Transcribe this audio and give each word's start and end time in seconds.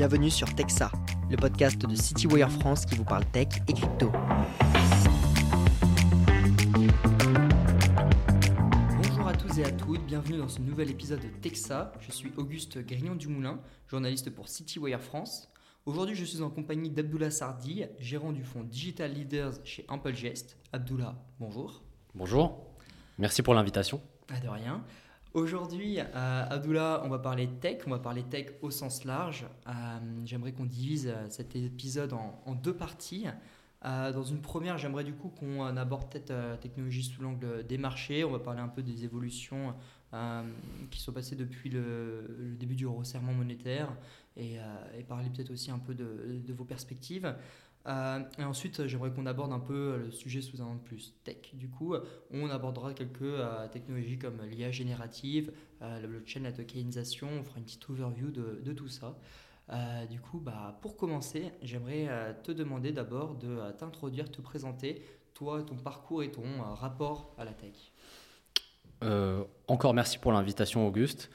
bienvenue 0.00 0.30
sur 0.30 0.54
Texa, 0.54 0.90
le 1.28 1.36
podcast 1.36 1.78
de 1.78 1.94
CityWire 1.94 2.50
France 2.50 2.86
qui 2.86 2.94
vous 2.94 3.04
parle 3.04 3.26
tech 3.26 3.48
et 3.68 3.74
crypto. 3.74 4.10
Bonjour 8.96 9.28
à 9.28 9.34
tous 9.34 9.58
et 9.58 9.64
à 9.64 9.70
toutes, 9.70 10.02
bienvenue 10.06 10.38
dans 10.38 10.48
ce 10.48 10.58
nouvel 10.60 10.88
épisode 10.88 11.20
de 11.20 11.28
Texa. 11.42 11.92
Je 12.00 12.12
suis 12.12 12.32
Auguste 12.38 12.78
Grignon-Dumoulin, 12.78 13.60
journaliste 13.88 14.30
pour 14.30 14.48
CityWire 14.48 15.02
France. 15.02 15.52
Aujourd'hui, 15.84 16.16
je 16.16 16.24
suis 16.24 16.40
en 16.40 16.48
compagnie 16.48 16.88
d'Abdullah 16.88 17.30
Sardi, 17.30 17.84
gérant 17.98 18.32
du 18.32 18.42
fonds 18.42 18.64
Digital 18.64 19.12
Leaders 19.12 19.52
chez 19.64 19.84
Amplegest. 19.88 20.56
Abdullah, 20.72 21.14
bonjour. 21.38 21.82
Bonjour, 22.14 22.64
merci 23.18 23.42
pour 23.42 23.52
l'invitation. 23.52 24.00
Pas 24.26 24.40
de 24.40 24.48
rien. 24.48 24.82
Aujourd'hui, 25.32 26.00
euh, 26.00 26.44
Abdullah, 26.50 27.02
on 27.04 27.08
va 27.08 27.20
parler 27.20 27.48
tech, 27.60 27.82
on 27.86 27.90
va 27.90 28.00
parler 28.00 28.24
tech 28.24 28.46
au 28.62 28.72
sens 28.72 29.04
large. 29.04 29.46
Euh, 29.68 29.72
j'aimerais 30.24 30.50
qu'on 30.50 30.64
divise 30.64 31.06
euh, 31.06 31.26
cet 31.28 31.54
épisode 31.54 32.12
en, 32.12 32.54
deux 32.56 32.74
parties. 32.74 33.26
dans 33.84 34.24
une 34.24 34.42
première, 34.42 34.76
j'aimerais 34.76 35.04
du 35.04 35.14
coup 35.14 35.28
qu'on 35.28 35.76
aborde 35.76 36.10
peut-être 36.10 36.58
technologie 36.60 37.04
sous 37.04 37.22
l'angle 37.22 37.64
des 37.64 37.78
marchés. 37.78 38.24
On 38.24 38.32
va 38.32 38.40
parler 38.40 38.60
un 38.60 38.68
peu 38.68 38.82
des 38.82 39.04
évolutions 39.04 39.74
qui 40.90 41.00
sont 41.00 41.12
passées 41.12 41.36
depuis 41.36 41.70
le, 41.70 42.56
début 42.58 42.74
du 42.74 42.86
resserrement 42.86 43.32
monétaire 43.32 43.96
et, 44.36 44.58
parler 45.08 45.30
peut-être 45.30 45.50
aussi 45.50 45.70
un 45.70 45.78
peu 45.78 45.94
de 45.94 46.52
vos 46.52 46.64
perspectives. 46.64 47.32
Euh, 47.86 48.20
ensuite, 48.38 48.86
j'aimerais 48.86 49.10
qu'on 49.10 49.26
aborde 49.26 49.52
un 49.52 49.58
peu 49.58 49.96
le 50.04 50.10
sujet 50.10 50.42
sous 50.42 50.60
un 50.60 50.66
angle 50.66 50.82
plus 50.82 51.14
tech. 51.24 51.54
Du 51.54 51.68
coup, 51.68 51.94
on 52.30 52.50
abordera 52.50 52.92
quelques 52.92 53.22
euh, 53.22 53.66
technologies 53.68 54.18
comme 54.18 54.42
l'IA 54.42 54.70
générative, 54.70 55.52
euh, 55.82 56.00
la 56.00 56.06
blockchain, 56.06 56.40
la 56.40 56.52
tokenisation. 56.52 57.28
On 57.40 57.44
fera 57.44 57.58
une 57.58 57.64
petite 57.64 57.88
overview 57.88 58.30
de, 58.30 58.60
de 58.62 58.72
tout 58.72 58.88
ça. 58.88 59.16
du 60.10 60.20
coup, 60.20 60.40
bah, 60.40 60.78
pour 60.82 60.96
commencer, 60.96 61.52
j'aimerais 61.62 62.36
te 62.42 62.52
demander 62.52 62.92
d'abord 62.92 63.36
de 63.36 63.70
t'introduire, 63.78 64.30
te 64.30 64.40
présenter, 64.42 65.02
toi, 65.32 65.62
ton 65.62 65.76
parcours 65.76 66.22
et 66.22 66.30
ton 66.30 66.60
rapport 66.74 67.34
à 67.38 67.44
la 67.44 67.52
tech. 67.52 67.92
encore 69.68 69.94
merci 69.94 70.18
pour 70.18 70.32
l'invitation, 70.32 70.86
Auguste. 70.86 71.30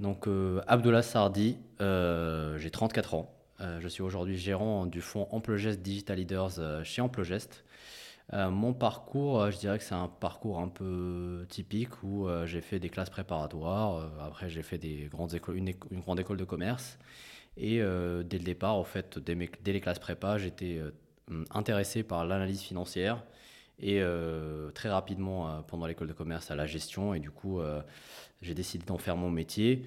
Donc, 0.00 0.26
Abdullah 0.66 1.02
Sardi, 1.02 1.58
j'ai 1.78 2.70
34 2.70 3.14
ans. 3.14 3.43
Euh, 3.64 3.80
je 3.80 3.88
suis 3.88 4.02
aujourd'hui 4.02 4.36
gérant 4.36 4.86
du 4.86 5.00
fonds 5.00 5.26
Amplogest 5.30 5.80
Digital 5.80 6.18
Leaders 6.18 6.58
euh, 6.58 6.84
chez 6.84 7.00
Amplogest. 7.00 7.64
Euh, 8.32 8.50
mon 8.50 8.72
parcours, 8.72 9.50
je 9.50 9.58
dirais 9.58 9.78
que 9.78 9.84
c'est 9.84 9.94
un 9.94 10.08
parcours 10.08 10.60
un 10.60 10.68
peu 10.68 11.46
typique 11.48 12.02
où 12.02 12.26
j'ai 12.46 12.60
fait 12.62 12.78
des 12.78 12.88
classes 12.88 13.10
préparatoires. 13.10 14.10
après, 14.20 14.48
j'ai 14.48 14.62
fait 14.62 14.78
des 14.78 15.08
grandes 15.10 15.34
écoles, 15.34 15.56
une, 15.58 15.72
grande 16.00 16.20
école 16.20 16.38
de 16.38 16.44
commerce. 16.44 16.98
Et 17.58 17.78
dès 17.78 18.38
le 18.38 18.44
départ, 18.44 18.76
en 18.76 18.84
fait, 18.84 19.18
dès, 19.18 19.34
les 19.72 19.80
classes 19.80 19.98
prépa, 19.98 20.38
j'étais 20.38 20.80
intéressé 21.50 22.02
par 22.02 22.24
l'analyse 22.24 22.62
financière 22.62 23.22
et 23.78 24.02
très 24.74 24.88
rapidement 24.88 25.62
pendant 25.64 25.84
l'école 25.84 26.08
de 26.08 26.14
commerce 26.14 26.50
à 26.50 26.54
la 26.54 26.64
gestion. 26.64 27.12
Et 27.12 27.20
du 27.20 27.30
coup, 27.30 27.60
j'ai 28.40 28.54
décidé 28.54 28.86
d'en 28.86 28.98
faire 28.98 29.18
mon 29.18 29.30
métier. 29.30 29.84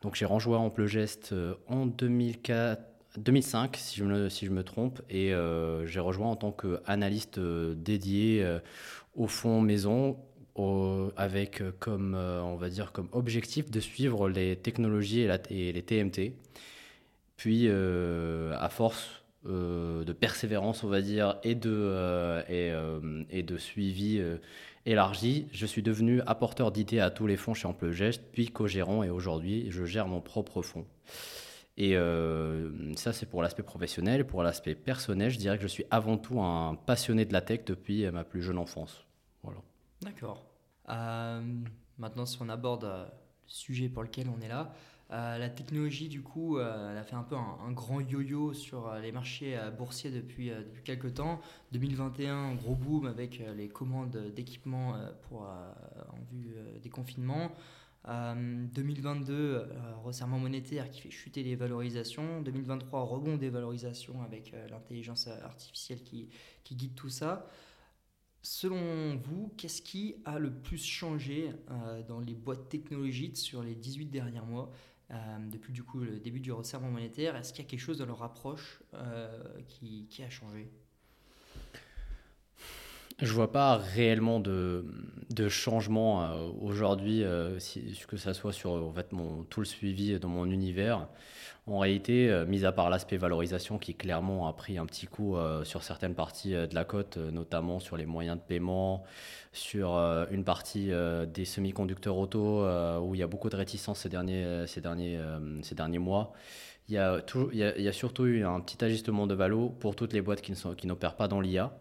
Donc 0.00 0.14
j'ai 0.14 0.24
rejoint 0.24 0.58
Amplegest 0.58 1.34
en 1.66 1.84
2004, 1.84 2.80
2005, 3.18 3.76
si 3.76 3.96
je 3.96 4.04
me, 4.04 4.62
trompe, 4.62 5.00
et 5.10 5.32
euh, 5.32 5.86
j'ai 5.86 6.00
rejoint 6.00 6.28
en 6.28 6.36
tant 6.36 6.52
qu'analyste 6.52 7.38
euh, 7.38 7.74
dédié 7.74 8.42
euh, 8.42 8.58
au 9.14 9.26
fond 9.26 9.60
maison, 9.60 10.16
avec 11.16 11.62
comme, 11.78 12.16
on 12.16 12.56
va 12.56 12.68
dire, 12.68 12.90
comme 12.90 13.08
objectif 13.12 13.70
de 13.70 13.78
suivre 13.78 14.28
les 14.28 14.56
technologies 14.56 15.20
et, 15.20 15.72
les 15.72 15.82
TMT. 15.82 16.34
Puis, 17.36 17.68
à 17.68 18.68
force 18.68 19.22
de 19.44 20.12
persévérance, 20.12 20.82
on 20.82 20.88
va 20.88 21.00
dire, 21.00 21.38
et 21.44 21.54
de, 21.54 22.42
et, 22.48 22.72
et 23.30 23.44
de 23.44 23.56
suivi 23.56 24.20
élargi, 24.84 25.46
je 25.52 25.64
suis 25.64 25.82
devenu 25.82 26.22
apporteur 26.26 26.72
d'idées 26.72 26.98
à 26.98 27.10
tous 27.10 27.28
les 27.28 27.36
fonds 27.36 27.54
chez 27.54 27.68
Amplegest, 27.68 28.20
puis 28.32 28.48
co-gérant, 28.48 29.04
et 29.04 29.10
aujourd'hui, 29.10 29.68
je 29.70 29.84
gère 29.84 30.08
mon 30.08 30.20
propre 30.20 30.62
fonds. 30.62 30.86
Et 31.80 31.96
euh, 31.96 32.92
ça, 32.96 33.12
c'est 33.12 33.24
pour 33.24 33.40
l'aspect 33.40 33.62
professionnel. 33.62 34.26
Pour 34.26 34.42
l'aspect 34.42 34.74
personnel, 34.74 35.30
je 35.30 35.38
dirais 35.38 35.56
que 35.56 35.62
je 35.62 35.68
suis 35.68 35.84
avant 35.92 36.18
tout 36.18 36.40
un 36.40 36.74
passionné 36.74 37.24
de 37.24 37.32
la 37.32 37.40
tech 37.40 37.64
depuis 37.64 38.10
ma 38.10 38.24
plus 38.24 38.42
jeune 38.42 38.58
enfance. 38.58 39.06
Voilà. 39.44 39.60
D'accord. 40.02 40.44
Euh, 40.88 41.40
maintenant, 41.96 42.26
si 42.26 42.36
on 42.42 42.48
aborde 42.48 42.84
euh, 42.84 43.04
le 43.04 43.10
sujet 43.46 43.88
pour 43.88 44.02
lequel 44.02 44.26
on 44.28 44.40
est 44.40 44.48
là, 44.48 44.74
la 45.10 45.48
technologie, 45.48 46.08
du 46.08 46.20
coup, 46.20 46.58
elle 46.60 46.98
a 46.98 47.02
fait 47.02 47.16
un 47.16 47.22
peu 47.22 47.34
un, 47.34 47.72
grand 47.72 47.98
yo-yo 47.98 48.52
sur 48.52 48.92
les 48.96 49.10
marchés 49.10 49.58
boursiers 49.78 50.10
depuis, 50.10 50.50
depuis 50.50 50.82
quelques 50.82 51.14
temps. 51.14 51.40
2021, 51.72 52.56
gros 52.56 52.74
boom 52.74 53.06
avec 53.06 53.42
les 53.56 53.70
commandes 53.70 54.14
d'équipements 54.36 54.96
pour 55.22 55.44
en 55.44 56.18
vue 56.30 56.54
des 56.82 56.90
confinements. 56.90 57.50
2022, 58.06 59.34
euh, 59.34 59.58
euh, 59.60 59.96
resserrement 59.96 60.38
monétaire 60.38 60.90
qui 60.90 61.00
fait 61.00 61.10
chuter 61.10 61.42
les 61.42 61.56
valorisations. 61.56 62.40
2023, 62.42 63.02
rebond 63.02 63.36
des 63.36 63.50
valorisations 63.50 64.22
avec 64.22 64.54
euh, 64.54 64.66
l'intelligence 64.68 65.26
artificielle 65.26 66.02
qui, 66.02 66.28
guide 66.70 66.94
tout 66.94 67.08
ça. 67.08 67.46
Selon 68.40 69.16
vous, 69.16 69.52
qu'est-ce 69.56 69.82
qui 69.82 70.16
a 70.24 70.38
le 70.38 70.52
plus 70.52 70.82
changé 70.82 71.50
dans 72.06 72.20
les 72.20 72.34
boîtes 72.34 72.68
technologiques 72.68 73.36
sur 73.36 73.62
les 73.62 73.74
18 73.74 74.06
derniers 74.06 74.40
mois 74.40 74.70
depuis 75.50 75.72
du 75.72 75.82
coup 75.82 75.98
le 75.98 76.20
début 76.20 76.38
du 76.38 76.52
resserrement 76.52 76.90
monétaire? 76.90 77.34
Est-ce 77.36 77.52
qu'il 77.52 77.64
y 77.64 77.66
a 77.66 77.70
quelque 77.70 77.80
chose 77.80 77.98
dans 77.98 78.06
leur 78.06 78.22
approche 78.22 78.80
qui 79.66 80.22
a 80.22 80.30
changé? 80.30 80.70
Je 83.20 83.32
vois 83.32 83.50
pas 83.50 83.76
réellement 83.76 84.38
de, 84.38 84.84
changement 85.48 86.22
euh, 86.22 86.48
aujourd'hui, 86.60 87.24
euh, 87.24 87.58
que 88.06 88.16
ça 88.16 88.32
soit 88.34 88.52
sur 88.52 88.70
en 88.70 89.44
tout 89.50 89.60
le 89.60 89.66
suivi 89.66 90.18
dans 90.20 90.28
mon 90.28 90.46
univers. 90.46 91.08
En 91.66 91.80
réalité, 91.80 92.30
euh, 92.30 92.46
mis 92.46 92.64
à 92.64 92.72
part 92.72 92.90
l'aspect 92.90 93.16
valorisation 93.16 93.78
qui 93.78 93.94
clairement 93.94 94.48
a 94.48 94.52
pris 94.52 94.78
un 94.78 94.86
petit 94.86 95.06
coup 95.06 95.36
sur 95.64 95.82
certaines 95.82 96.14
parties 96.14 96.52
de 96.52 96.74
la 96.74 96.84
côte, 96.84 97.16
notamment 97.16 97.80
sur 97.80 97.96
les 97.96 98.06
moyens 98.06 98.38
de 98.38 98.42
paiement, 98.42 99.02
sur 99.52 99.96
une 100.30 100.44
partie 100.44 100.90
des 101.26 101.44
semi-conducteurs 101.44 102.16
auto 102.16 102.64
où 103.00 103.14
il 103.14 103.18
y 103.18 103.22
a 103.22 103.26
beaucoup 103.26 103.50
de 103.50 103.56
réticence 103.56 104.00
ces 104.00 104.08
derniers, 104.08 104.66
ces 104.66 104.80
derniers, 104.80 105.20
ces 105.62 105.74
derniers 105.74 105.98
mois. 105.98 106.32
Il 106.88 106.94
y, 106.94 106.98
a 106.98 107.20
il, 107.52 107.58
y 107.58 107.88
a, 107.88 107.92
surtout 107.92 108.24
eu 108.24 108.44
un 108.44 108.60
petit 108.60 108.82
ajustement 108.82 109.26
de 109.26 109.34
valo 109.34 109.68
pour 109.68 109.94
toutes 109.94 110.14
les 110.14 110.22
boîtes 110.22 110.40
qui 110.40 110.86
n'opèrent 110.86 111.16
pas 111.16 111.28
dans 111.28 111.40
l'IA. 111.40 111.76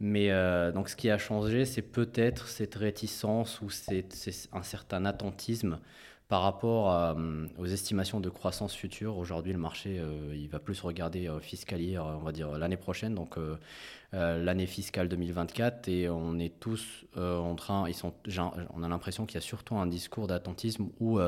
Mais 0.00 0.30
euh, 0.30 0.70
donc 0.70 0.88
ce 0.88 0.96
qui 0.96 1.10
a 1.10 1.18
changé, 1.18 1.64
c'est 1.64 1.82
peut-être 1.82 2.48
cette 2.48 2.76
réticence 2.76 3.60
ou 3.60 3.70
c'est 3.70 4.06
un 4.52 4.62
certain 4.62 5.04
attentisme 5.04 5.80
par 6.28 6.42
rapport 6.42 6.92
euh, 6.92 7.46
aux 7.56 7.66
estimations 7.66 8.20
de 8.20 8.28
croissance 8.28 8.74
future. 8.74 9.16
Aujourd'hui, 9.16 9.52
le 9.52 9.58
marché, 9.58 9.98
euh, 9.98 10.34
il 10.36 10.48
va 10.48 10.60
plus 10.60 10.80
regarder 10.82 11.28
fiscalier, 11.40 11.98
on 11.98 12.18
va 12.18 12.32
dire 12.32 12.52
l'année 12.58 12.76
prochaine, 12.76 13.14
donc 13.14 13.36
l'année 14.12 14.66
fiscale 14.66 15.08
2024, 15.08 15.88
et 15.88 16.08
on 16.08 16.38
est 16.38 16.60
tous 16.60 17.04
en 17.16 17.54
train, 17.56 17.88
ils 17.88 17.94
sont, 17.94 18.14
on 18.74 18.82
a 18.82 18.88
l'impression 18.88 19.26
qu'il 19.26 19.34
y 19.34 19.38
a 19.38 19.46
surtout 19.46 19.76
un 19.76 19.86
discours 19.86 20.28
d'attentisme 20.28 20.88
où 21.00 21.18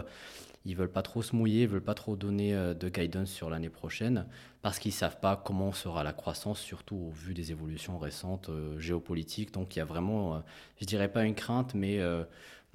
ils 0.65 0.77
veulent 0.77 0.93
pas 0.93 1.03
trop 1.03 1.23
se 1.23 1.35
mouiller, 1.35 1.63
ils 1.63 1.69
veulent 1.69 1.83
pas 1.83 1.95
trop 1.95 2.15
donner 2.15 2.53
de 2.53 2.89
guidance 2.89 3.31
sur 3.31 3.51
l'année 3.51 3.71
prochaine 3.71 4.27
parce 4.63 4.79
qu'ils 4.79 4.93
savent 4.93 5.21
pas 5.21 5.37
comment 5.37 5.73
sera 5.73 6.05
la 6.05 6.13
croissance, 6.13 6.61
surtout 6.61 6.97
au 6.97 7.11
vu 7.11 7.35
des 7.35 7.51
évolutions 7.51 7.99
récentes 7.99 8.51
euh, 8.51 8.79
géopolitiques. 8.79 9.53
Donc 9.53 9.75
il 9.75 9.79
y 9.79 9.83
a 9.83 9.85
vraiment, 9.85 10.37
euh, 10.37 10.39
je 10.81 10.87
dirais 10.87 11.11
pas 11.11 11.25
une 11.25 11.35
crainte, 11.35 11.75
mais 11.75 12.01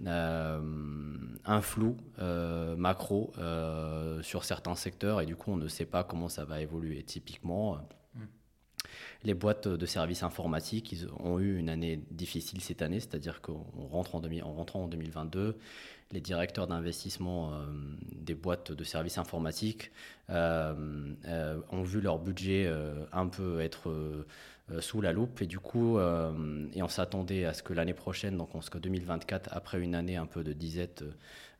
un 0.05 1.61
flou 1.61 1.97
macro 2.77 3.33
sur 4.21 4.43
certains 4.43 4.75
secteurs 4.75 5.21
et 5.21 5.25
du 5.25 5.35
coup 5.35 5.51
on 5.51 5.57
ne 5.57 5.67
sait 5.67 5.85
pas 5.85 6.03
comment 6.03 6.29
ça 6.29 6.45
va 6.45 6.61
évoluer. 6.61 7.03
Typiquement. 7.03 7.77
Mm. 8.13 8.23
Les 9.23 9.33
boîtes 9.33 9.67
de 9.67 9.85
services 9.85 10.23
informatiques 10.23 10.91
ils 10.91 11.07
ont 11.19 11.39
eu 11.39 11.57
une 11.57 11.69
année 11.69 12.03
difficile 12.11 12.61
cette 12.61 12.81
année, 12.81 12.99
c'est-à-dire 12.99 13.41
qu'on 13.41 13.63
rentre 13.89 14.15
en 14.15 14.19
2022, 14.87 15.57
les 16.15 16.21
directeurs 16.21 16.65
d'investissement 16.65 17.53
euh, 17.53 17.65
des 18.15 18.33
boîtes 18.33 18.71
de 18.71 18.83
services 18.83 19.17
informatiques 19.19 19.91
euh, 20.29 20.73
euh, 21.27 21.59
ont 21.71 21.83
vu 21.83 22.01
leur 22.01 22.17
budget 22.17 22.71
un 23.11 23.27
peu 23.27 23.61
être 23.61 24.25
sous 24.79 25.01
la 25.01 25.11
loupe 25.11 25.43
et 25.43 25.45
du 25.45 25.59
coup 25.59 25.99
et 25.99 26.81
on 26.81 26.87
s'attendait 26.87 27.45
à 27.45 27.53
ce 27.53 27.61
que 27.61 27.73
l'année 27.73 27.93
prochaine 27.93 28.37
donc 28.37 28.55
en 28.55 28.61
ce 28.61 28.71
que 28.71 28.79
2024 28.79 29.49
après 29.51 29.79
une 29.79 29.93
année 29.93 30.15
un 30.15 30.25
peu 30.25 30.43
de 30.43 30.53
disette 30.53 31.03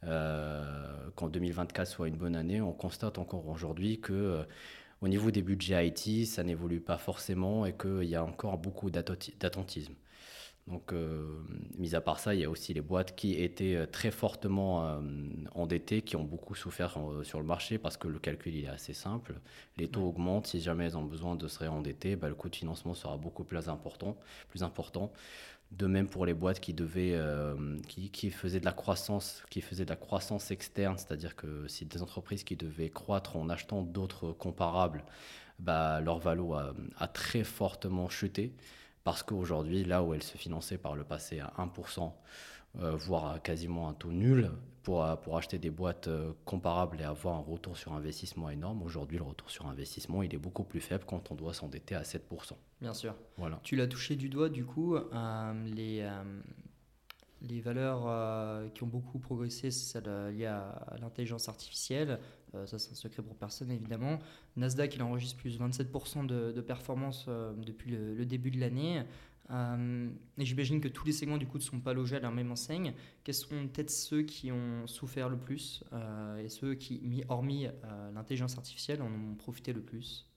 qu'en 0.01 1.27
2024 1.27 1.87
soit 1.87 2.07
une 2.07 2.15
bonne 2.17 2.35
année 2.35 2.61
on 2.61 2.73
constate 2.73 3.19
encore 3.19 3.47
aujourd'hui 3.47 3.99
que 3.99 4.43
au 5.01 5.07
niveau 5.07 5.29
des 5.29 5.43
budgets 5.43 5.87
IT 5.87 6.25
ça 6.25 6.43
n'évolue 6.43 6.79
pas 6.79 6.97
forcément 6.97 7.67
et 7.67 7.73
qu'il 7.73 8.05
y 8.05 8.15
a 8.15 8.23
encore 8.23 8.57
beaucoup 8.57 8.89
d'attentisme 8.89 9.93
Donc, 10.67 10.93
mis 11.77 11.93
à 11.93 12.01
part 12.01 12.19
ça, 12.19 12.33
il 12.33 12.41
y 12.41 12.43
a 12.43 12.49
aussi 12.49 12.73
les 12.73 12.81
boîtes 12.81 13.15
qui 13.15 13.33
étaient 13.33 13.85
très 13.85 14.09
fortement 14.09 14.99
endettées, 15.53 16.01
qui 16.01 16.15
ont 16.15 16.23
beaucoup 16.23 16.55
souffert 16.55 16.97
sur 17.21 17.39
le 17.39 17.45
marché 17.45 17.77
parce 17.77 17.97
que 17.97 18.07
le 18.07 18.17
calcul 18.17 18.55
il 18.55 18.65
est 18.65 18.69
assez 18.69 18.93
simple. 18.93 19.35
Les 19.77 19.87
taux 19.87 20.01
augmentent, 20.01 20.47
si 20.47 20.59
jamais 20.59 20.85
elles 20.85 20.97
ont 20.97 21.03
besoin 21.03 21.35
de 21.35 21.47
se 21.47 21.59
réendetter, 21.59 22.15
bah, 22.15 22.29
le 22.29 22.35
coût 22.35 22.49
de 22.49 22.55
financement 22.55 22.95
sera 22.95 23.15
beaucoup 23.17 23.43
plus 23.43 23.69
important. 23.69 24.17
Plus 24.49 24.63
important. 24.63 25.11
De 25.71 25.87
même 25.87 26.07
pour 26.07 26.25
les 26.25 26.33
boîtes 26.33 26.59
qui 26.59 26.73
devaient, 26.73 27.15
euh, 27.15 27.77
qui, 27.87 28.29
faisaient 28.29 28.59
de 28.59 28.65
la 28.65 28.71
croissance, 28.71 29.43
qui 29.49 29.61
faisaient 29.61 29.83
de 29.83 29.89
la 29.89 29.95
croissance 29.95 30.51
externe, 30.51 30.97
c'est-à-dire 30.97 31.35
que 31.35 31.67
si 31.67 31.85
des 31.85 32.01
entreprises 32.01 32.43
qui 32.43 32.55
devaient 32.55 32.89
croître 32.89 33.35
en 33.35 33.49
achetant 33.49 33.81
d'autres 33.81 34.31
comparables, 34.31 35.03
bah, 35.59 35.99
leur 36.01 36.19
valo 36.19 36.53
a, 36.53 37.07
très 37.07 37.43
fortement 37.43 38.09
chuté 38.09 38.53
parce 39.05 39.23
qu'aujourd'hui, 39.23 39.85
là 39.85 40.03
où 40.03 40.13
elles 40.13 40.23
se 40.23 40.37
finançaient 40.37 40.77
par 40.77 40.95
le 40.95 41.05
passé 41.05 41.39
à 41.39 41.53
1%, 41.57 42.11
euh, 42.79 42.97
voire 42.97 43.31
à 43.31 43.39
quasiment 43.39 43.87
un 43.87 43.93
taux 43.93 44.11
nul, 44.11 44.51
pour, 44.85 45.03
pour 45.21 45.35
acheter 45.35 45.57
des 45.57 45.71
boîtes 45.71 46.07
euh, 46.07 46.31
comparables 46.45 47.01
et 47.01 47.03
avoir 47.03 47.35
un 47.35 47.39
retour 47.39 47.75
sur 47.75 47.93
investissement 47.93 48.51
énorme. 48.51 48.83
Aujourd'hui, 48.83 49.17
le 49.17 49.23
retour 49.23 49.49
sur 49.49 49.65
investissement, 49.65 50.21
il 50.21 50.33
est 50.33 50.37
beaucoup 50.37 50.63
plus 50.63 50.79
faible 50.79 51.03
quand 51.07 51.31
on 51.31 51.35
doit 51.35 51.55
s'endetter 51.55 51.95
à 51.95 52.03
7%. 52.03 52.19
Bien 52.81 52.93
sûr. 52.93 53.15
Voilà. 53.37 53.59
Tu 53.63 53.75
l'as 53.75 53.87
touché 53.87 54.15
du 54.15 54.29
doigt, 54.29 54.47
du 54.47 54.63
coup, 54.63 54.95
euh, 54.95 55.65
les, 55.65 56.01
euh, 56.01 56.23
les 57.47 57.61
valeurs 57.61 58.71
qui 58.73 58.83
ont 58.83 58.87
beaucoup 58.87 59.19
progressé, 59.19 59.71
c'est 59.71 59.99
celle 59.99 60.35
liée 60.35 60.45
à, 60.45 60.95
l'intelligence 60.99 61.49
artificielle. 61.49 62.19
ça, 62.65 62.79
c'est 62.79 62.91
un 62.91 62.95
secret 62.95 63.23
pour 63.23 63.35
personne, 63.35 63.71
évidemment. 63.71 64.19
Nasdaq, 64.55 64.95
il 64.95 65.03
enregistre 65.03 65.37
plus 65.37 65.57
de 65.57 65.63
27% 65.63 66.25
de, 66.25 66.61
performance 66.61 67.27
depuis 67.27 67.91
le, 67.91 68.25
début 68.25 68.51
de 68.51 68.59
l'année. 68.59 69.03
Euh, 69.51 70.09
et 70.37 70.45
j'imagine 70.45 70.81
que 70.81 70.87
tous 70.87 71.05
les 71.05 71.11
segments 71.11 71.37
du 71.37 71.45
coup 71.45 71.57
ne 71.57 71.63
sont 71.63 71.79
pas 71.79 71.93
logés 71.93 72.15
à 72.15 72.19
la 72.19 72.31
même 72.31 72.51
enseigne. 72.51 72.93
Quels 73.23 73.35
sont 73.35 73.67
peut-être 73.67 73.91
ceux 73.91 74.23
qui 74.23 74.51
ont 74.51 74.87
souffert 74.87 75.29
le 75.29 75.37
plus 75.37 75.83
euh, 75.93 76.43
et 76.43 76.49
ceux 76.49 76.75
qui, 76.75 77.23
hormis 77.29 77.67
euh, 77.67 78.11
l'intelligence 78.13 78.57
artificielle, 78.57 79.01
en 79.01 79.11
ont 79.11 79.35
profité 79.35 79.73
le 79.73 79.81
plus? 79.81 80.27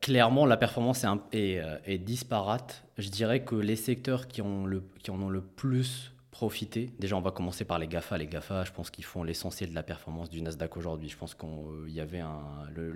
Clairement, 0.00 0.46
la 0.46 0.56
performance 0.56 1.04
est, 1.32 1.62
est, 1.86 1.98
disparate. 1.98 2.84
Je 2.98 3.08
dirais 3.08 3.42
que 3.42 3.54
les 3.54 3.76
secteurs 3.76 4.28
qui, 4.28 4.42
ont 4.42 4.66
le, 4.66 4.82
qui 5.02 5.10
en 5.10 5.20
ont 5.20 5.30
le 5.30 5.40
plus 5.40 6.14
profiter. 6.34 6.90
Déjà, 6.98 7.16
on 7.16 7.20
va 7.20 7.30
commencer 7.30 7.64
par 7.64 7.78
les 7.78 7.86
GAFA. 7.86 8.18
Les 8.18 8.26
GAFA, 8.26 8.64
je 8.64 8.72
pense 8.72 8.90
qu'ils 8.90 9.04
font 9.04 9.22
l'essentiel 9.22 9.70
de 9.70 9.74
la 9.74 9.84
performance 9.84 10.28
du 10.28 10.42
Nasdaq 10.42 10.76
aujourd'hui. 10.76 11.08
Je 11.08 11.16
pense 11.16 11.32
qu'il 11.32 11.48
euh, 11.48 11.88
y 11.88 12.00
avait 12.00 12.18
un. 12.18 12.42
Le, 12.74 12.92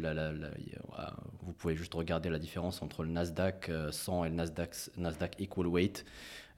vous 1.42 1.52
pouvez 1.52 1.76
juste 1.76 1.94
regarder 1.94 2.30
la 2.30 2.40
différence 2.40 2.82
entre 2.82 3.04
le 3.04 3.10
Nasdaq 3.10 3.70
100 3.92 4.22
euh, 4.22 4.25
et 4.25 4.28
le 4.28 4.34
Nasdaq, 4.34 4.75
Nasdaq 4.96 5.40
Equal 5.40 5.69
Weight. 5.69 6.04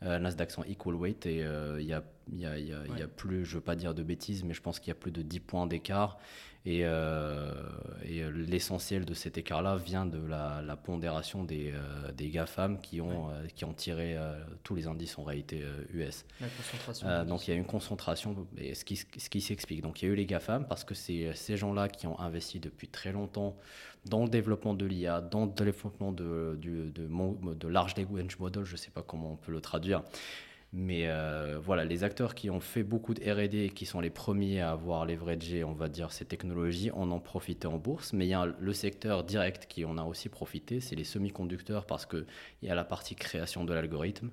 Euh, 0.03 0.19
Nasdaq 0.19 0.51
100 0.51 0.65
Equal 0.65 0.95
Weight 0.95 1.27
et 1.27 1.41
il 1.79 1.85
y, 1.85 1.93
a, 1.93 2.03
y, 2.33 2.47
a, 2.47 2.59
y, 2.59 2.73
a, 2.73 3.09
plus, 3.09 3.45
je 3.45 3.51
ne 3.51 3.55
veux 3.57 3.61
pas 3.61 3.77
dire 3.77 3.93
de 3.93 4.03
bêtises, 4.03 4.43
mais 4.45 4.55
je 4.55 4.63
pense 4.63 4.81
qu'il 4.81 4.89
y 4.89 4.93
a 4.93 4.95
plus 4.95 5.13
de 5.13 5.21
10 5.21 5.41
points 5.41 5.67
d'écart. 5.67 6.17
Et, 6.67 6.83
euh, 6.85 7.53
et 8.05 8.23
l'essentiel 8.31 9.07
de 9.07 9.15
cet 9.15 9.39
écart-là 9.39 9.77
vient 9.77 10.05
de 10.05 10.19
la, 10.19 10.77
pondération 10.77 11.43
des, 11.43 11.73
euh, 11.73 12.13
des 12.13 12.29
GAFAM 12.29 12.81
qui 12.83 13.01
ont, 13.01 13.31
euh, 13.31 13.47
qui 13.55 13.65
ont 13.65 13.73
tiré 13.73 14.17
tous 14.63 14.75
les 14.75 14.87
indices 14.87 15.19
en 15.19 15.25
réalité 15.25 15.63
US. 15.95 16.27
donc 17.27 17.49
il 17.49 17.51
y 17.51 17.55
a 17.55 17.57
une 17.57 17.65
concentration, 17.65 18.47
et 18.59 18.75
ce 18.75 18.85
qui, 18.85 18.97
ce 18.97 19.31
qui 19.31 19.41
s'explique. 19.41 19.81
Donc 19.81 20.03
il 20.03 20.07
y 20.07 20.09
a 20.09 20.13
eu 20.13 20.17
les 20.17 20.27
GAFAM 20.27 20.67
parce 20.67 20.85
que 20.85 20.95
c'est 20.95 21.33
ces 21.35 21.57
gens-là 21.57 21.89
qui 21.89 22.07
ont 22.07 22.19
investi 22.21 22.61
depuis 22.61 22.89
très 22.89 23.13
longtemps 23.13 23.57
dans 24.07 24.25
le 24.25 24.31
développement 24.31 24.75
de 24.75 24.85
l'IA, 24.85 25.21
dans 25.21 25.47
le 25.47 25.53
développement 25.53 26.13
de, 26.13 26.59
de, 26.61 26.91
de, 26.91 27.55
de 27.55 27.69
large 27.69 27.97
language 27.97 28.39
model, 28.39 28.65
je 28.65 28.73
ne 28.73 28.77
sais 28.77 28.91
pas 28.91 29.03
comment 29.03 29.33
on 29.33 29.37
peut 29.37 29.53
le 29.53 29.61
traduire, 29.61 30.03
mais 30.73 31.09
euh, 31.09 31.59
voilà, 31.61 31.85
les 31.85 32.05
acteurs 32.05 32.35
qui 32.35 32.49
ont 32.49 32.61
fait 32.61 32.85
beaucoup 32.85 33.13
de 33.15 33.21
RD 33.21 33.75
qui 33.75 33.87
sont 33.87 34.01
les 34.01 34.11
premiers 34.11 34.61
à 34.61 34.71
avoir 34.71 35.05
leveragé, 35.05 35.65
on 35.65 35.73
va 35.73 35.89
dire, 35.89 36.13
ces 36.13 36.25
technologies, 36.25 36.93
en 36.93 37.11
ont 37.11 37.19
profité 37.19 37.67
en 37.67 37.79
bourse. 37.79 38.13
Mais 38.13 38.27
il 38.27 38.31
y 38.31 38.35
a 38.35 38.47
le 38.47 38.73
secteur 38.73 39.25
direct 39.25 39.67
qui 39.69 39.85
en 39.85 39.99
a 39.99 40.05
aussi 40.05 40.29
profité, 40.29 40.81
c'est 40.81 40.95
les 40.95 41.05
semi-conducteurs 41.05 41.87
parce 41.87 42.07
qu'il 42.07 42.27
y 42.63 42.69
a 42.69 42.75
la 42.77 42.85
partie 42.85 43.17
création 43.17 43.65
de 43.65 43.75
l'algorithme. 43.75 44.31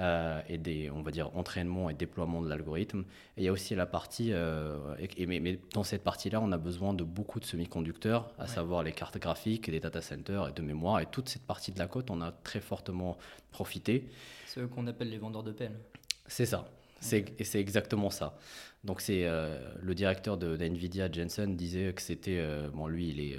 Euh, 0.00 0.40
et 0.48 0.58
des, 0.58 0.90
on 0.90 1.02
va 1.02 1.12
dire, 1.12 1.30
entraînement 1.36 1.88
et 1.88 1.94
déploiement 1.94 2.42
de 2.42 2.48
l'algorithme. 2.48 3.04
Et 3.36 3.42
il 3.42 3.44
y 3.44 3.48
a 3.48 3.52
aussi 3.52 3.76
la 3.76 3.86
partie, 3.86 4.32
euh, 4.32 4.96
et, 4.98 5.24
mais, 5.26 5.60
dans 5.72 5.84
cette 5.84 6.02
partie-là, 6.02 6.40
on 6.40 6.50
a 6.50 6.58
besoin 6.58 6.94
de 6.94 7.04
beaucoup 7.04 7.38
de 7.38 7.44
semi-conducteurs, 7.44 8.28
à 8.40 8.48
savoir 8.48 8.82
les 8.82 8.90
cartes 8.90 9.18
graphiques, 9.18 9.70
des 9.70 9.78
data 9.78 10.02
centers 10.02 10.48
et 10.48 10.52
de 10.52 10.62
mémoire. 10.62 10.98
Et 10.98 11.06
toute 11.06 11.28
cette 11.28 11.42
partie 11.42 11.70
de 11.70 11.78
la 11.78 11.86
côte, 11.86 12.10
on 12.10 12.20
a 12.22 12.32
très 12.32 12.58
fortement 12.58 13.16
profité. 13.52 14.08
C'est 14.46 14.62
eux 14.62 14.66
qu'on 14.66 14.88
appelle 14.88 15.10
les 15.10 15.18
vendeurs 15.18 15.44
de 15.44 15.52
pelles. 15.52 15.78
C'est 16.26 16.46
ça. 16.46 16.68
C'est, 17.00 17.40
c'est 17.44 17.60
exactement 17.60 18.10
ça. 18.10 18.36
Donc 18.82 19.00
c'est 19.00 19.26
euh, 19.26 19.60
le 19.80 19.94
directeur 19.94 20.38
de, 20.38 20.56
Nvidia, 20.56 21.08
Jensen, 21.12 21.54
disait 21.54 21.92
que 21.92 22.02
c'était 22.02 22.44
bon 22.72 22.88
lui 22.88 23.10
il 23.10 23.20
est 23.20 23.38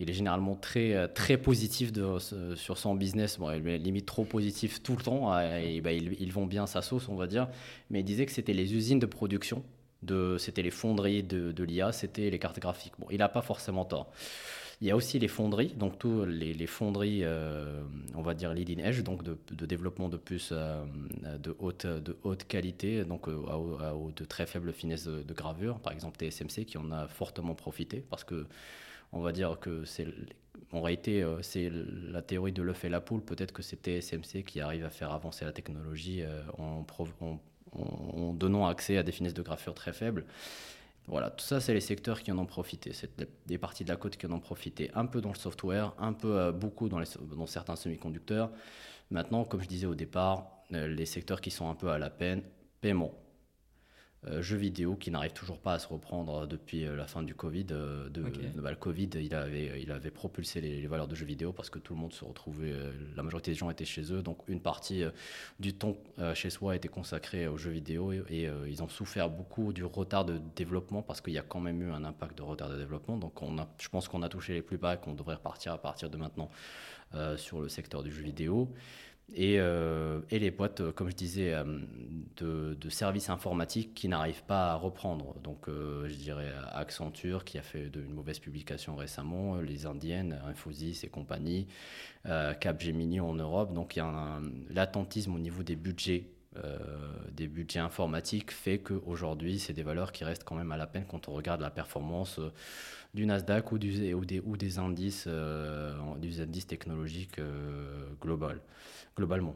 il 0.00 0.10
est 0.10 0.14
généralement 0.14 0.56
très 0.56 1.08
très 1.08 1.36
positif 1.36 1.92
de, 1.92 2.18
sur 2.56 2.78
son 2.78 2.94
business. 2.94 3.38
Il 3.56 3.68
est 3.68 3.78
limite 3.78 4.06
trop 4.06 4.24
positif 4.24 4.82
tout 4.82 4.96
le 4.96 5.02
temps. 5.02 5.38
Et, 5.38 5.80
bah, 5.80 5.92
ils, 5.92 6.32
vont 6.32 6.46
bien 6.46 6.66
sa 6.66 6.82
sauce, 6.82 7.08
on 7.08 7.16
va 7.16 7.26
dire. 7.26 7.48
Mais 7.90 8.00
il 8.00 8.04
disait 8.04 8.26
que 8.26 8.32
c'était 8.32 8.54
les 8.54 8.74
usines 8.74 8.98
de 8.98 9.06
production, 9.06 9.62
de, 10.02 10.36
c'était 10.38 10.62
les 10.62 10.70
fonderies 10.70 11.22
de, 11.22 11.52
de 11.52 11.64
l'IA, 11.64 11.92
c'était 11.92 12.30
les 12.30 12.38
cartes 12.38 12.58
graphiques. 12.58 12.94
Il 13.10 13.18
n'a 13.18 13.28
pas 13.28 13.42
forcément 13.42 13.84
tort. 13.84 14.10
Il 14.82 14.88
y 14.88 14.90
a 14.90 14.96
aussi 14.96 15.18
les 15.18 15.28
fonderies, 15.28 15.74
donc 15.74 15.98
tous 15.98 16.24
les, 16.24 16.66
fonderies, 16.66 17.20
euh, 17.22 17.82
on 18.14 18.22
va 18.22 18.32
dire 18.32 18.54
leading 18.54 18.80
edge, 18.80 19.02
donc 19.02 19.22
de, 19.22 19.66
développement 19.66 20.08
de 20.08 20.16
puces 20.16 20.52
euh, 20.52 20.82
de, 21.38 21.54
haute, 21.58 21.84
de 21.84 22.42
qualité, 22.48 23.04
donc 23.04 23.28
euh, 23.28 23.34
de 24.16 24.24
très 24.24 24.46
faible 24.46 24.72
finesse 24.72 25.06
de, 25.06 25.34
gravure. 25.34 25.80
Par 25.80 25.92
exemple, 25.92 26.16
TSMC 26.16 26.64
qui 26.64 26.78
en 26.78 26.90
a 26.92 27.08
fortement 27.08 27.54
profité 27.54 28.02
parce 28.08 28.24
que 28.24 28.46
on 29.12 29.20
va 29.20 29.32
dire 29.32 29.58
que 29.60 29.84
c'est 29.84 30.06
en 30.72 30.82
réalité, 30.82 31.26
c'est 31.42 31.68
la 31.72 32.22
théorie 32.22 32.52
de 32.52 32.62
l'œuf 32.62 32.84
et 32.84 32.88
la 32.88 33.00
poule. 33.00 33.22
Peut-être 33.22 33.52
que 33.52 33.60
c'est 33.60 33.76
TSMC 33.76 34.44
qui 34.44 34.60
arrive 34.60 34.84
à 34.84 34.90
faire 34.90 35.10
avancer 35.10 35.44
la 35.44 35.50
technologie 35.50 36.22
en, 36.58 36.84
en, 37.72 38.32
donnant 38.34 38.66
accès 38.66 38.96
à 38.96 39.02
des 39.02 39.12
finesses 39.12 39.34
de 39.34 39.42
gravure 39.42 39.74
très 39.74 39.92
faibles. 39.92 40.24
Voilà, 41.06 41.30
tout 41.30 41.44
ça, 41.44 41.60
c'est 41.60 41.74
les 41.74 41.80
secteurs 41.80 42.22
qui 42.22 42.30
en 42.30 42.38
ont 42.38 42.46
profité. 42.46 42.92
C'est 42.92 43.10
des 43.46 43.58
parties 43.58 43.84
de 43.84 43.88
la 43.88 43.96
côte 43.96 44.16
qui 44.16 44.26
en 44.26 44.32
ont 44.32 44.40
profité. 44.40 44.90
Un 44.94 45.06
peu 45.06 45.20
dans 45.20 45.32
le 45.32 45.38
software, 45.38 45.92
un 45.98 46.12
peu 46.12 46.38
euh, 46.38 46.52
beaucoup 46.52 46.88
dans, 46.88 47.00
dans 47.00 47.46
certains 47.46 47.74
semi-conducteurs. 47.74 48.50
Maintenant, 49.10 49.44
comme 49.44 49.60
je 49.60 49.66
disais 49.66 49.86
au 49.86 49.96
départ, 49.96 50.62
euh, 50.72 50.86
les 50.86 51.06
secteurs 51.06 51.40
qui 51.40 51.50
sont 51.50 51.68
un 51.68 51.74
peu 51.74 51.88
à 51.88 51.98
la 51.98 52.10
peine, 52.10 52.42
paiement. 52.80 53.12
Euh, 54.26 54.42
jeux 54.42 54.58
vidéo 54.58 54.96
qui 54.96 55.10
n'arrive 55.10 55.32
toujours 55.32 55.58
pas 55.58 55.72
à 55.72 55.78
se 55.78 55.88
reprendre 55.88 56.46
depuis 56.46 56.84
euh, 56.84 56.94
la 56.94 57.06
fin 57.06 57.22
du 57.22 57.34
Covid. 57.34 57.68
Euh, 57.70 58.10
de, 58.10 58.22
bah, 58.56 58.68
le 58.68 58.76
Covid, 58.76 59.08
il 59.14 59.34
avait, 59.34 59.80
il 59.80 59.90
avait 59.90 60.10
propulsé 60.10 60.60
les, 60.60 60.86
valeurs 60.86 61.08
de 61.08 61.14
jeux 61.14 61.24
vidéo 61.24 61.54
parce 61.54 61.70
que 61.70 61.78
tout 61.78 61.94
le 61.94 62.00
monde 62.00 62.12
se 62.12 62.22
retrouvait, 62.26 62.74
la 63.16 63.22
majorité 63.22 63.52
des 63.52 63.56
gens 63.56 63.70
étaient 63.70 63.86
chez 63.86 64.12
eux, 64.12 64.22
donc 64.22 64.38
une 64.48 64.60
partie 64.60 65.04
du 65.58 65.72
temps 65.72 65.96
chez 66.34 66.50
soi 66.50 66.74
était 66.74 66.88
consacrée 66.88 67.46
aux 67.46 67.56
jeux 67.56 67.70
vidéo 67.70 68.12
et, 68.12 68.50
ils 68.66 68.82
ont 68.82 68.88
souffert 68.88 69.30
beaucoup 69.30 69.72
du 69.72 69.84
retard 69.84 70.24
de 70.24 70.40
développement 70.56 71.02
parce 71.02 71.20
qu'il 71.20 71.32
y 71.32 71.38
a 71.38 71.42
quand 71.42 71.60
même 71.60 71.80
eu 71.80 71.92
un 71.92 72.04
impact 72.04 72.36
de 72.36 72.42
retard 72.42 72.68
de 72.68 72.76
développement. 72.76 73.16
Donc 73.16 73.40
on 73.42 73.58
a, 73.58 73.68
je 73.78 73.88
pense 73.88 74.08
qu'on 74.08 74.22
a 74.22 74.28
touché 74.28 74.54
les 74.54 74.62
plus 74.62 74.78
bas 74.78 74.94
et 74.94 74.98
qu'on 74.98 75.14
devrait 75.14 75.36
repartir 75.36 75.72
à 75.72 75.78
partir 75.78 76.10
de 76.10 76.16
maintenant 76.16 76.50
sur 77.36 77.60
le 77.60 77.68
secteur 77.68 78.02
du 78.02 78.12
jeu 78.12 78.22
vidéo. 78.22 78.68
Euh, 79.38 80.20
et, 80.30 80.38
les 80.38 80.50
boîtes, 80.50 80.80
euh, 80.80 80.92
comme 80.92 81.10
je 81.10 81.14
disais, 81.14 81.54
euh, 81.54 81.64
de, 82.36 82.88
services 82.88 83.30
informatiques 83.30 83.94
qui 83.94 84.08
n'arrivent 84.08 84.42
pas 84.44 84.72
à 84.72 84.74
reprendre. 84.74 85.34
Donc, 85.44 85.66
je 85.68 86.14
dirais 86.14 86.52
Accenture 86.72 87.44
qui 87.44 87.56
a 87.58 87.62
fait 87.62 87.88
une 87.94 88.12
mauvaise 88.12 88.38
publication 88.38 88.96
récemment, 88.96 89.56
les 89.60 89.86
Indiennes, 89.86 90.40
Infosys 90.46 91.00
et 91.04 91.08
compagnie, 91.08 91.68
Capgemini 92.24 93.20
en 93.20 93.34
Europe. 93.34 93.72
Donc, 93.72 93.94
il 93.94 94.00
y 94.00 94.02
a 94.02 94.40
l'attentisme 94.70 95.34
au 95.34 95.38
niveau 95.38 95.62
des 95.62 95.76
budgets. 95.76 96.24
Des 97.30 97.46
budgets 97.46 97.78
informatiques 97.78 98.50
fait 98.50 98.80
qu'aujourd'hui, 98.80 99.58
c'est 99.60 99.72
des 99.72 99.84
valeurs 99.84 100.10
qui 100.10 100.24
restent 100.24 100.44
quand 100.44 100.56
même 100.56 100.72
à 100.72 100.76
la 100.76 100.86
peine 100.86 101.04
quand 101.08 101.28
on 101.28 101.32
regarde 101.32 101.60
la 101.60 101.70
performance 101.70 102.40
du 103.14 103.24
Nasdaq 103.24 103.70
ou, 103.70 103.78
des, 103.78 104.14
ou 104.14 104.56
des 104.56 104.78
indices, 104.78 105.28
des 105.28 106.40
indices 106.40 106.66
technologiques 106.66 107.40
global 108.20 108.60
globalement. 109.16 109.54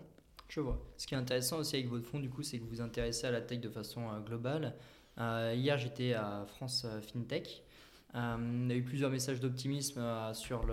Je 0.48 0.60
vois. 0.60 0.78
Ce 0.96 1.06
qui 1.06 1.14
est 1.14 1.18
intéressant 1.18 1.58
aussi 1.58 1.76
avec 1.76 1.88
votre 1.88 2.06
fonds, 2.06 2.20
du 2.20 2.30
coup, 2.30 2.42
c'est 2.42 2.58
que 2.58 2.62
vous 2.62 2.70
vous 2.70 2.80
intéressez 2.80 3.26
à 3.26 3.30
la 3.30 3.40
tech 3.40 3.60
de 3.60 3.68
façon 3.68 4.02
euh, 4.02 4.20
globale. 4.20 4.74
Euh, 5.18 5.54
hier, 5.56 5.78
j'étais 5.78 6.12
à 6.12 6.44
France 6.46 6.84
euh, 6.84 7.00
FinTech. 7.00 7.62
on 8.14 8.70
a 8.70 8.74
eu 8.74 8.82
plusieurs 8.82 9.10
messages 9.10 9.40
d'optimisme 9.40 10.00
sur 10.32 10.66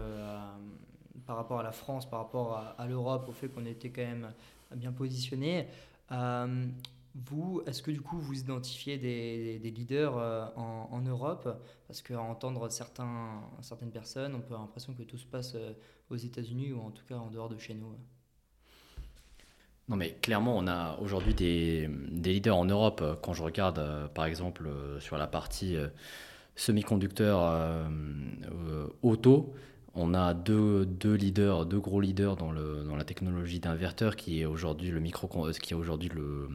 par 1.25 1.35
rapport 1.35 1.59
à 1.59 1.63
la 1.63 1.71
France, 1.71 2.09
par 2.09 2.19
rapport 2.19 2.75
à, 2.77 2.87
l'Europe, 2.87 3.27
au 3.27 3.31
fait 3.31 3.47
qu'on 3.47 3.65
était 3.65 3.89
quand 3.89 4.01
même 4.01 4.33
bien 4.75 4.91
positionné. 4.91 5.67
Vous, 7.13 7.61
est-ce 7.65 7.81
que 7.81 7.91
du 7.91 7.99
coup 7.99 8.17
vous 8.17 8.39
identifiez 8.39 8.97
des, 8.97 9.59
leaders 9.59 10.15
en, 10.55 10.89
en, 10.91 11.01
Europe? 11.01 11.61
Parce 11.87 12.01
qu'à 12.01 12.21
entendre 12.21 12.69
certains, 12.69 13.41
certaines 13.61 13.91
personnes, 13.91 14.33
on 14.33 14.39
peut 14.39 14.53
avoir 14.53 14.61
l'impression 14.61 14.93
que 14.93 15.03
tout 15.03 15.17
se 15.17 15.25
passe 15.25 15.55
aux 16.09 16.15
États-Unis 16.15 16.71
ou 16.71 16.79
en 16.79 16.91
tout 16.91 17.05
cas 17.05 17.17
en 17.17 17.29
dehors 17.29 17.49
de 17.49 17.57
chez 17.57 17.73
nous. 17.73 17.95
Non, 19.89 19.97
mais 19.97 20.11
clairement, 20.21 20.57
on 20.57 20.67
a 20.67 20.97
aujourd'hui 21.01 21.33
des, 21.33 21.89
leaders 22.23 22.55
en 22.55 22.63
Europe. 22.63 23.19
Quand 23.21 23.33
je 23.33 23.43
regarde, 23.43 24.09
par 24.13 24.23
exemple, 24.23 24.69
sur 24.99 25.17
la 25.17 25.27
partie 25.27 25.75
semi-conducteurs 26.55 27.89
auto, 29.01 29.53
on 29.93 30.13
a 30.13 30.33
deux, 30.33 30.87
leaders, 31.03 31.65
deux 31.65 31.79
gros 31.79 31.99
leaders 31.99 32.35
dans, 32.37 32.51
la 32.51 33.03
technologie 33.03 33.59
d'inverteur 33.59 34.15
qui 34.15 34.41
est 34.41 34.45
aujourd'hui 34.45 34.89
le 34.89 34.99
micro, 34.99 35.27
qui 35.61 35.73
est 35.73 35.77
aujourd'hui 35.77 36.09
le, 36.09 36.47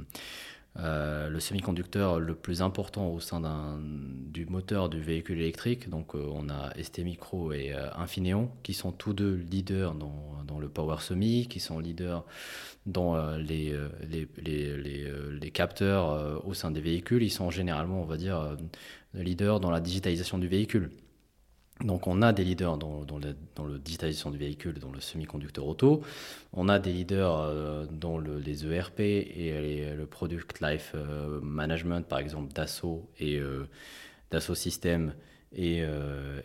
euh, 0.78 1.31
le 1.31 1.40
semi-conducteur 1.40 2.21
le 2.21 2.35
plus 2.35 2.61
important 2.61 3.09
au 3.09 3.21
sein 3.21 3.40
du 3.81 4.45
moteur 4.47 4.88
du 4.88 5.00
véhicule 5.00 5.40
électrique. 5.40 5.88
Donc 5.88 6.14
euh, 6.14 6.26
on 6.33 6.49
a 6.49 6.73
ST 6.83 6.99
Micro 7.00 7.52
et 7.52 7.73
euh, 7.73 7.88
Infineon 7.97 8.50
qui 8.62 8.75
sont 8.75 8.93
tous 8.93 9.14
deux 9.14 9.35
leaders 9.35 9.95
dans, 9.95 10.59
le 10.59 10.69
power 10.71 10.97
semi, 11.00 11.49
qui 11.49 11.61
sont 11.61 11.78
leaders 11.78 12.25
dans 12.87 13.37
les, 13.37 13.78
les, 14.38 15.50
capteurs 15.52 16.47
au 16.47 16.55
sein 16.55 16.71
des 16.71 16.81
véhicules. 16.81 17.23
Ils 17.23 17.31
sont 17.31 17.50
généralement, 17.50 18.00
on 18.00 18.07
va 18.07 18.16
dire, 18.16 18.57
leaders 19.12 19.61
dans 19.61 19.71
la 19.71 19.81
digitalisation 19.81 20.38
du 20.38 20.49
véhicule. 20.49 20.90
Donc 21.85 22.06
on 22.06 22.23
a 22.23 22.33
des 22.33 22.45
leaders 22.45 22.78
dans, 22.78 23.04
dans, 23.04 23.18
le, 23.18 23.37
dans 23.54 23.66
le 23.66 23.78
digitalisation 23.78 24.30
du 24.30 24.38
véhicule, 24.38 24.78
dans 24.78 24.90
le 24.90 25.00
semi-conducteur 25.00 25.66
auto. 25.66 26.02
On 26.54 26.68
a 26.68 26.78
des 26.78 26.92
leaders 26.92 27.38
euh, 27.38 27.87
dans 27.90 28.16
le, 28.16 28.38
les 28.38 28.64
ERP 28.66 29.00
et 29.00 29.92
le 29.95 30.06
Product 30.06 30.61
Life 30.62 30.92
euh, 30.95 31.38
Management, 31.42 32.06
par 32.06 32.18
exemple 32.18 32.52
Dassault 32.54 33.11
et 33.18 33.38
euh, 33.38 33.68
Dassault 34.30 34.54
Systèmes 34.54 35.12
et, 35.54 35.83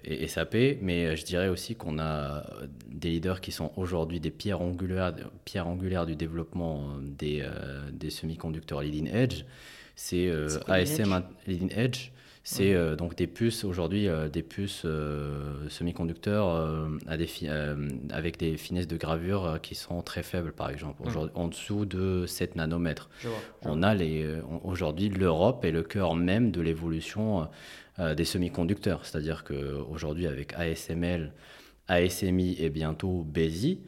et, 0.06 0.28
SAP. 0.28 0.56
Mais 0.82 1.18
je 1.18 1.26
dirais 1.26 1.50
aussi 1.50 1.76
qu'on 1.76 1.98
a 2.00 2.46
des 2.88 3.10
leaders 3.10 3.42
qui 3.42 3.52
sont 3.52 3.72
aujourd'hui 3.76 4.20
des 4.20 4.32
pierres 4.32 4.62
angulaires, 4.62 5.14
pierres 5.44 5.68
angulaires 5.68 6.06
du 6.06 6.16
développement 6.16 6.96
des, 7.02 7.46
des 7.92 8.10
semi-conducteurs 8.10 8.82
leading 8.82 9.08
edge. 9.08 9.44
C'est 9.96 10.32
ASM 10.68 11.24
leading 11.46 11.72
edge. 11.76 12.12
C'est 12.44 12.74
euh, 12.74 12.96
donc 12.96 13.16
des 13.16 13.28
puces, 13.28 13.64
aujourd'hui, 13.64 14.08
euh, 14.08 14.28
des 14.28 14.42
puces 14.42 14.82
euh, 14.86 15.70
semi-conducteurs 15.70 16.90
avec 17.08 18.38
des 18.38 18.58
finesses 18.58 18.88
de 18.88 18.98
gravure 18.98 19.60
qui 19.62 19.76
sont 19.76 20.02
très 20.02 20.24
faibles, 20.24 20.52
par 20.52 20.70
exemple, 20.70 21.04
en 21.36 21.48
dessous 21.48 21.86
de 21.86 22.26
7 22.26 22.56
nanomètres. 22.56 23.10
On 23.62 23.84
a 23.84 23.94
les, 23.94 24.40
aujourd'hui, 24.64 25.10
l'Europe 25.10 25.64
est 25.66 25.72
le 25.72 25.84
cœur 25.84 26.16
même 26.16 26.52
de 26.52 26.62
l'évolution 26.62 27.48
des 28.00 28.26
semi-conducteurs. 28.26 29.06
C'est-à-dire 29.06 29.44
qu'aujourd'hui, 29.44 30.28
avec 30.28 30.54
ASML, 30.54 31.34
ASMI 31.88 32.56
et 32.60 32.70
bientôt 32.70 33.24
BESI, 33.24 33.82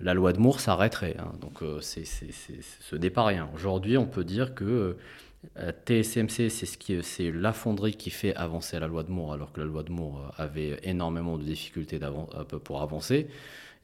la 0.00 0.14
loi 0.14 0.32
de 0.32 0.38
Moore 0.38 0.60
s'arrêterait. 0.60 1.16
Hein. 1.18 1.32
donc, 1.40 1.60
c'est, 1.80 2.04
ce 2.04 2.96
n'est 2.96 3.10
pas 3.10 3.24
rien. 3.24 3.50
Aujourd'hui, 3.54 3.98
on 3.98 4.06
peut 4.06 4.24
dire 4.24 4.54
que 4.54 4.96
TSMC, 5.56 6.48
c'est 6.48 6.66
ce 6.66 6.78
qui, 6.78 7.02
c'est 7.02 7.32
la 7.32 7.52
fonderie 7.52 7.94
qui 7.94 8.10
fait 8.10 8.34
avancer 8.36 8.78
la 8.78 8.86
loi 8.86 9.02
de 9.02 9.10
Moore, 9.10 9.32
alors 9.32 9.52
que 9.52 9.60
la 9.60 9.66
loi 9.66 9.82
de 9.82 9.90
Moore 9.90 10.32
avait 10.38 10.78
énormément 10.84 11.36
de 11.36 11.42
difficultés 11.42 11.98
pour 12.64 12.80
avancer. 12.80 13.26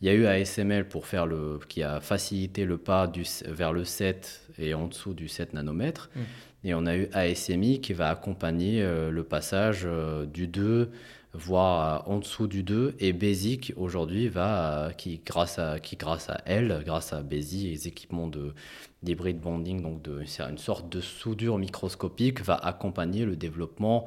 Il 0.01 0.07
y 0.07 0.11
a 0.11 0.15
eu 0.15 0.27
ASML 0.27 0.87
pour 0.87 1.07
faire 1.07 1.27
le, 1.27 1.59
qui 1.69 1.83
a 1.83 2.01
facilité 2.01 2.65
le 2.65 2.79
pas 2.79 3.09
du, 3.09 3.25
vers 3.47 3.73
le 3.73 3.85
7 3.85 4.49
et 4.59 4.73
en 4.73 4.87
dessous 4.87 5.13
du 5.13 5.27
7 5.27 5.55
nanomètres. 5.55 6.11
Mmh. 6.15 6.21
Et 6.65 6.75
on 6.75 6.87
a 6.87 6.97
eu 6.97 7.09
ASMI 7.13 7.81
qui 7.81 7.93
va 7.93 8.11
accompagner 8.11 8.83
euh, 8.83 9.11
le 9.11 9.25
passage 9.25 9.83
euh, 9.85 10.27
du 10.27 10.47
2 10.47 10.91
voire 11.35 12.09
en 12.09 12.19
dessous 12.19 12.47
du 12.47 12.63
2 12.63 12.97
et 13.01 13.13
Basic 13.13 13.73
aujourd'hui 13.77 14.29
va 14.29 14.93
qui 14.97 15.21
grâce 15.25 15.59
à 15.59 15.79
qui 15.79 15.97
grâce 15.97 16.31
à 16.31 16.41
elle 16.47 16.83
grâce 16.85 17.13
à 17.13 17.23
Basic 17.23 17.67
et 17.67 17.71
les 17.71 17.89
équipements 17.89 18.29
de 18.29 18.55
d'hybrid 19.03 19.39
bonding 19.39 19.83
donc 19.83 20.03
de 20.03 20.25
une 20.49 20.59
sorte 20.59 20.89
de 20.89 21.01
soudure 21.01 21.59
microscopique 21.59 22.41
va 22.43 22.55
accompagner 22.55 23.25
le 23.25 23.37
développement 23.37 24.07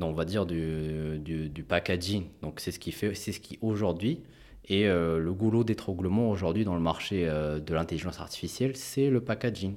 on 0.00 0.12
va 0.12 0.24
dire 0.24 0.46
du, 0.46 1.18
du, 1.18 1.64
packaging. 1.64 2.26
Donc 2.42 2.60
c'est 2.60 2.70
ce 2.70 2.78
qui 2.78 2.92
fait 2.92 3.14
c'est 3.14 3.32
ce 3.32 3.40
qui 3.40 3.58
aujourd'hui 3.60 4.22
et 4.70 4.86
euh, 4.86 5.18
le 5.18 5.32
goulot 5.32 5.64
d'étranglement 5.64 6.30
aujourd'hui 6.30 6.64
dans 6.64 6.76
le 6.76 6.80
marché 6.80 7.28
euh, 7.28 7.58
de 7.58 7.74
l'intelligence 7.74 8.20
artificielle, 8.20 8.76
c'est 8.76 9.10
le 9.10 9.20
packaging. 9.20 9.74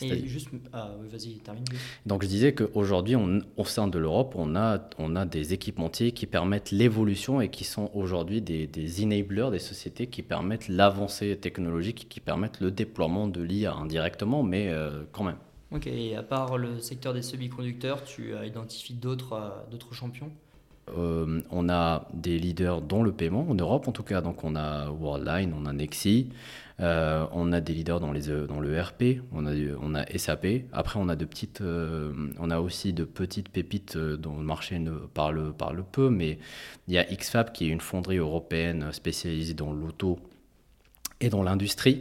Et 0.00 0.28
juste, 0.28 0.50
ah, 0.72 0.92
vas-y, 1.10 1.38
termine. 1.38 1.64
Donc 2.06 2.22
je 2.22 2.28
disais 2.28 2.54
qu'aujourd'hui, 2.54 3.16
au 3.16 3.64
sein 3.64 3.88
de 3.88 3.98
l'Europe, 3.98 4.34
on 4.36 4.54
a, 4.54 4.78
on 4.98 5.16
a 5.16 5.26
des 5.26 5.54
équipementiers 5.54 6.12
qui 6.12 6.26
permettent 6.26 6.70
l'évolution 6.70 7.40
et 7.40 7.48
qui 7.48 7.64
sont 7.64 7.90
aujourd'hui 7.94 8.40
des, 8.40 8.68
des, 8.68 9.02
enablers 9.02 9.50
des 9.50 9.58
sociétés 9.58 10.06
qui 10.06 10.22
permettent 10.22 10.68
l'avancée 10.68 11.36
technologique, 11.36 12.06
qui 12.08 12.20
permettent 12.20 12.60
le 12.60 12.70
déploiement 12.70 13.26
de 13.26 13.42
l'IA 13.42 13.74
indirectement, 13.74 14.44
mais 14.44 14.68
euh, 14.68 15.02
quand 15.10 15.24
même. 15.24 15.38
Ok, 15.72 15.88
et 15.88 16.14
à 16.14 16.22
part 16.22 16.56
le 16.58 16.78
secteur 16.78 17.12
des 17.12 17.22
semi-conducteurs, 17.22 18.04
tu 18.04 18.34
identifies 18.46 18.94
d'autres 18.94 19.66
d'autres 19.68 19.94
champions? 19.94 20.30
Euh, 20.96 21.40
on 21.50 21.68
a 21.68 22.08
des 22.14 22.38
leaders 22.38 22.80
dans 22.80 23.02
le 23.02 23.12
paiement, 23.12 23.46
en 23.48 23.54
Europe 23.54 23.88
en 23.88 23.92
tout 23.92 24.02
cas. 24.02 24.20
Donc 24.20 24.44
on 24.44 24.56
a 24.56 24.90
Worldline, 24.90 25.54
on 25.56 25.66
a 25.66 25.72
Nexi, 25.72 26.30
euh, 26.80 27.26
on 27.32 27.52
a 27.52 27.60
des 27.60 27.72
leaders 27.74 28.00
dans, 28.00 28.12
dans 28.12 28.60
le 28.60 28.80
RP, 28.80 29.22
on 29.32 29.46
a, 29.46 30.18
SAP. 30.18 30.46
Après, 30.72 31.00
euh, 31.60 32.12
on 32.38 32.50
a 32.50 32.60
aussi 32.60 32.92
de 32.92 33.04
petites 33.04 33.48
pépites 33.48 33.96
dont 33.96 34.36
le 34.36 34.44
marché 34.44 34.78
ne 34.78 34.92
parle, 34.92 35.52
parle 35.52 35.84
peu, 35.90 36.10
mais 36.10 36.38
il 36.86 36.94
y 36.94 36.98
a 36.98 37.04
XFAB 37.04 37.52
qui 37.52 37.66
est 37.66 37.70
une 37.70 37.80
fonderie 37.80 38.18
européenne 38.18 38.92
spécialisée 38.92 39.54
dans 39.54 39.72
l'auto 39.72 40.18
et 41.20 41.28
dans 41.28 41.42
l'industrie. 41.42 42.00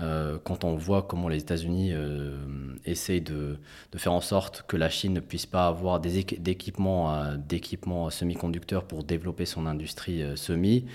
Euh, 0.00 0.38
quand 0.42 0.64
on 0.64 0.76
voit 0.76 1.02
comment 1.02 1.28
les 1.28 1.38
États-Unis 1.38 1.90
euh, 1.92 2.38
essayent 2.84 3.20
de, 3.20 3.58
faire 3.96 4.12
en 4.12 4.20
sorte 4.20 4.64
que 4.66 4.76
la 4.76 4.88
Chine 4.88 5.12
ne 5.14 5.20
puisse 5.20 5.46
pas 5.46 5.66
avoir 5.66 6.00
des 6.00 6.22
d'équipements 6.22 7.12
euh, 7.12 8.10
semi-conducteurs 8.10 8.84
pour 8.84 9.04
développer 9.04 9.46
son 9.46 9.66
industrie 9.66 10.24
semi, 10.36 10.86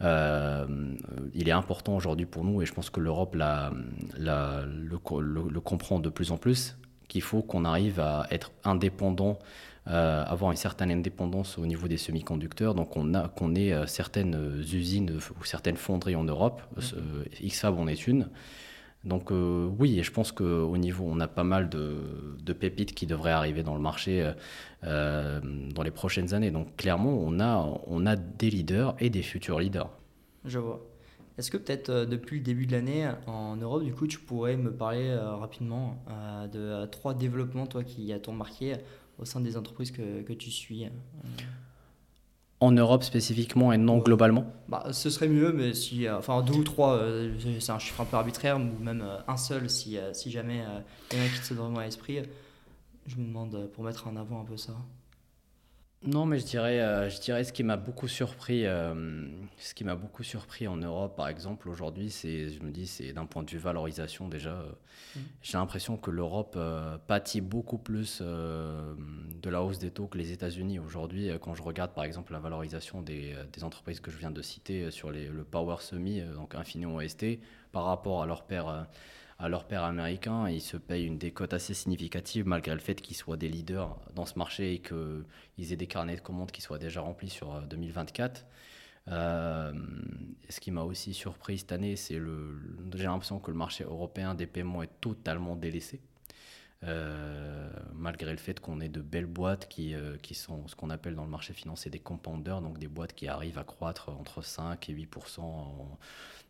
il 0.00 1.48
est 1.48 1.52
important 1.52 1.96
aujourd'hui 1.96 2.26
pour 2.26 2.44
nous, 2.44 2.62
et 2.62 2.66
je 2.66 2.72
pense 2.74 2.90
que 2.90 3.00
l'Europe 3.00 3.34
le, 4.18 5.58
comprend 5.60 5.98
de 5.98 6.08
plus 6.10 6.32
en 6.32 6.36
plus, 6.36 6.76
qu'il 7.08 7.22
faut 7.22 7.42
qu'on 7.42 7.64
arrive 7.64 8.00
à 8.00 8.26
être 8.30 8.52
indépendant 8.64 9.38
euh, 9.88 10.24
avoir 10.24 10.50
une 10.50 10.56
certaine 10.56 10.90
indépendance 10.90 11.58
au 11.58 11.66
niveau 11.66 11.86
des 11.86 11.96
semi-conducteurs. 11.96 12.74
Donc 12.74 12.96
on 12.96 13.14
a 13.14 13.28
qu'on 13.28 13.54
ait 13.54 13.72
euh, 13.72 13.86
certaines 13.86 14.60
usines 14.72 15.20
ou 15.40 15.44
certaines 15.44 15.76
fonderies 15.76 16.16
en 16.16 16.24
Europe. 16.24 16.60
Euh, 16.78 17.24
XFAB 17.40 17.78
en 17.78 17.86
est 17.86 18.08
une. 18.08 18.28
Donc 19.04 19.30
oui, 19.30 20.00
et 20.00 20.02
je 20.02 20.10
pense 20.10 20.32
qu'au 20.32 20.76
niveau, 20.76 21.04
on 21.06 21.20
a 21.20 21.28
pas 21.28 21.44
mal 21.44 21.68
de, 21.68 21.98
de, 22.42 22.52
pépites 22.52 22.92
qui 22.92 23.06
devraient 23.06 23.30
arriver 23.30 23.62
dans 23.62 23.76
le 23.76 23.80
marché 23.80 24.28
dans 24.82 25.82
les 25.84 25.92
prochaines 25.92 26.34
années. 26.34 26.50
Donc 26.50 26.74
clairement, 26.74 27.16
on 27.16 27.38
a, 27.38 27.80
on 27.86 28.04
a 28.04 28.16
des 28.16 28.50
leaders 28.50 28.96
et 28.98 29.08
des 29.08 29.22
futurs 29.22 29.60
leaders. 29.60 29.90
Je 30.44 30.58
vois. 30.58 30.84
Est-ce 31.38 31.52
que 31.52 31.56
peut-être 31.56 32.04
depuis 32.04 32.38
le 32.38 32.42
début 32.42 32.66
de 32.66 32.72
l'année 32.72 33.08
en 33.28 33.54
Europe, 33.54 33.84
du 33.84 33.94
coup, 33.94 34.08
tu 34.08 34.18
pourrais 34.18 34.56
me 34.56 34.72
parler 34.72 35.14
rapidement 35.16 36.02
de 36.52 36.84
trois 36.86 37.14
développements, 37.14 37.68
toi, 37.68 37.84
qui 37.84 38.12
t'ont 38.20 38.32
marqué 38.32 38.74
au 39.18 39.24
sein 39.24 39.40
des 39.40 39.56
entreprises 39.56 39.90
que, 39.90 40.22
que 40.22 40.32
tu 40.32 40.50
suis 40.50 40.84
euh. 40.84 40.88
En 42.60 42.72
Europe 42.72 43.02
spécifiquement 43.02 43.72
et 43.72 43.76
non 43.76 43.98
globalement 43.98 44.46
bah, 44.68 44.86
Ce 44.92 45.10
serait 45.10 45.28
mieux, 45.28 45.52
mais 45.52 45.74
si, 45.74 46.06
euh, 46.06 46.18
enfin 46.18 46.42
deux 46.42 46.54
ou 46.54 46.64
trois, 46.64 46.94
euh, 46.94 47.34
c'est 47.60 47.72
un 47.72 47.78
chiffre 47.78 48.00
un 48.00 48.06
peu 48.06 48.16
arbitraire, 48.16 48.56
ou 48.56 48.82
même 48.82 49.04
un 49.28 49.36
seul 49.36 49.68
si, 49.68 49.98
si 50.12 50.30
jamais 50.30 50.62
il 51.12 51.18
y 51.18 51.20
en 51.20 51.24
a 51.24 51.28
qui 51.28 51.48
te 51.48 51.54
vraiment 51.54 51.78
à 51.78 51.84
l'esprit. 51.84 52.20
Je 53.06 53.16
me 53.16 53.26
demande 53.26 53.68
pour 53.74 53.84
mettre 53.84 54.08
en 54.08 54.16
avant 54.16 54.40
un 54.40 54.44
peu 54.44 54.56
ça. 54.56 54.72
Non, 56.06 56.24
mais 56.24 56.38
je 56.38 56.46
dirais, 56.46 56.80
euh, 56.80 57.10
je 57.10 57.20
dirais 57.20 57.42
ce 57.42 57.52
qui 57.52 57.64
m'a 57.64 57.76
beaucoup 57.76 58.06
surpris, 58.06 58.64
euh, 58.64 59.26
ce 59.58 59.74
qui 59.74 59.82
m'a 59.82 59.96
beaucoup 59.96 60.22
surpris 60.22 60.68
en 60.68 60.76
Europe, 60.76 61.16
par 61.16 61.26
exemple, 61.26 61.68
aujourd'hui, 61.68 62.10
c'est, 62.10 62.48
je 62.48 62.62
me 62.62 62.70
dis, 62.70 62.86
c'est 62.86 63.12
d'un 63.12 63.26
point 63.26 63.42
de 63.42 63.50
vue 63.50 63.58
valorisation 63.58 64.28
déjà. 64.28 64.50
Euh, 64.50 64.70
mmh. 65.16 65.20
J'ai 65.42 65.58
l'impression 65.58 65.96
que 65.96 66.12
l'Europe 66.12 66.56
pâtit 67.08 67.40
beaucoup 67.40 67.78
plus 67.78 68.22
de 68.22 69.50
la 69.50 69.62
hausse 69.62 69.78
des 69.78 69.90
taux 69.90 70.06
que 70.06 70.16
les 70.16 70.30
États-Unis 70.30 70.78
aujourd'hui. 70.78 71.30
Quand 71.40 71.54
je 71.54 71.62
regarde, 71.62 71.92
par 71.92 72.04
exemple, 72.04 72.32
la 72.32 72.38
valorisation 72.38 73.02
des, 73.02 73.34
des 73.52 73.64
entreprises 73.64 74.00
que 74.00 74.10
je 74.12 74.16
viens 74.16 74.30
de 74.30 74.42
citer 74.42 74.90
sur 74.92 75.10
les, 75.10 75.26
le 75.26 75.44
Power 75.44 75.76
Semi, 75.80 76.20
donc 76.20 76.54
Infineon 76.54 76.96
OST, 76.96 77.40
par 77.72 77.84
rapport 77.84 78.22
à 78.22 78.26
leur 78.26 78.44
père 78.44 78.86
à 79.38 79.48
leur 79.48 79.66
père 79.66 79.84
américain. 79.84 80.48
Ils 80.48 80.60
se 80.60 80.76
payent 80.76 81.06
une 81.06 81.18
décote 81.18 81.52
assez 81.52 81.74
significative 81.74 82.46
malgré 82.46 82.74
le 82.74 82.80
fait 82.80 83.00
qu'ils 83.00 83.16
soient 83.16 83.36
des 83.36 83.48
leaders 83.48 83.96
dans 84.14 84.26
ce 84.26 84.38
marché 84.38 84.74
et 84.74 84.78
qu'ils 84.80 85.72
aient 85.72 85.76
des 85.76 85.86
carnets 85.86 86.16
de 86.16 86.20
commandes 86.20 86.50
qui 86.50 86.62
soient 86.62 86.78
déjà 86.78 87.00
remplis 87.00 87.30
sur 87.30 87.60
2024. 87.62 88.40
Euh, 88.40 88.46
euh, 89.08 89.72
ce 90.48 90.60
qui 90.60 90.70
m'a 90.70 90.82
aussi 90.82 91.14
surpris 91.14 91.58
cette 91.58 91.72
année, 91.72 91.96
c'est 91.96 92.18
le. 92.18 92.60
J'ai 92.94 93.04
l'impression 93.04 93.38
que 93.38 93.50
le 93.50 93.56
marché 93.56 93.84
européen 93.84 94.34
des 94.34 94.46
paiements 94.46 94.82
est 94.82 95.00
totalement 95.00 95.56
délaissé. 95.56 96.00
Euh, 96.82 97.70
malgré 97.94 98.30
le 98.32 98.36
fait 98.36 98.60
qu'on 98.60 98.80
ait 98.80 98.88
de 98.88 99.00
belles 99.00 99.26
boîtes 99.26 99.68
qui, 99.68 99.94
qui 100.22 100.34
sont 100.34 100.68
ce 100.68 100.76
qu'on 100.76 100.90
appelle 100.90 101.14
dans 101.14 101.24
le 101.24 101.30
marché 101.30 101.54
financier 101.54 101.90
des 101.90 102.00
compounders, 102.00 102.60
donc 102.60 102.78
des 102.78 102.88
boîtes 102.88 103.14
qui 103.14 103.28
arrivent 103.28 103.58
à 103.58 103.64
croître 103.64 104.10
entre 104.10 104.42
5 104.42 104.88
et 104.90 104.92
8% 104.92 105.40
en, 105.40 105.98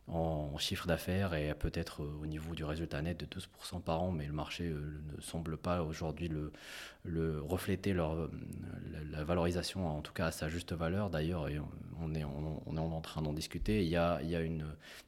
en 0.09 0.57
chiffre 0.59 0.87
d'affaires 0.87 1.35
et 1.35 1.53
peut-être 1.55 2.01
au 2.03 2.27
niveau 2.27 2.55
du 2.55 2.65
résultat 2.65 3.03
net 3.03 3.19
de 3.19 3.27
12% 3.27 3.83
par 3.83 4.03
an, 4.03 4.13
mais 4.13 4.27
le 4.27 4.33
marché 4.33 4.65
ne 4.65 5.21
semble 5.21 5.57
pas 5.57 5.83
aujourd'hui 5.83 6.29
le, 6.29 7.41
refléter 7.41 7.93
leur, 7.93 8.29
la, 9.11 9.25
valorisation, 9.25 9.87
en 9.87 10.03
tout 10.03 10.13
cas 10.13 10.27
à 10.27 10.31
sa 10.31 10.49
juste 10.49 10.73
valeur. 10.73 11.11
D'ailleurs, 11.11 11.49
on 12.01 12.15
est, 12.15 12.25
en 12.25 13.01
train 13.01 13.23
d'en 13.23 13.33
discuter. 13.33 13.83
Il 13.83 13.89
y 13.89 13.97
a, 13.97 14.21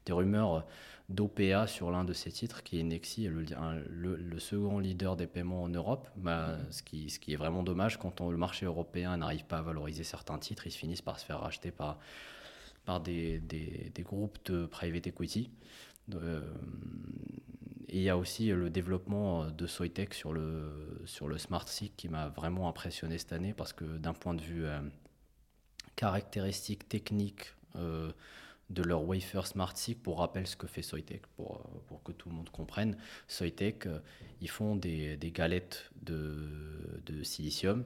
des 0.05 0.13
rumeurs 0.13 0.65
d'OPA 1.07 1.65
sur 1.65 1.91
l'un 1.91 2.03
de 2.03 2.13
ces 2.13 2.31
titres, 2.31 2.61
qui 2.61 2.79
est 2.79 2.83
Nexi, 2.83 3.29
le, 3.29 4.39
second 4.39 4.79
leader 4.79 5.15
des 5.15 5.27
paiements 5.27 5.63
en 5.63 5.69
Europe. 5.69 6.09
Bah, 6.17 6.57
ce, 6.71 6.83
qui, 6.83 7.07
est 7.29 7.37
vraiment 7.37 7.63
dommage 7.63 7.97
quand 7.97 8.19
le 8.29 8.37
marché 8.37 8.65
européen 8.65 9.15
n'arrive 9.15 9.45
pas 9.45 9.59
à 9.59 9.61
valoriser 9.61 10.03
certains 10.03 10.37
titres, 10.37 10.67
ils 10.67 10.71
finissent 10.71 11.01
par 11.01 11.19
se 11.19 11.25
faire 11.25 11.39
racheter 11.39 11.71
par, 11.71 11.99
par 12.89 13.01
des, 13.01 13.39
des, 13.39 14.01
groupes 14.01 14.39
de 14.45 14.65
private 14.65 15.05
equity. 15.05 15.51
Euh, 16.15 16.41
et 17.87 17.97
il 17.97 18.01
y 18.01 18.09
a 18.09 18.17
aussi 18.17 18.47
le 18.47 18.71
développement 18.71 19.45
de 19.51 19.67
Soitec 19.67 20.15
sur 20.15 20.33
le, 20.33 21.03
sur 21.05 21.27
le 21.27 21.37
Smart 21.37 21.65
qui 21.97 22.09
m'a 22.09 22.29
vraiment 22.29 22.67
impressionné 22.67 23.19
cette 23.19 23.31
année 23.31 23.53
parce 23.53 23.73
que 23.73 23.85
d'un 23.85 24.13
point 24.13 24.33
de 24.33 24.41
vue 24.41 24.65
euh, 24.65 24.79
caractéristique 25.97 26.89
technique, 26.89 27.53
euh, 27.75 28.11
de 28.71 28.81
leur 28.81 29.07
wafer 29.07 29.45
Smart. 29.45 29.75
Pour 30.01 30.17
rappel, 30.17 30.47
ce 30.47 30.55
que 30.55 30.65
fait 30.65 30.81
Soitec, 30.81 31.27
pour, 31.35 31.61
pour 31.85 32.01
que 32.01 32.11
tout 32.11 32.29
le 32.29 32.35
monde 32.35 32.49
comprenne. 32.49 32.97
Soitec, 33.27 33.87
ils 34.41 34.49
font 34.49 34.75
des, 34.75 35.15
des 35.15 35.31
galettes 35.31 35.91
de, 36.01 37.01
de, 37.05 37.21
silicium 37.21 37.83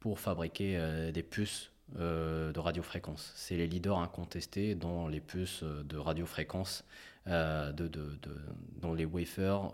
pour 0.00 0.18
fabriquer 0.18 1.10
des 1.12 1.22
puces 1.24 1.72
de 1.98 2.58
radiofréquence. 2.58 3.32
C'est 3.34 3.56
les 3.56 3.66
leaders 3.66 3.98
incontestés 3.98 4.74
dans 4.74 5.08
les 5.08 5.20
puces 5.20 5.62
de 5.62 5.96
radiofréquence, 5.96 6.84
de, 7.26 7.72
de, 7.72 7.88
de, 7.88 8.36
dans 8.80 8.94
les 8.94 9.04
wafers 9.04 9.72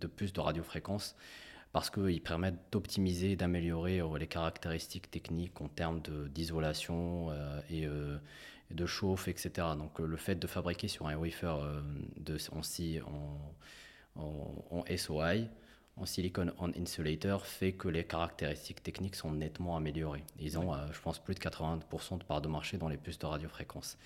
de 0.00 0.06
puces 0.06 0.32
de 0.32 0.40
radiofréquence 0.40 1.16
parce 1.72 1.90
qu'ils 1.90 2.22
permettent 2.22 2.60
d'optimiser 2.72 3.32
et 3.32 3.36
d'améliorer 3.36 4.00
les 4.18 4.26
caractéristiques 4.26 5.10
techniques 5.10 5.60
en 5.60 5.68
termes 5.68 6.00
d'isolation 6.30 7.30
et, 7.70 7.86
de 8.70 8.86
chauffe, 8.86 9.28
etc. 9.28 9.50
Donc 9.76 10.00
euh, 10.00 10.06
le 10.06 10.16
fait 10.16 10.34
de 10.36 10.46
fabriquer 10.46 10.88
sur 10.88 11.06
un 11.08 11.16
wafer 11.16 11.56
euh, 11.56 11.80
de, 12.18 12.36
en, 13.06 13.54
en, 14.16 14.64
en, 14.70 14.96
SOI, 14.96 15.34
en 16.00 16.06
silicon 16.06 16.52
on 16.58 16.70
insulator, 16.70 17.46
fait 17.46 17.72
que 17.72 17.88
les 17.88 18.04
caractéristiques 18.04 18.82
techniques 18.82 19.16
sont 19.16 19.32
nettement 19.32 19.76
améliorées. 19.76 20.24
Ils 20.38 20.58
ont, 20.58 20.74
euh, 20.74 20.78
je 20.92 21.00
pense, 21.00 21.18
plus 21.18 21.34
de 21.34 21.40
80% 21.40 22.18
de 22.18 22.24
part 22.24 22.40
de 22.40 22.48
marché 22.48 22.78
dans 22.78 22.88
les 22.88 22.96
puces 22.96 23.18
de 23.18 23.26
radiofréquence. 23.26 23.98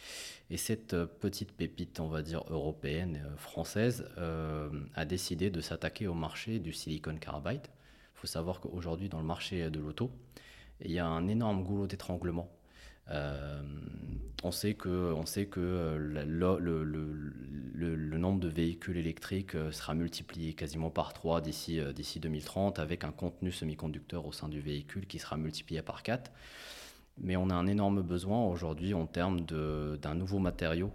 Et 0.50 0.56
cette 0.56 0.96
petite 1.04 1.52
pépite, 1.52 2.00
on 2.00 2.08
va 2.08 2.22
dire 2.22 2.44
européenne, 2.48 3.22
française, 3.36 4.06
a 4.94 5.04
décidé 5.04 5.50
de 5.50 5.60
s'attaquer 5.60 6.06
au 6.06 6.14
marché 6.14 6.58
du 6.58 6.72
silicon 6.72 7.16
carbide. 7.16 7.62
Il 7.64 8.20
faut 8.20 8.26
savoir 8.26 8.60
qu'aujourd'hui, 8.60 9.08
dans 9.08 9.18
le 9.18 9.26
marché 9.26 9.70
de 9.70 9.80
l'auto, 9.80 10.10
il 10.80 10.92
y 10.92 10.98
a 10.98 11.06
un 11.06 11.28
énorme 11.28 11.62
goulot 11.64 11.86
d'étranglement 11.86 12.48
euh, 13.10 13.62
on 14.42 14.52
sait 14.52 14.74
que, 14.74 14.88
on 14.88 15.26
sait 15.26 15.46
que 15.46 15.60
euh, 15.60 15.98
le, 15.98 16.18
nombre 18.18 18.40
de 18.40 18.48
véhicules 18.48 18.96
électriques 18.96 19.56
euh, 19.56 19.72
sera 19.72 19.94
multiplié 19.94 20.54
quasiment 20.54 20.90
par 20.90 21.12
3 21.12 21.40
d'ici, 21.40 21.80
d'ici 21.94 22.20
2030 22.20 22.78
avec 22.78 23.04
un 23.04 23.10
contenu 23.10 23.50
semi-conducteur 23.50 24.26
au 24.26 24.32
sein 24.32 24.48
du 24.48 24.60
véhicule 24.60 25.06
qui 25.06 25.18
sera 25.18 25.36
multiplié 25.36 25.82
par 25.82 26.02
4. 26.02 26.30
Mais 27.18 27.36
on 27.36 27.50
a 27.50 27.54
un 27.54 27.66
énorme 27.66 28.02
besoin 28.02 28.44
aujourd'hui 28.46 28.94
en 28.94 29.06
termes 29.06 29.40
d'un 29.42 30.14
nouveau 30.14 30.38
matériau 30.38 30.90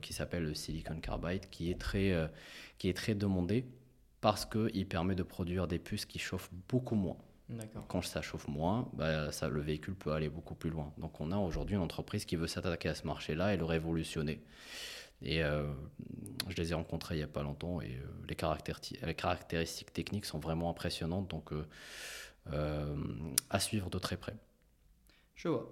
qui 0.00 0.12
s'appelle 0.12 0.44
le 0.44 0.54
silicon 0.54 1.00
carbide 1.00 1.50
qui 1.50 1.70
est 1.70 1.78
très, 1.78 2.14
qui 2.78 2.88
est 2.88 2.96
très 2.96 3.14
demandé 3.14 3.66
parce 4.22 4.46
qu'il 4.46 4.86
permet 4.86 5.14
de 5.14 5.24
produire 5.24 5.66
des 5.66 5.78
puces 5.78 6.06
qui 6.06 6.18
chauffent 6.18 6.50
beaucoup 6.68 6.94
moins. 6.94 7.18
Quand 7.88 8.02
ça 8.02 8.22
chauffe 8.22 8.48
moins, 8.48 8.88
bah, 8.94 9.32
ça, 9.32 9.48
le 9.48 9.60
véhicule 9.60 9.94
peut 9.94 10.12
aller 10.12 10.28
beaucoup 10.28 10.54
plus 10.54 10.70
loin. 10.70 10.92
Donc 10.98 11.20
on 11.20 11.32
a 11.32 11.36
aujourd'hui 11.36 11.76
une 11.76 11.82
entreprise 11.82 12.24
qui 12.24 12.36
veut 12.36 12.46
s'attaquer 12.46 12.88
à 12.88 12.94
ce 12.94 13.06
marché-là 13.06 13.54
et 13.54 13.56
le 13.56 13.64
révolutionner. 13.64 14.42
Et 15.24 15.42
euh, 15.42 15.72
je 16.48 16.56
les 16.56 16.72
ai 16.72 16.74
rencontrés 16.74 17.14
il 17.14 17.18
n'y 17.18 17.24
a 17.24 17.28
pas 17.28 17.42
longtemps 17.42 17.80
et 17.80 17.96
euh, 17.96 18.06
les, 18.28 19.06
les, 19.06 19.14
caractéristiques 19.14 19.92
techniques 19.92 20.24
sont 20.24 20.40
vraiment 20.40 20.68
impressionnantes. 20.68 21.28
Donc 21.28 21.52
euh, 21.52 22.96
à 23.50 23.60
suivre 23.60 23.88
de 23.88 23.98
très 23.98 24.16
près. 24.16 24.34
Je 25.34 25.48
vois. 25.48 25.70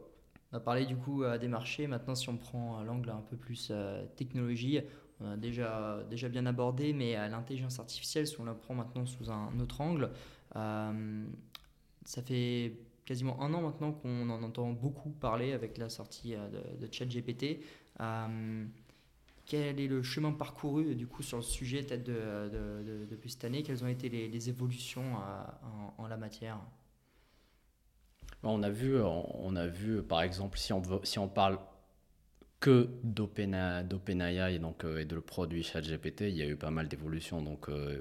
On 0.52 0.56
a 0.56 0.60
parlé 0.60 0.84
du 0.84 0.96
coup 0.96 1.24
des 1.40 1.48
marchés. 1.48 1.86
Maintenant, 1.86 2.16
si 2.16 2.28
on 2.28 2.36
prend 2.36 2.82
l'angle 2.82 3.10
un 3.10 3.22
peu 3.22 3.36
plus 3.36 3.72
technologie, 4.16 4.80
on 5.20 5.32
a 5.32 5.36
déjà, 5.36 6.02
déjà 6.10 6.28
bien 6.28 6.44
abordé, 6.44 6.92
mais 6.92 7.14
l'intelligence 7.28 7.78
artificielle, 7.78 8.26
si 8.26 8.40
on 8.40 8.44
la 8.44 8.54
prend 8.54 8.74
maintenant 8.74 9.06
sous 9.06 9.30
un 9.30 9.56
autre 9.60 9.80
angle, 9.80 10.10
ça 12.04 12.22
fait 12.22 12.72
quasiment 13.04 13.40
un 13.42 13.52
an 13.54 13.62
maintenant 13.62 13.92
qu'on 13.92 14.30
en 14.30 14.42
entend 14.42 14.70
beaucoup 14.70 15.10
parler 15.10 15.52
avec 15.52 15.78
la 15.78 15.88
sortie 15.88 16.34
euh, 16.34 16.48
de, 16.78 16.88
ChatGPT. 16.92 17.60
Euh, 18.00 18.64
quel 19.46 19.80
est 19.80 19.88
le 19.88 20.02
chemin 20.02 20.30
parcouru 20.30 20.94
du 20.94 21.08
coup 21.08 21.24
sur 21.24 21.38
le 21.38 21.42
sujet 21.42 21.82
peut-être 21.82 22.04
de, 22.04 23.06
depuis 23.10 23.30
cette 23.30 23.44
année? 23.44 23.62
Quelles 23.64 23.82
ont 23.82 23.88
été 23.88 24.08
les, 24.08 24.48
évolutions 24.48 25.02
euh, 25.02 25.42
en, 25.98 26.06
la 26.06 26.16
matière? 26.16 26.60
On 28.44 28.62
a, 28.62 28.70
vu, 28.70 28.96
on 29.02 29.56
a 29.56 29.66
vu, 29.66 30.02
par 30.02 30.22
exemple, 30.22 30.56
si 30.56 31.18
on 31.18 31.28
parle 31.28 31.58
que 32.60 32.90
d'OpenAI 33.02 34.58
donc, 34.58 34.84
euh, 34.84 35.00
et 35.00 35.06
de 35.06 35.14
le 35.14 35.22
produit 35.22 35.62
ChatGPT, 35.62 36.22
il 36.22 36.36
y 36.36 36.42
a 36.42 36.46
eu 36.46 36.56
pas 36.56 36.70
mal 36.70 36.88
d'évolutions. 36.88 37.40
Donc, 37.40 37.68
euh, 37.68 38.00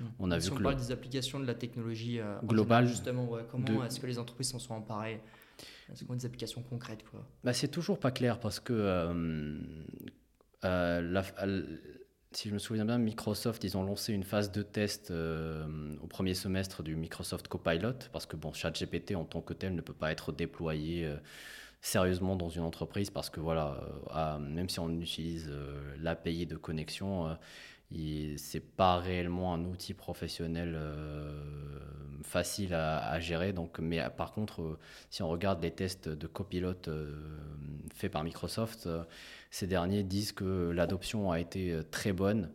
hmm. 0.00 0.04
on 0.20 0.30
a 0.30 0.40
si 0.40 0.50
vu 0.50 0.56
on 0.56 0.62
parle 0.62 0.76
des 0.76 0.92
applications 0.92 1.40
de 1.40 1.46
la 1.46 1.54
technologie 1.54 2.20
euh, 2.20 2.38
globale, 2.44 2.86
justement, 2.86 3.28
comment 3.50 3.84
est-ce 3.84 3.98
que 3.98 4.06
les 4.06 4.18
entreprises 4.18 4.50
s'en 4.50 4.60
sont 4.60 4.74
emparées? 4.74 5.20
C'est 5.94 6.06
quoi 6.06 6.14
des 6.14 6.26
applications 6.26 6.62
concrètes 6.62 7.04
quoi? 7.10 7.26
Bah, 7.42 7.52
C'est 7.52 7.68
toujours 7.68 7.98
pas 7.98 8.12
clair 8.12 8.38
parce 8.38 8.60
que, 8.60 9.52
la, 10.62 11.22
si 12.32 12.50
je 12.50 12.54
me 12.54 12.58
souviens 12.58 12.84
bien, 12.84 12.98
Microsoft, 12.98 13.64
ils 13.64 13.76
ont 13.76 13.82
lancé 13.82 14.12
une 14.12 14.22
phase 14.22 14.52
de 14.52 14.62
test 14.62 15.10
au 15.10 16.06
premier 16.06 16.34
semestre 16.34 16.84
du 16.84 16.94
Microsoft 16.94 17.48
Copilot 17.48 17.94
parce 18.12 18.26
que 18.26 18.36
bon, 18.36 18.52
ChatGPT 18.52 19.16
en 19.16 19.24
tant 19.24 19.40
que 19.40 19.54
tel 19.54 19.74
ne 19.74 19.80
peut 19.80 19.94
pas 19.94 20.12
être 20.12 20.30
déployé 20.30 21.10
sérieusement 21.80 22.36
dans 22.36 22.48
une 22.48 22.62
entreprise 22.62 23.10
parce 23.10 23.30
que 23.30 23.40
voilà, 23.40 23.80
euh, 24.14 24.38
même 24.38 24.68
si 24.68 24.80
on 24.80 24.90
utilise 25.00 25.48
euh, 25.48 25.94
l'API 26.00 26.46
de 26.46 26.56
connexion, 26.56 27.28
euh, 27.28 28.34
c'est 28.36 28.64
pas 28.76 28.98
réellement 28.98 29.54
un 29.54 29.64
outil 29.64 29.94
professionnel 29.94 30.78
facile 32.22 32.74
à, 32.74 33.18
gérer. 33.18 33.54
Donc, 33.54 33.78
mais 33.78 34.06
par 34.14 34.32
contre, 34.32 34.78
si 35.08 35.22
on 35.22 35.28
regarde 35.28 35.62
les 35.62 35.70
tests 35.70 36.10
de 36.10 36.26
copilote 36.26 36.90
faits 37.94 38.12
par 38.12 38.24
Microsoft, 38.24 38.90
ces 39.50 39.66
derniers 39.66 40.02
disent 40.02 40.32
que 40.32 40.70
l'adoption 40.70 41.30
a 41.30 41.40
été 41.40 41.80
très 41.90 42.12
bonne 42.12 42.50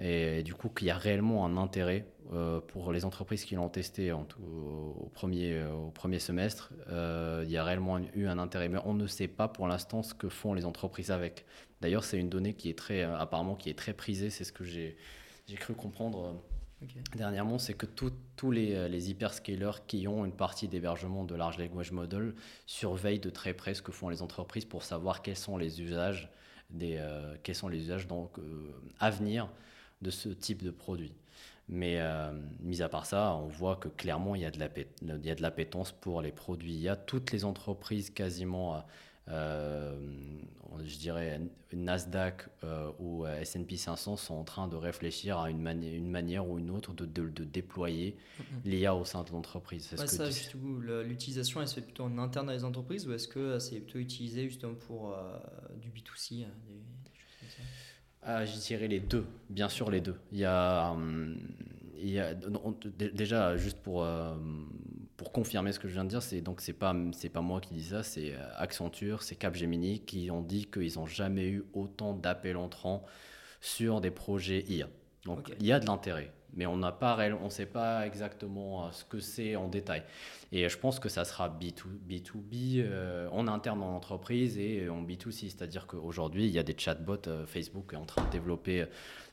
et, 0.00 0.42
du 0.42 0.54
coup 0.54 0.68
qu'il 0.68 0.86
y 0.86 0.90
a 0.90 0.96
réellement 0.96 1.44
un 1.44 1.56
intérêt 1.56 2.06
euh, 2.32 2.60
pour 2.60 2.92
les 2.92 3.04
entreprises 3.04 3.44
qui 3.44 3.54
l'ont 3.54 3.68
testé 3.68 4.12
en 4.12 4.24
tout, 4.24 4.42
au, 4.42 5.10
premier, 5.12 5.64
au 5.64 5.90
premier 5.90 6.18
semestre. 6.18 6.72
Euh, 6.88 7.42
il 7.44 7.50
y 7.50 7.56
a 7.56 7.64
réellement 7.64 7.98
eu 8.14 8.26
un 8.26 8.38
intérêt, 8.38 8.68
mais 8.68 8.78
on 8.84 8.94
ne 8.94 9.06
sait 9.06 9.28
pas 9.28 9.48
pour 9.48 9.66
l'instant 9.66 10.02
ce 10.02 10.14
que 10.14 10.28
font 10.28 10.54
les 10.54 10.64
entreprises 10.64 11.10
avec. 11.10 11.46
D'ailleurs, 11.80 12.04
c'est 12.04 12.18
une 12.18 12.28
donnée 12.28 12.54
qui 12.54 12.68
est 12.70 12.78
très, 12.78 13.02
apparemment, 13.02 13.54
qui 13.54 13.70
est 13.70 13.78
très 13.78 13.94
prisée. 13.94 14.30
C'est 14.30 14.44
ce 14.44 14.52
que 14.52 14.64
j'ai 14.64 14.96
cru 15.56 15.74
comprendre. 15.74 16.42
Dernièrement, 17.16 17.58
c'est 17.58 17.74
que 17.74 17.86
tous 17.86 18.50
les, 18.50 18.88
les, 18.88 19.10
hyperscalers 19.10 19.84
qui 19.88 20.06
ont 20.06 20.24
une 20.24 20.32
partie 20.32 20.68
d'hébergement 20.68 21.24
de 21.24 21.34
large 21.34 21.58
language 21.58 21.90
model 21.90 22.34
surveillent 22.66 23.18
de 23.18 23.30
très 23.30 23.52
près 23.52 23.74
ce 23.74 23.82
que 23.82 23.90
font 23.90 24.10
les 24.10 24.22
entreprises 24.22 24.64
pour 24.64 24.84
savoir 24.84 25.22
quels 25.22 25.36
sont 25.36 25.56
les 25.56 25.82
usages, 25.82 26.30
des, 26.70 26.96
euh, 26.98 27.34
quels 27.42 27.56
sont 27.56 27.66
les 27.66 27.78
usages 27.78 28.06
donc, 28.06 28.36
à 29.00 29.10
venir 29.10 29.48
de 30.02 30.10
ce 30.10 30.28
type 30.28 30.62
de 30.62 30.70
produit. 30.70 31.12
Mais 31.68 32.00
euh, 32.00 32.32
mis 32.60 32.80
à 32.80 32.88
part 32.88 33.04
ça, 33.04 33.34
on 33.34 33.48
voit 33.48 33.76
que 33.76 33.88
clairement, 33.88 34.34
il 34.34 34.40
y, 34.40 34.46
a 34.46 34.50
de 34.50 34.58
la 34.58 34.68
il 35.02 35.26
y 35.26 35.30
a 35.30 35.34
de 35.34 35.42
l'appétence 35.42 35.92
pour 35.92 36.22
les 36.22 36.32
produits. 36.32 36.72
Il 36.72 36.80
y 36.80 36.88
a 36.88 36.96
toutes 36.96 37.30
les 37.30 37.44
entreprises 37.44 38.08
quasiment, 38.08 38.82
euh, 39.28 39.94
je 40.82 40.96
dirais, 40.96 41.42
Nasdaq 41.74 42.48
euh, 42.64 42.90
ou 42.98 43.26
S&P 43.26 43.76
500 43.76 44.16
sont 44.16 44.34
en 44.34 44.44
train 44.44 44.66
de 44.66 44.76
réfléchir 44.76 45.38
à 45.38 45.50
une, 45.50 45.66
une 45.66 46.08
manière 46.08 46.48
ou 46.48 46.58
une 46.58 46.70
autre 46.70 46.94
de, 46.94 47.04
de, 47.04 47.44
déployer 47.44 48.16
l'IA 48.64 48.94
au 48.94 49.04
sein 49.04 49.22
de 49.22 49.30
l'entreprise. 49.30 49.90
Ouais, 49.98 50.06
ça, 50.06 50.24
l'utilisation, 51.04 51.60
elle 51.60 51.68
se 51.68 51.74
fait 51.74 51.82
plutôt 51.82 52.04
en 52.04 52.16
interne 52.16 52.46
dans 52.46 52.54
les 52.54 52.64
entreprises 52.64 53.06
ou 53.06 53.12
est-ce 53.12 53.28
que 53.28 53.58
c'est 53.58 53.80
plutôt 53.80 53.98
utilisé 53.98 54.44
justement 54.44 54.74
pour 54.74 55.14
du 55.82 55.90
B2C 55.90 56.46
ah, 58.30 58.44
je 58.44 58.58
dirais 58.58 58.88
les 58.88 59.00
deux, 59.00 59.24
bien 59.48 59.70
sûr 59.70 59.90
les 59.90 60.02
deux. 60.02 60.16
Il 60.32 60.38
y 60.38 60.44
a, 60.44 60.94
il 61.96 62.10
y 62.10 62.20
a 62.20 62.34
déjà, 62.34 63.56
juste 63.56 63.78
pour, 63.78 64.04
euh, 64.04 64.34
pour 65.16 65.32
confirmer 65.32 65.72
ce 65.72 65.78
que 65.78 65.88
je 65.88 65.94
viens 65.94 66.04
de 66.04 66.10
dire, 66.10 66.22
c'est 66.22 66.42
donc 66.42 66.60
c'est 66.60 66.74
pas 66.74 66.94
c'est 67.12 67.30
pas 67.30 67.40
moi 67.40 67.62
qui 67.62 67.72
dis 67.72 67.84
ça, 67.84 68.02
c'est 68.02 68.34
Accenture, 68.56 69.22
c'est 69.22 69.34
Capgemini 69.34 70.00
qui 70.00 70.30
ont 70.30 70.42
dit 70.42 70.66
qu'ils 70.66 70.96
n'ont 70.96 71.06
jamais 71.06 71.48
eu 71.48 71.64
autant 71.72 72.12
d'appels 72.12 72.58
entrants 72.58 73.02
sur 73.62 74.02
des 74.02 74.10
projets 74.10 74.62
IA. 74.68 74.88
Donc 75.24 75.50
il 75.58 75.64
y 75.66 75.72
a 75.72 75.80
de 75.80 75.86
l'intérêt, 75.86 76.30
mais 76.54 76.66
on 76.66 76.76
n'a 76.76 76.92
pas 76.92 77.18
on 77.40 77.44
ne 77.44 77.50
sait 77.50 77.66
pas 77.66 78.06
exactement 78.06 78.90
ce 78.92 79.04
que 79.04 79.20
c'est 79.20 79.56
en 79.56 79.68
détail. 79.68 80.02
Et 80.50 80.68
je 80.68 80.78
pense 80.78 80.98
que 80.98 81.08
ça 81.08 81.24
sera 81.24 81.48
B2, 81.48 81.84
B2B 82.08 83.28
en 83.30 83.48
interne 83.48 83.80
dans 83.80 83.90
l'entreprise 83.90 84.58
et 84.58 84.88
en 84.88 85.02
B2C, 85.02 85.50
c'est-à-dire 85.50 85.86
qu'aujourd'hui 85.86 86.46
il 86.46 86.52
y 86.52 86.58
a 86.58 86.62
des 86.62 86.74
chatbots, 86.76 87.44
Facebook 87.46 87.92
est 87.92 87.96
en 87.96 88.06
train 88.06 88.24
de 88.24 88.30
développer 88.30 88.86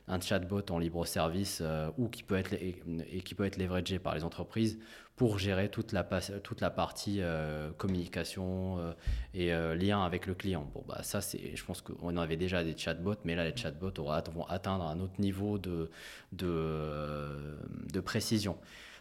un 0.08 0.20
chatbot 0.20 0.62
en 0.70 0.78
libre 0.78 1.04
service 1.04 1.60
euh, 1.62 1.90
ou 1.98 2.08
qui 2.08 2.22
peut 2.22 2.36
être 2.36 2.52
et, 2.52 2.80
qui 3.24 3.34
peut 3.34 3.44
être 3.44 3.56
leveragé 3.56 3.98
par 3.98 4.14
les 4.14 4.24
entreprises 4.24 4.78
pour 5.16 5.38
gérer 5.38 5.70
toute 5.70 5.92
la, 5.92 6.04
partie 6.04 7.18
euh, 7.20 7.70
communication 7.72 8.78
euh, 8.78 8.92
et 9.32 9.48
lien 9.76 10.04
avec 10.04 10.26
le 10.26 10.34
client. 10.34 10.70
Bon, 10.74 10.84
bah, 10.86 11.02
ça, 11.02 11.22
c'est, 11.22 11.56
je 11.56 11.64
pense 11.64 11.80
qu'on 11.80 12.16
avait 12.18 12.36
déjà 12.36 12.62
des 12.62 12.76
chatbots, 12.76 13.14
mais 13.24 13.34
là, 13.34 13.44
les 13.44 13.56
chatbots 13.56 13.92
vont 13.98 14.46
atteindre 14.46 14.84
un 14.84 15.00
autre 15.00 15.18
niveau 15.18 15.58
de, 15.58 15.90
de, 16.32 17.56
de 17.92 18.00
précision. 18.00 18.58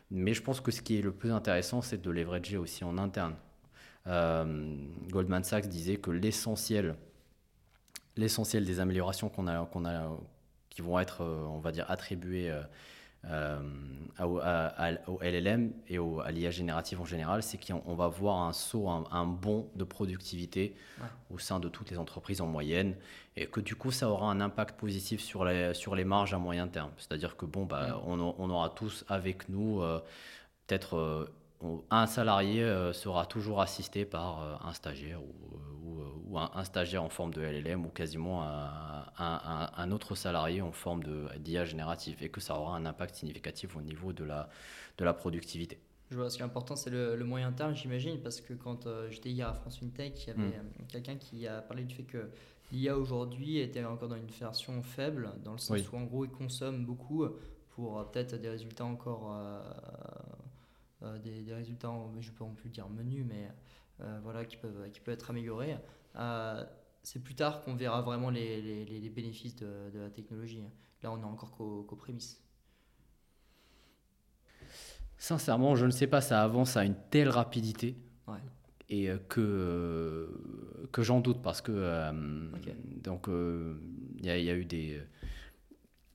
Mais 0.09 0.33
je 0.33 0.41
pense 0.41 0.61
que 0.61 0.71
ce 0.71 0.81
qui 0.81 0.97
est 0.97 1.01
le 1.01 1.11
plus 1.11 1.31
intéressant, 1.31 1.81
c'est 1.81 2.01
de 2.01 2.09
leverager 2.09 2.57
aussi 2.57 2.83
en 2.83 2.97
interne. 2.97 3.35
Goldman 4.05 5.43
Sachs 5.43 5.67
disait 5.67 5.97
que 5.97 6.11
l'essentiel, 6.11 6.95
l'essentiel 8.15 8.63
des 8.63 8.79
améliorations 8.79 9.29
qu'on 9.29 9.47
a, 9.47 9.65
qu'on 9.65 9.83
a, 9.83 10.15
qui 10.75 10.81
vont 10.81 10.99
être, 10.99 11.21
euh, 11.21 11.45
on 11.45 11.59
va 11.59 11.71
dire, 11.71 11.85
attribués 11.89 12.51
euh, 12.51 12.61
euh, 13.27 13.59
au, 15.07 15.19
LLM 15.21 15.71
et 15.88 15.97
au, 15.97 16.19
à 16.19 16.31
l'IA 16.31 16.51
générative 16.51 17.01
en 17.01 17.05
général, 17.05 17.41
c'est 17.41 17.57
qu'on 17.57 17.95
va 17.95 18.07
voir 18.07 18.43
un 18.43 18.53
saut, 18.53 18.88
un, 18.89 19.25
bond 19.25 19.67
de 19.75 19.83
productivité 19.83 20.75
au 21.31 21.39
sein 21.39 21.59
de 21.59 21.69
toutes 21.69 21.89
les 21.89 21.97
entreprises 21.97 22.41
en 22.41 22.45
moyenne, 22.45 22.95
et 23.35 23.47
que 23.47 23.61
du 23.61 23.75
coup, 23.75 23.91
ça 23.91 24.09
aura 24.09 24.29
un 24.29 24.41
impact 24.41 24.77
positif 24.77 25.21
sur 25.21 25.43
les, 25.43 25.73
sur 25.73 25.95
les 25.95 26.03
marges 26.03 26.33
à 26.33 26.38
moyen 26.38 26.67
terme. 26.67 26.91
C'est-à-dire 26.97 27.35
que 27.35 27.45
bon, 27.45 27.65
bah, 27.65 27.99
on, 28.05 28.19
on, 28.19 28.49
aura 28.49 28.69
tous 28.69 29.05
avec 29.07 29.49
nous 29.49 29.81
peut-être 30.67 31.27
un 31.89 32.05
salarié 32.05 32.63
sera 32.93 33.25
toujours 33.25 33.61
assisté 33.61 34.05
par 34.05 34.65
un 34.65 34.73
stagiaire 34.73 35.21
ou, 35.21 35.99
ou, 36.27 36.37
un, 36.37 36.63
stagiaire 36.63 37.03
en 37.03 37.09
forme 37.09 37.33
de 37.33 37.41
LLM 37.41 37.85
ou 37.85 37.89
quasiment 37.89 38.43
un, 38.43 39.05
un, 39.17 39.91
autre 39.91 40.15
salarié 40.15 40.61
en 40.61 40.71
forme 40.71 41.03
d'IA 41.39 41.65
générative 41.65 42.17
et 42.21 42.29
que 42.29 42.41
ça 42.41 42.59
aura 42.59 42.75
un 42.75 42.85
impact 42.85 43.15
significatif 43.15 43.75
au 43.75 43.81
niveau 43.81 44.13
de 44.13 44.23
la, 44.23 44.49
de 44.97 45.05
la 45.05 45.13
productivité. 45.13 45.79
Je 46.11 46.17
vois, 46.17 46.29
ce 46.29 46.37
qui 46.37 46.43
est 46.43 46.45
important, 46.45 46.75
c'est 46.75 46.91
le, 46.91 47.17
moyen 47.23 47.51
terme, 47.51 47.75
j'imagine, 47.75 48.19
parce 48.19 48.39
que 48.39 48.53
quand 48.53 48.85
euh, 48.85 49.09
j'étais 49.09 49.31
hier 49.31 49.49
à 49.49 49.53
France 49.53 49.79
FinTech, 49.79 50.23
il 50.23 50.27
y 50.27 50.29
avait 50.31 50.41
mm. 50.41 50.53
euh, 50.53 50.83
quelqu'un 50.87 51.15
qui 51.15 51.47
a 51.47 51.61
parlé 51.61 51.83
du 51.83 51.95
fait 51.95 52.03
que 52.03 52.29
l'IA 52.71 52.97
aujourd'hui 52.97 53.57
était 53.57 53.83
encore 53.83 54.09
dans 54.09 54.15
une 54.15 54.27
version 54.27 54.81
faible, 54.83 55.31
dans 55.43 55.53
le 55.53 55.57
sens 55.57 55.79
où 55.91 55.95
en 55.95 56.03
gros 56.03 56.25
il 56.25 56.31
consomme 56.31 56.85
beaucoup 56.85 57.25
pour 57.71 57.99
euh, 57.99 58.03
peut-être 58.03 58.35
des 58.39 58.49
résultats 58.49 58.85
encore. 58.85 59.35
Des, 61.23 61.41
des, 61.41 61.53
résultats, 61.53 61.91
je 62.19 62.31
peux 62.31 62.45
plus 62.55 62.69
dire 62.69 62.89
menu, 62.89 63.23
mais 63.23 63.49
voilà, 64.23 64.45
qui 64.45 64.57
peuvent, 64.57 64.89
qui 64.91 64.99
peuvent 64.99 65.13
être 65.13 65.29
améliorés. 65.29 65.77
Euh, 66.17 66.63
c'est 67.03 67.23
plus 67.23 67.35
tard 67.35 67.61
qu'on 67.61 67.75
verra 67.75 68.01
vraiment 68.01 68.29
les, 68.29 68.85
les, 68.85 69.09
bénéfices 69.09 69.55
de, 69.55 69.91
la 69.93 70.09
technologie. 70.09 70.63
Là, 71.03 71.11
on 71.11 71.19
est 71.19 71.25
encore 71.25 71.51
qu'aux 71.51 71.95
prémices. 71.95 72.41
Sincèrement, 75.17 75.75
je 75.75 75.85
ne 75.85 75.91
sais 75.91 76.07
pas, 76.07 76.21
ça 76.21 76.43
avance 76.43 76.77
à 76.77 76.83
une 76.83 76.95
telle 77.09 77.29
rapidité 77.29 77.95
et 78.89 79.09
euh, 79.09 79.17
que, 79.29 79.41
euh, 79.41 80.87
que 80.91 81.01
j'en 81.01 81.19
doute 81.19 81.41
parce 81.41 81.61
que 81.61 82.11
donc 83.01 83.27
il 83.29 84.25
y, 84.25 84.29
a 84.29 84.55
eu 84.55 84.65
des 84.65 85.01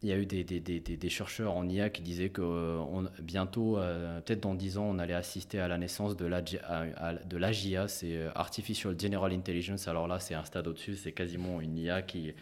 il 0.03 0.09
y 0.09 0.13
a 0.13 0.17
eu 0.17 0.25
des, 0.25 0.45
des, 0.45 0.61
des, 0.61 1.09
chercheurs 1.11 1.55
en 1.55 1.69
IA 1.69 1.91
qui 1.91 2.01
disaient 2.01 2.31
que 2.31 2.41
euh, 2.41 2.83
bientôt, 3.21 3.77
euh, 3.77 4.21
peut-être 4.23 4.41
dans 4.41 4.55
10 4.55 4.79
ans, 4.79 4.87
on 4.89 4.99
allait 4.99 5.15
assister 5.15 5.61
à 5.61 5.69
la 5.69 5.77
naissance 5.77 6.17
de 6.17 6.25
l'AGIA, 7.37 7.87
c'est 7.87 8.17
euh, 8.17 8.31
Artificial 8.35 8.99
General 8.99 9.31
Intelligence. 9.31 9.89
Alors 9.89 10.09
là, 10.09 10.19
c'est 10.19 10.35
un 10.35 10.45
stade 10.45 10.67
au-dessus, 10.69 10.97
c'est 10.97 11.13
quasiment 11.13 11.61
une 11.61 11.77
IA 11.77 12.01
qui, 12.01 12.33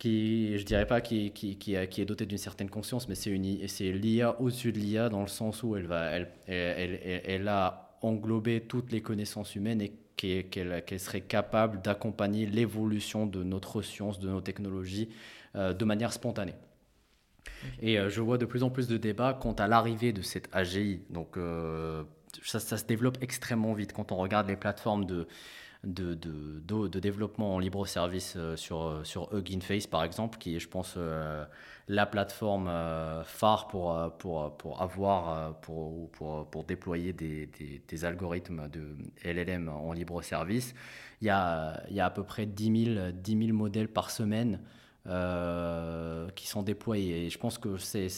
qui 0.00 0.58
je 0.58 0.64
dirais 0.64 0.88
pas 0.88 1.00
qui, 1.00 1.30
qui, 1.30 1.56
qui, 1.56 1.76
est 1.76 2.04
dotée 2.04 2.26
d'une 2.26 2.36
certaine 2.36 2.68
conscience, 2.68 3.08
mais 3.08 3.14
c'est 3.14 3.92
l'IA 3.92 4.40
au-dessus 4.40 4.72
de 4.72 4.78
l'IA 4.80 5.08
dans 5.08 5.22
le 5.22 5.28
sens 5.28 5.62
où 5.62 5.76
elle, 5.76 5.86
va, 5.86 6.10
elle, 6.10 6.28
elle, 6.48 7.00
elle, 7.04 7.22
elle 7.24 7.48
a 7.48 7.96
englobé 8.02 8.60
toutes 8.60 8.90
les 8.90 9.02
connaissances 9.02 9.54
humaines 9.54 9.82
et 9.82 9.92
qu'elle 10.16 10.82
serait 10.98 11.20
capable 11.20 11.80
d'accompagner 11.80 12.46
l'évolution 12.46 13.26
de 13.26 13.44
notre 13.44 13.82
science, 13.82 14.18
de 14.18 14.28
nos 14.28 14.40
technologies 14.40 15.10
de 15.56 15.84
manière 15.84 16.12
spontanée. 16.12 16.54
Et 17.80 17.98
euh, 17.98 18.08
je 18.08 18.20
vois 18.20 18.38
de 18.38 18.46
plus 18.46 18.62
en 18.62 18.70
plus 18.70 18.88
de 18.88 18.96
débats 18.96 19.34
quant 19.34 19.52
à 19.52 19.66
l'arrivée 19.66 20.12
de 20.12 20.22
cette 20.22 20.48
AGI. 20.52 21.02
Donc 21.10 21.36
euh, 21.36 22.04
ça, 22.42 22.60
ça, 22.60 22.76
se 22.76 22.84
développe 22.84 23.18
extrêmement 23.20 23.72
vite 23.72 23.92
quand 23.92 24.12
on 24.12 24.16
regarde 24.16 24.48
les 24.48 24.56
plateformes 24.56 25.04
de, 25.04 25.26
de, 25.84 26.14
de, 26.14 26.88
de, 26.88 27.00
développement 27.00 27.54
en 27.54 27.58
libre 27.58 27.86
service 27.86 28.36
sur, 28.56 29.00
sur 29.04 29.32
Hugging 29.34 29.62
Face, 29.62 29.86
par 29.86 30.04
exemple, 30.04 30.38
qui 30.38 30.56
est, 30.56 30.58
je 30.58 30.68
pense, 30.68 30.98
la 31.88 32.06
plateforme 32.06 32.70
phare 33.24 33.68
pour, 33.68 34.12
pour, 34.18 34.56
pour 34.56 34.82
avoir, 34.82 35.54
pour, 35.60 36.10
pour, 36.10 36.50
pour 36.50 36.64
déployer 36.64 37.12
des, 37.12 37.46
des, 37.46 37.82
des, 37.86 38.04
algorithmes 38.04 38.68
de 38.68 38.96
LLM 39.24 39.68
en 39.68 39.92
libre 39.92 40.22
service. 40.22 40.74
Il 41.20 41.28
y 41.28 41.30
a, 41.30 41.82
il 41.88 41.94
y 41.94 42.00
a 42.00 42.06
à 42.06 42.10
peu 42.10 42.24
près 42.24 42.46
10 42.46 42.94
000, 42.94 43.10
10 43.12 43.46
000 43.46 43.56
modèles 43.56 43.88
par 43.88 44.10
semaine 44.10 44.60
euh, 45.08 46.28
qui 46.34 46.48
sont 46.48 46.62
déployés. 46.62 47.26
Et 47.26 47.30
je 47.30 47.38
pense 47.38 47.58
que 47.58 47.76
c'est 47.76 48.08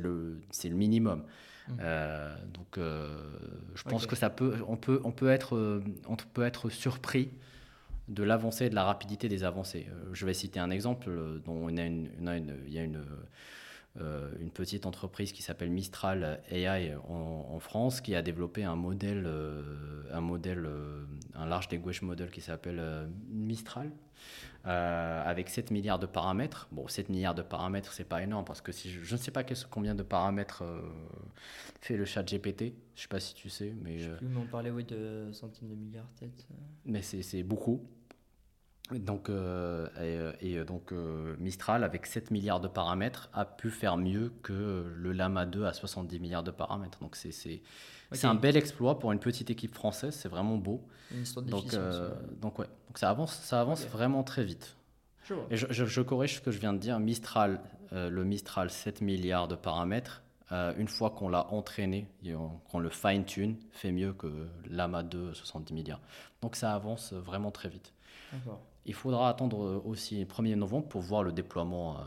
le, 0.00 0.40
le 0.64 0.70
minimum. 0.70 1.24
Mmh. 1.68 1.72
Euh, 1.80 2.34
donc, 2.54 2.78
euh, 2.78 3.22
je 3.74 3.82
pense 3.82 4.06
que 4.06 4.16
ça 4.16 4.30
peut, 4.30 4.56
on 4.66 4.76
peut, 4.76 5.00
on 5.04 5.12
peut 5.12 5.30
être, 5.30 5.82
on 6.08 6.16
peut 6.16 6.42
être 6.42 6.70
surpris 6.70 7.30
de 8.08 8.22
l'avancée 8.22 8.66
et 8.66 8.70
de 8.70 8.74
la 8.74 8.84
rapidité 8.84 9.28
des 9.28 9.44
avancées. 9.44 9.86
je 10.12 10.26
vais 10.26 10.34
citer 10.34 10.58
un 10.58 10.70
exemple 10.70 11.10
dont 11.44 11.52
on 11.52 11.76
a 11.76 11.84
une, 11.84 12.08
il 12.66 12.72
y 12.72 12.78
a 12.78 12.82
une 12.82 13.04
une 14.40 14.50
petite 14.50 14.86
entreprise 14.86 15.32
qui 15.32 15.42
s'appelle 15.42 15.68
Mistral 15.68 16.40
AI 16.50 16.94
en, 17.10 17.58
France 17.60 18.00
qui 18.00 18.14
a 18.14 18.22
développé 18.22 18.64
un 18.64 18.74
modèle, 18.74 19.28
un 20.10 20.20
modèle, 20.22 20.66
un 21.34 21.44
large 21.44 21.68
language 21.70 22.00
model 22.00 22.30
qui 22.30 22.40
s'appelle 22.40 22.82
Mistral, 23.28 23.90
euh, 24.64 25.22
avec 25.24 25.48
7 25.48 25.70
milliards 25.72 25.98
de 25.98 26.06
paramètres. 26.06 26.68
Bon, 26.70 26.86
7 26.86 27.08
milliards 27.08 27.34
de 27.34 27.42
paramètres, 27.42 27.92
c'est 27.92 28.04
pas 28.04 28.22
énorme 28.22 28.44
parce 28.44 28.60
que 28.60 28.70
si 28.70 28.90
je, 28.90 29.12
ne 29.12 29.18
sais 29.18 29.32
pas 29.32 29.42
combien 29.70 29.94
de 29.94 30.04
paramètres 30.04 30.62
euh, 30.62 30.82
fait 31.80 31.96
le 31.96 32.04
chat 32.04 32.22
GPT. 32.22 32.72
Je 32.94 33.02
sais 33.02 33.08
pas 33.08 33.18
si 33.18 33.34
tu 33.34 33.48
sais, 33.48 33.74
mais. 33.82 33.98
Je 33.98 34.04
sais 34.04 34.10
euh, 34.10 34.16
plus, 34.16 34.36
on 34.36 34.46
parlait 34.46 34.70
oui, 34.70 34.84
de 34.84 35.30
centaines 35.32 35.68
de 35.68 35.74
milliards 35.74 36.06
peut-être. 36.18 36.46
Mais 36.84 37.02
c'est 37.02 37.42
beaucoup. 37.42 37.82
Donc, 38.98 39.30
et, 40.40 40.64
donc 40.64 40.92
Mistral, 41.38 41.84
avec 41.84 42.06
7 42.06 42.30
milliards 42.30 42.60
de 42.60 42.68
paramètres, 42.68 43.30
a 43.32 43.44
pu 43.44 43.70
faire 43.70 43.96
mieux 43.96 44.32
que 44.42 44.92
le 44.94 45.12
Lama 45.12 45.46
2 45.46 45.64
à 45.64 45.72
70 45.72 46.20
milliards 46.20 46.42
de 46.42 46.50
paramètres. 46.50 46.98
Donc 47.00 47.16
c'est 48.12 48.26
un 48.26 48.34
bel 48.34 48.56
exploit 48.56 48.98
pour 48.98 49.12
une 49.12 49.18
petite 49.18 49.50
équipe 49.50 49.74
française, 49.74 50.14
c'est 50.14 50.28
vraiment 50.28 50.56
beau. 50.56 50.82
donc, 51.36 51.74
euh, 51.74 52.10
donc 52.40 52.58
ouais, 52.58 52.66
donc 52.88 52.98
ça 52.98 53.10
avance, 53.10 53.34
ça 53.34 53.60
avance 53.60 53.86
vraiment 53.86 54.22
très 54.22 54.44
vite. 54.44 54.76
Je 55.24 55.34
Et 55.50 55.56
je, 55.56 56.00
corrige 56.02 56.36
ce 56.36 56.40
que 56.40 56.50
je 56.50 56.58
viens 56.58 56.72
de 56.72 56.78
dire. 56.78 56.98
Mistral, 56.98 57.60
euh, 57.92 58.10
le 58.10 58.24
Mistral 58.24 58.70
7 58.70 59.00
milliards 59.00 59.46
de 59.46 59.54
paramètres, 59.54 60.22
euh, 60.50 60.74
une 60.76 60.88
fois 60.88 61.10
qu'on 61.10 61.28
l'a 61.28 61.46
entraîné, 61.52 62.08
qu'on 62.70 62.78
le 62.80 62.90
fine-tune, 62.90 63.56
fait 63.70 63.92
mieux 63.92 64.12
que 64.12 64.48
l'AMA 64.68 65.04
2 65.04 65.32
70 65.32 65.72
milliards. 65.72 66.00
Donc 66.42 66.56
ça 66.56 66.74
avance 66.74 67.12
vraiment 67.12 67.50
très 67.50 67.68
vite. 67.68 67.92
Il 68.86 68.94
faudra 68.94 69.28
attendre 69.28 69.82
aussi 69.84 70.18
le 70.18 70.26
1er 70.26 70.56
novembre 70.56 70.88
pour 70.88 71.02
voir 71.02 71.22
le 71.22 71.32
déploiement 71.32 71.98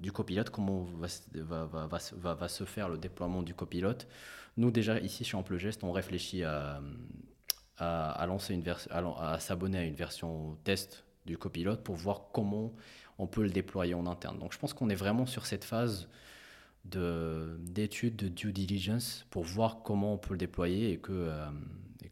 du 0.00 0.12
copilote, 0.12 0.50
comment 0.50 0.86
va, 1.00 2.48
se 2.48 2.64
faire 2.64 2.88
le 2.88 2.98
déploiement 2.98 3.42
du 3.42 3.54
copilote. 3.54 4.08
Nous, 4.56 4.70
déjà, 4.70 4.98
ici, 4.98 5.24
chez 5.24 5.36
Amplegest, 5.36 5.84
on 5.84 5.92
réfléchit 5.92 6.42
à, 6.42 6.80
lancer 8.26 8.54
une 8.54 8.64
à, 8.90 9.38
s'abonner 9.38 9.78
à 9.78 9.84
une 9.84 9.94
version 9.94 10.56
test 10.64 11.04
du 11.26 11.38
copilote 11.38 11.82
pour 11.82 11.94
voir 11.94 12.22
comment 12.32 12.72
on 13.18 13.26
peut 13.26 13.42
le 13.42 13.50
déployer 13.50 13.94
en 13.94 14.06
interne. 14.06 14.38
Donc, 14.38 14.52
je 14.52 14.58
pense 14.58 14.72
qu'on 14.72 14.88
est 14.88 14.96
vraiment 14.96 15.26
sur 15.26 15.46
cette 15.46 15.64
phase 15.64 16.08
d'étude 16.84 18.16
de, 18.16 18.28
due 18.28 18.52
diligence 18.52 19.26
pour 19.30 19.42
voir 19.42 19.82
comment 19.82 20.14
on 20.14 20.18
peut 20.18 20.32
le 20.32 20.38
déployer 20.38 20.92
et 20.92 20.98
que 20.98 21.12
euh, 21.12 21.46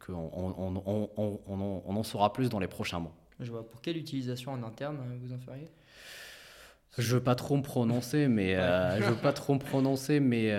on, 0.08 1.86
en 1.86 2.02
saura 2.02 2.32
plus 2.32 2.48
dans 2.48 2.58
les 2.58 2.68
prochains 2.68 2.98
mois. 2.98 3.14
Je 3.40 3.50
vois. 3.50 3.68
Pour 3.68 3.80
quelle 3.80 3.96
utilisation 3.96 4.52
en 4.52 4.62
interne 4.62 4.98
euh, 4.98 5.16
vous 5.20 5.32
en 5.32 5.38
feriez? 5.38 5.68
Je 6.98 7.16
veux 7.16 7.22
pas 7.22 7.34
trop 7.34 7.58
me 7.58 7.62
prononcer, 7.62 8.26
mais 8.26 8.56
euh, 8.56 8.98
je 8.98 9.10
veux 9.10 9.16
pas 9.16 9.34
trop 9.34 9.52
me 9.52 9.58
prononcer, 9.58 10.18
mais 10.18 10.50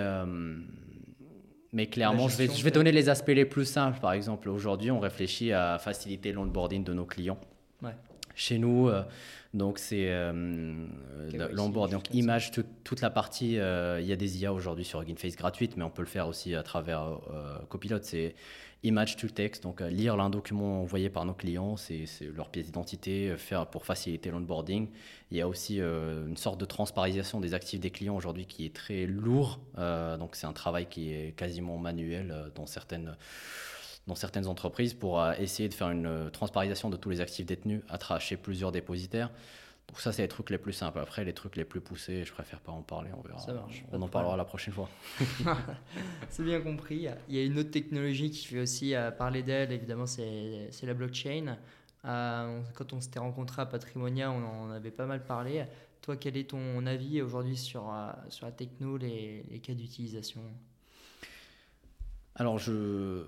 Mais 1.72 1.86
clairement, 1.88 2.28
je 2.28 2.36
vais, 2.36 2.46
je 2.46 2.62
vais 2.62 2.70
donner 2.70 2.92
les 2.92 3.08
aspects 3.08 3.28
les 3.34 3.44
plus 3.44 3.64
simples. 3.64 3.98
Par 3.98 4.12
exemple, 4.12 4.48
aujourd'hui, 4.48 4.92
on 4.92 5.00
réfléchit 5.00 5.52
à 5.52 5.78
faciliter 5.78 6.30
l'onboarding 6.30 6.84
de 6.84 6.92
nos 6.94 7.06
clients. 7.06 7.40
Chez 8.38 8.58
nous, 8.58 8.88
euh, 8.88 9.02
donc 9.52 9.80
c'est 9.80 10.10
euh, 10.10 10.86
l'onboard, 11.50 11.90
donc 11.90 12.14
image, 12.14 12.52
toute 12.84 13.00
la 13.00 13.10
partie, 13.10 13.58
euh, 13.58 13.98
il 14.00 14.06
y 14.06 14.12
a 14.12 14.16
des 14.16 14.40
IA 14.40 14.52
aujourd'hui 14.52 14.84
sur 14.84 15.04
Face 15.16 15.34
gratuite, 15.34 15.76
mais 15.76 15.82
on 15.82 15.90
peut 15.90 16.02
le 16.02 16.08
faire 16.08 16.28
aussi 16.28 16.54
à 16.54 16.62
travers 16.62 17.18
Copilot. 17.68 17.98
C'est 18.02 18.36
image 18.84 19.16
to 19.16 19.26
text, 19.26 19.64
donc 19.64 19.80
lire 19.80 20.20
un 20.20 20.30
document 20.30 20.82
envoyé 20.82 21.10
par 21.10 21.24
nos 21.24 21.34
clients, 21.34 21.76
c'est 21.76 22.04
leur 22.36 22.48
pièce 22.48 22.66
d'identité, 22.66 23.34
faire 23.36 23.66
pour 23.66 23.84
faciliter 23.84 24.30
l'onboarding. 24.30 24.88
Il 25.32 25.36
y 25.36 25.40
a 25.40 25.48
aussi 25.48 25.80
une 25.80 26.36
sorte 26.36 26.60
de 26.60 26.64
transparisation 26.64 27.40
des 27.40 27.54
actifs 27.54 27.80
des 27.80 27.90
clients 27.90 28.14
aujourd'hui 28.14 28.46
qui 28.46 28.66
est 28.66 28.72
très 28.72 29.06
lourd, 29.06 29.58
donc 29.76 30.36
c'est 30.36 30.46
un 30.46 30.52
travail 30.52 30.86
qui 30.86 31.12
est 31.12 31.32
quasiment 31.36 31.76
manuel 31.76 32.52
dans 32.54 32.66
certaines 32.66 33.16
dans 34.08 34.14
certaines 34.14 34.46
entreprises 34.46 34.94
pour 34.94 35.20
euh, 35.20 35.34
essayer 35.38 35.68
de 35.68 35.74
faire 35.74 35.90
une 35.90 36.06
euh, 36.06 36.30
transparisation 36.30 36.90
de 36.90 36.96
tous 36.96 37.10
les 37.10 37.20
actifs 37.20 37.46
détenus 37.46 37.82
à 37.88 38.18
chez 38.18 38.36
plusieurs 38.36 38.72
dépositaires. 38.72 39.30
Donc 39.86 40.00
ça, 40.00 40.12
c'est 40.12 40.22
les 40.22 40.28
trucs 40.28 40.50
les 40.50 40.58
plus 40.58 40.72
simples. 40.72 40.98
Après, 40.98 41.24
les 41.24 41.32
trucs 41.32 41.56
les 41.56 41.64
plus 41.64 41.80
poussés, 41.80 42.24
je 42.24 42.32
préfère 42.32 42.60
pas 42.60 42.72
en 42.72 42.82
parler. 42.82 43.10
On 43.16 43.20
verra. 43.20 43.46
on 43.92 44.02
en 44.02 44.08
parlera 44.08 44.36
la 44.36 44.44
prochaine 44.44 44.74
fois. 44.74 44.88
c'est 46.28 46.42
bien 46.42 46.60
compris. 46.60 47.06
Il 47.28 47.34
y 47.34 47.38
a 47.38 47.44
une 47.44 47.58
autre 47.58 47.70
technologie 47.70 48.30
qui 48.30 48.46
fait 48.46 48.60
aussi 48.60 48.94
euh, 48.94 49.10
parler 49.10 49.42
d'elle. 49.42 49.72
Évidemment, 49.72 50.06
c'est 50.06 50.70
la 50.82 50.94
blockchain. 50.94 51.56
quand 52.02 52.92
on 52.92 53.00
s'était 53.00 53.18
rencontré 53.18 53.62
à 53.62 53.66
Patrimonia, 53.66 54.30
on 54.30 54.44
en 54.44 54.70
avait 54.70 54.90
pas 54.90 55.06
mal 55.06 55.24
parlé. 55.24 55.64
Toi, 56.02 56.16
quel 56.16 56.36
est 56.36 56.50
ton 56.50 56.84
avis 56.86 57.22
aujourd'hui 57.22 57.56
sur, 57.56 57.92
sur 58.28 58.46
la 58.46 58.52
techno, 58.52 58.96
les, 58.96 59.44
les 59.50 59.58
cas 59.58 59.74
d'utilisation? 59.74 60.42
Alors, 62.36 62.58
je 62.58 63.24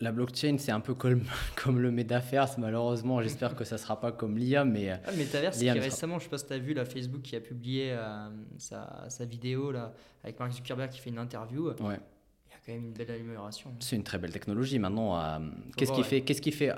la 0.00 0.12
blockchain, 0.12 0.56
c'est 0.58 0.72
un 0.72 0.80
peu 0.80 0.94
comme, 0.94 1.22
comme 1.56 1.80
le 1.80 1.90
métaverse, 1.90 2.58
malheureusement. 2.58 3.22
J'espère 3.22 3.56
que 3.56 3.64
ça 3.64 3.76
ne 3.76 3.80
sera 3.80 4.00
pas 4.00 4.12
comme 4.12 4.36
l'IA. 4.36 4.64
Mais, 4.64 4.90
ah, 4.90 5.10
le 5.10 5.16
métaverse, 5.16 5.58
qui 5.58 5.70
récemment, 5.70 6.18
je 6.18 6.24
ne 6.24 6.24
sais 6.24 6.30
pas 6.30 6.38
si 6.38 6.46
tu 6.46 6.52
as 6.52 6.58
vu, 6.58 6.74
la 6.74 6.84
Facebook 6.84 7.22
qui 7.22 7.36
a 7.36 7.40
publié 7.40 7.92
euh, 7.92 8.28
sa, 8.58 9.06
sa, 9.08 9.24
vidéo 9.24 9.72
là, 9.72 9.92
avec 10.22 10.38
Mark 10.38 10.52
Zuckerberg 10.52 10.90
qui 10.90 11.00
fait 11.00 11.10
une 11.10 11.18
interview. 11.18 11.68
Ouais. 11.68 11.76
Il 11.80 11.88
y 11.88 12.54
a 12.54 12.58
quand 12.64 12.72
même 12.72 12.84
une 12.84 12.92
belle 12.92 13.10
amélioration. 13.10 13.74
C'est 13.80 13.96
une 13.96 14.04
très 14.04 14.18
belle 14.18 14.32
technologie. 14.32 14.78
Maintenant, 14.78 15.18
euh, 15.18 15.38
qu'est-ce 15.76 15.92
qui 15.92 16.04
fait, 16.04 16.20
qu'est-ce 16.22 16.42
qui 16.42 16.52
fait 16.52 16.72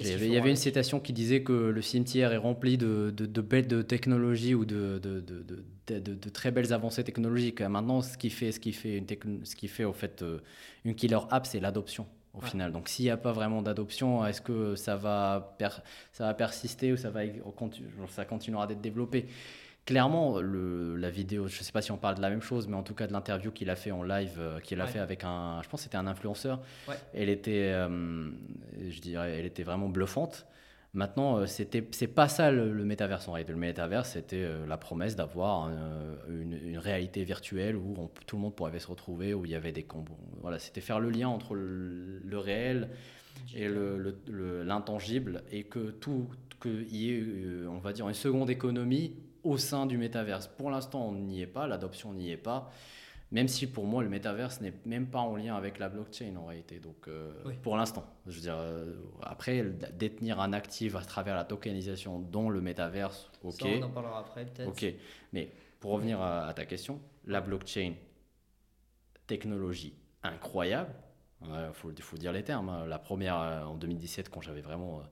il 0.00 0.32
y 0.32 0.36
avait, 0.36 0.50
une 0.50 0.56
citation 0.56 1.00
qui 1.00 1.12
disait 1.12 1.42
que 1.42 1.52
le 1.52 1.82
cimetière 1.82 2.32
est 2.32 2.38
rempli 2.38 2.78
de, 2.78 3.10
de, 3.10 3.40
belles 3.40 3.84
technologies 3.84 4.54
ou 4.54 4.64
de, 4.64 4.98
de, 4.98 6.28
très 6.30 6.50
belles 6.50 6.72
avancées 6.72 7.04
technologiques. 7.04 7.60
Maintenant, 7.60 8.02
ce 8.02 8.16
qui 8.16 8.30
fait, 8.30 8.52
ce 8.52 8.60
qui 8.60 8.72
fait, 8.72 8.96
une 8.96 9.44
ce 9.44 9.56
qui 9.56 9.68
fait 9.68 9.84
au 9.84 9.92
fait 9.92 10.22
euh, 10.22 10.38
une 10.84 10.94
killer 10.94 11.18
app, 11.30 11.46
c'est 11.46 11.60
l'adoption 11.60 12.06
au 12.34 12.40
final. 12.40 12.72
Donc, 12.72 12.88
s'il 12.88 13.04
n'y 13.04 13.10
a 13.10 13.16
pas 13.16 13.32
vraiment 13.32 13.62
d'adoption, 13.62 14.24
est-ce 14.24 14.40
que 14.40 14.76
ça 14.76 14.96
va, 14.96 15.56
ça 16.12 16.26
va 16.26 16.34
persister 16.34 16.92
ou 16.92 16.96
ça, 16.96 17.10
va, 17.10 17.22
ça 18.08 18.24
continuera 18.24 18.66
d'être 18.66 18.80
développé? 18.80 19.26
Clairement, 19.88 20.38
le, 20.38 20.96
la 20.96 21.08
vidéo, 21.08 21.48
je 21.48 21.60
ne 21.60 21.64
sais 21.64 21.72
pas 21.72 21.80
si 21.80 21.90
on 21.92 21.96
parle 21.96 22.16
de 22.16 22.20
la 22.20 22.28
même 22.28 22.42
chose, 22.42 22.68
mais 22.68 22.76
en 22.76 22.82
tout 22.82 22.92
cas 22.92 23.06
de 23.06 23.12
l'interview 23.14 23.50
qu'il 23.50 23.70
a 23.70 23.74
fait 23.74 23.90
en 23.90 24.02
live, 24.02 24.36
euh, 24.38 24.60
qu'il 24.60 24.82
a 24.82 24.86
fait 24.86 24.98
avec 24.98 25.24
un, 25.24 25.62
je 25.62 25.68
pense 25.70 25.80
c'était 25.80 25.96
un 25.96 26.06
influenceur, 26.06 26.60
elle 27.14 27.30
était, 27.30 27.72
euh, 27.72 28.28
je 28.86 29.00
dirais, 29.00 29.38
elle 29.38 29.46
était 29.46 29.62
vraiment 29.62 29.88
bluffante. 29.88 30.44
Maintenant, 30.92 31.38
euh, 31.38 31.46
c'était, 31.46 31.88
c'est 31.92 32.06
pas 32.06 32.28
ça 32.28 32.50
le, 32.50 32.84
métaverse 32.84 33.28
en 33.28 33.32
réalité. 33.32 33.52
Le 33.52 33.58
métaverse, 33.58 34.10
c'était 34.10 34.46
la 34.68 34.76
promesse 34.76 35.16
d'avoir 35.16 35.70
une, 36.28 36.76
réalité 36.76 37.24
virtuelle 37.24 37.74
où 37.74 38.10
tout 38.26 38.36
le 38.36 38.42
monde 38.42 38.54
pourrait 38.54 38.78
se 38.78 38.88
retrouver, 38.88 39.32
où 39.32 39.46
il 39.46 39.52
y 39.52 39.54
avait 39.54 39.72
des 39.72 39.84
combos. 39.84 40.18
Voilà, 40.42 40.58
c'était 40.58 40.82
faire 40.82 41.00
le 41.00 41.08
lien 41.08 41.28
entre 41.28 41.54
le, 41.54 42.38
réel 42.38 42.90
et 43.54 43.68
l'intangible, 44.66 45.44
et 45.50 45.64
que 45.64 45.92
tout, 45.92 46.28
qu'il 46.60 46.94
y 46.94 47.14
ait, 47.14 47.24
on 47.66 47.78
va 47.78 47.94
dire, 47.94 48.06
une 48.06 48.12
seconde 48.12 48.50
économie 48.50 49.14
au 49.44 49.56
sein 49.56 49.86
du 49.86 49.98
métaverse. 49.98 50.46
Pour 50.46 50.70
l'instant, 50.70 51.06
on 51.08 51.12
n'y 51.12 51.40
est 51.40 51.46
pas, 51.46 51.66
l'adoption 51.66 52.12
n'y 52.12 52.30
est 52.30 52.36
pas. 52.36 52.70
Même 53.30 53.48
si 53.48 53.66
pour 53.66 53.84
moi, 53.84 54.02
le 54.02 54.08
métaverse 54.08 54.62
n'est 54.62 54.72
même 54.86 55.06
pas 55.06 55.18
en 55.18 55.36
lien 55.36 55.54
avec 55.54 55.78
la 55.78 55.90
blockchain 55.90 56.34
en 56.36 56.46
réalité. 56.46 56.78
Donc, 56.78 57.08
euh, 57.08 57.30
pour 57.62 57.76
l'instant, 57.76 58.06
je 58.26 58.36
veux 58.36 58.40
dire, 58.40 58.56
euh, 58.56 58.94
après, 59.22 59.62
détenir 59.92 60.40
un 60.40 60.54
actif 60.54 60.96
à 60.96 61.02
travers 61.02 61.36
la 61.36 61.44
tokenisation 61.44 62.20
dont 62.20 62.48
le 62.48 62.62
métaverse, 62.62 63.30
ok. 63.44 63.52
Ça, 63.52 63.66
on 63.66 63.82
en 63.82 63.90
parlera 63.90 64.20
après 64.20 64.46
peut-être. 64.46 64.68
Ok, 64.68 64.86
mais 65.34 65.52
pour 65.78 65.92
revenir 65.92 66.22
à, 66.22 66.52
ta 66.54 66.64
question, 66.64 67.00
la 67.26 67.42
blockchain, 67.42 67.92
technologie 69.26 69.94
incroyable. 70.22 70.94
Il 71.42 71.70
faut, 71.74 71.92
faut, 72.00 72.16
dire 72.16 72.32
les 72.32 72.42
termes. 72.42 72.68
Hein. 72.68 72.86
La 72.86 72.98
première 72.98 73.38
euh, 73.38 73.62
en 73.62 73.76
2017, 73.76 74.30
quand 74.30 74.40
j'avais 74.40 74.62
vraiment. 74.62 75.02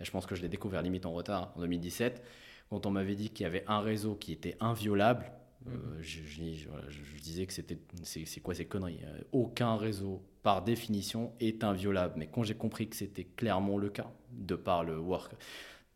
je 0.00 0.10
pense 0.10 0.24
que 0.24 0.34
je 0.34 0.42
l'ai 0.42 0.48
découvert 0.48 0.80
limite 0.80 1.04
en 1.04 1.12
retard 1.12 1.52
en 1.56 1.60
2017 1.60 2.24
quand 2.70 2.86
on 2.86 2.90
m'avait 2.90 3.14
dit 3.14 3.30
qu'il 3.30 3.44
y 3.44 3.46
avait 3.46 3.64
un 3.66 3.80
réseau 3.80 4.14
qui 4.14 4.32
était 4.32 4.56
inviolable, 4.60 5.32
euh, 5.68 5.70
mhm. 5.70 6.02
je, 6.02 7.22
disais 7.22 7.46
que 7.46 7.52
c'était 7.52 7.78
c'est 8.02 8.40
quoi 8.40 8.54
ces 8.54 8.66
conneries 8.66 9.00
euh, 9.04 9.20
Aucun 9.32 9.76
réseau, 9.76 10.22
par 10.42 10.62
définition, 10.62 11.32
est 11.40 11.64
inviolable. 11.64 12.14
Mais 12.16 12.26
quand 12.26 12.42
j'ai 12.42 12.54
compris 12.54 12.88
que 12.88 12.96
c'était 12.96 13.24
clairement 13.24 13.78
le 13.78 13.88
cas, 13.88 14.10
de 14.32 14.54
par 14.54 14.84
le 14.84 14.98
work, 14.98 15.32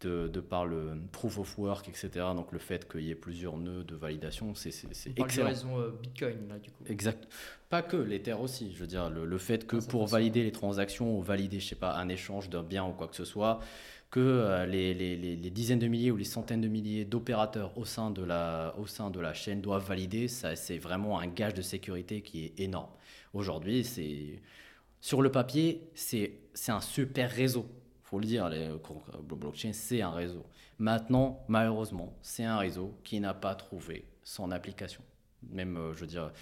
de, 0.01 0.29
de, 0.29 0.41
par 0.41 0.65
le 0.65 0.93
proof 1.13 1.39
of 1.39 1.59
work, 1.59 1.89
etc. 1.89 2.09
Donc 2.35 2.53
le 2.53 2.59
fait 2.59 2.91
qu'il 2.91 3.03
y 3.03 3.11
ait 3.11 3.15
plusieurs 3.15 3.59
nœuds 3.59 3.85
de 3.85 3.95
validation, 3.95 4.55
c'est 4.55 4.71
excellent. 5.17 5.47
raison 5.47 5.79
euh, 5.79 5.91
Bitcoin, 6.03 6.49
là, 6.49 6.59
du 6.59 6.71
coup. 6.71 6.85
Exact. 6.87 7.29
Pas 7.69 7.83
que, 7.83 7.97
l'Ether 7.97 8.33
aussi. 8.33 8.73
Je 8.73 8.81
veux 8.81 8.87
dire, 8.87 9.11
le, 9.11 9.39
fait 9.39 9.67
que 9.67 9.77
pour 9.77 10.07
valider 10.07 10.43
les 10.43 10.53
transactions 10.53 11.17
ou 11.17 11.23
valider, 11.23 11.61
je 11.61 11.69
sais 11.69 11.75
pas, 11.77 11.95
un 11.95 12.09
échange 12.09 12.49
d'un 12.49 12.63
bien 12.63 12.85
ou 12.85 12.93
quoi 12.93 13.09
que 13.09 13.17
ce 13.17 13.25
soit, 13.25 13.61
que 14.11 14.21
euh, 14.21 14.67
les, 14.67 15.37
dizaines 15.51 15.79
de 15.79 15.87
milliers 15.87 16.11
ou 16.11 16.17
les 16.17 16.25
centaines 16.25 16.61
de 16.61 16.69
milliers 16.69 17.05
d'opérateurs 17.05 17.77
au, 17.79 17.85
sein 17.85 18.11
de 18.11 18.23
la, 18.23 18.75
au 18.79 18.87
sein 18.87 19.11
de 19.11 19.21
la 19.21 19.35
chaîne 19.35 19.61
doivent 19.61 19.87
valider, 19.87 20.27
ça, 20.27 20.57
c'est 20.57 20.79
vraiment 20.79 21.21
un 21.21 21.29
gage 21.29 21.55
de 21.55 21.63
sécurité 21.63 22.21
qui 22.21 22.47
est 22.47 22.61
énorme. 22.61 22.91
Aujourd'hui, 23.33 23.85
c'est, 23.85 24.41
sur 25.01 25.23
le 25.23 25.31
papier, 25.31 25.89
c'est, 25.95 26.33
un 26.69 26.81
super 26.81 27.31
réseau. 27.31 27.67
faut 28.03 28.19
le 28.19 28.27
dire, 28.27 28.49
les 28.49 28.69
blockchain, 29.23 29.73
c'est 29.73 30.03
un 30.03 30.11
réseau. 30.11 30.45
Maintenant, 30.79 31.45
malheureusement, 31.47 32.13
c'est 32.21 32.45
un 32.45 32.59
réseau 32.59 32.99
qui 33.05 33.21
n'a 33.21 33.35
pas 33.35 33.55
trouvé 33.55 34.05
son 34.25 34.51
application. 34.51 35.03
Même, 35.51 35.77
euh, 35.77 35.95
je 35.95 36.01
veux 36.01 36.07
dire, 36.07 36.33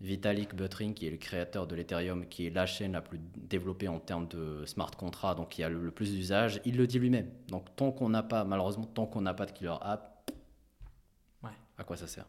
Vitalik 0.00 0.54
Buterin, 0.54 0.92
qui 0.92 1.06
est 1.06 1.10
le 1.10 1.16
créateur 1.16 1.66
de 1.66 1.74
l'Ethereum, 1.74 2.26
qui 2.28 2.46
est 2.46 2.50
la 2.50 2.66
chaîne 2.66 2.92
la 2.92 3.00
plus 3.00 3.20
développée 3.36 3.88
en 3.88 4.00
termes 4.00 4.28
de 4.28 4.64
smart 4.66 4.90
contract, 4.90 5.38
donc 5.38 5.50
qui 5.50 5.62
a 5.62 5.68
le, 5.68 5.90
plus 5.90 6.12
d'usage, 6.12 6.60
il 6.64 6.76
le 6.76 6.86
dit 6.86 6.98
lui-même. 6.98 7.30
Donc 7.48 7.74
tant 7.76 7.92
qu'on 7.92 8.08
n'a 8.08 8.22
pas, 8.22 8.44
malheureusement, 8.44 8.84
tant 8.84 9.06
qu'on 9.06 9.22
n'a 9.22 9.34
pas 9.34 9.46
de 9.46 9.52
killer 9.52 9.76
app, 9.80 10.30
ouais. 11.42 11.50
à 11.78 11.84
quoi 11.84 11.96
ça 11.96 12.06
sert? 12.06 12.26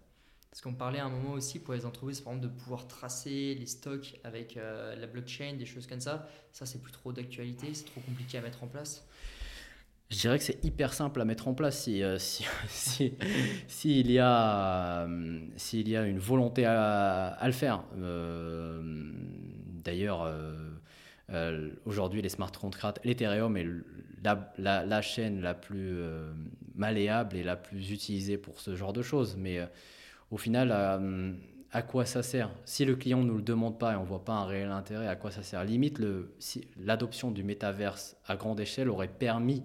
Parce 0.56 0.62
qu'on 0.62 0.74
parlait 0.74 1.00
à 1.00 1.06
un 1.06 1.10
moment 1.10 1.34
aussi 1.34 1.60
pour 1.60 1.74
les 1.74 1.86
entreprises, 1.86 2.22
par 2.22 2.32
exemple, 2.32 2.48
de 2.48 2.58
pouvoir 2.58 2.88
tracer 2.88 3.56
les 3.56 3.66
stocks 3.66 4.18
avec 4.24 4.56
euh, 4.56 4.96
la 4.96 5.06
blockchain, 5.06 5.56
des 5.58 5.66
choses 5.66 5.86
comme 5.86 6.00
ça. 6.00 6.30
Ça, 6.54 6.66
c'est 6.66 6.82
plus 6.82 6.94
trop 6.94 7.12
d'actualité, 7.12 7.74
c'est 7.74 7.84
trop 7.84 8.00
compliqué 8.00 8.38
à 8.38 8.42
mettre 8.42 8.64
en 8.64 8.68
place. 8.68 9.06
Je 10.12 10.20
dirais 10.20 10.38
que 10.38 10.44
c'est 10.44 10.64
hyper 10.64 10.94
simple 10.94 11.20
à 11.20 11.26
mettre 11.26 11.48
en 11.48 11.56
place 11.56 11.84
si, 11.84 12.04
euh, 12.04 12.18
si, 12.20 12.46
si, 12.68 13.14
s'il 13.68 14.12
y, 14.12 14.20
a, 14.20 15.02
euh, 15.06 15.40
y 15.74 15.96
a 15.96 16.06
une 16.06 16.20
volonté 16.20 16.66
à, 16.66 17.42
le 17.44 17.52
faire. 17.52 17.84
Euh, 17.98 18.82
d'ailleurs, 19.84 20.32
aujourd'hui, 21.86 22.22
les 22.22 22.30
smart 22.30 22.52
contracts, 22.52 23.00
l'Ethereum 23.04 23.58
est 23.58 23.68
la, 24.24 24.86
la, 24.86 25.02
chaîne 25.02 25.42
la 25.42 25.54
plus 25.54 26.00
malléable 26.76 27.36
et 27.36 27.44
la 27.44 27.56
plus 27.56 27.92
utilisée 27.92 28.38
pour 28.38 28.60
ce 28.60 28.76
genre 28.76 28.94
de 28.94 29.02
choses. 29.02 29.36
Mais 29.38 29.60
au 30.30 30.38
final, 30.38 30.72
à 31.72 31.82
quoi 31.82 32.06
ça 32.06 32.22
sert? 32.22 32.52
Si 32.64 32.86
le 32.86 32.96
client 32.96 33.22
ne 33.22 33.26
nous 33.26 33.38
le 33.38 33.44
demande 33.44 33.80
pas 33.80 33.94
et 33.94 33.96
on 33.96 34.02
ne 34.02 34.08
voit 34.08 34.24
pas 34.24 34.34
un 34.34 34.46
réel 34.46 34.70
intérêt, 34.70 35.08
à 35.08 35.16
quoi 35.16 35.32
ça 35.32 35.44
sert? 35.44 35.64
Limite, 35.64 35.98
le, 35.98 36.34
si, 36.40 36.68
l'adoption 36.78 37.32
du 37.32 37.44
métaverse 37.44 38.18
à 38.28 38.36
grande 38.36 38.60
échelle 38.60 38.90
aurait 38.90 39.08
permis 39.08 39.64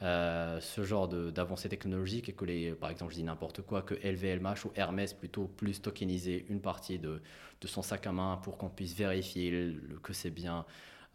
euh, 0.00 0.60
ce 0.60 0.84
genre 0.84 1.08
d'avancée 1.08 1.68
technologique 1.68 2.28
et 2.28 2.32
que 2.32 2.44
les, 2.44 2.72
par 2.72 2.90
exemple, 2.90 3.12
je 3.12 3.16
dis 3.16 3.24
n'importe 3.24 3.62
quoi, 3.62 3.82
que 3.82 3.94
LVMH 3.94 4.66
ou 4.66 4.72
Hermès 4.76 5.12
plutôt 5.12 5.46
plus 5.48 5.82
tokeniser 5.82 6.46
une 6.48 6.60
partie 6.60 6.98
de, 7.00 7.20
de 7.60 7.66
son 7.66 7.82
sac 7.82 8.06
à 8.06 8.12
main 8.12 8.38
pour 8.42 8.58
qu'on 8.58 8.68
puisse 8.68 8.94
vérifier 8.94 9.76
que 10.02 10.12
c'est 10.12 10.30
bien 10.30 10.64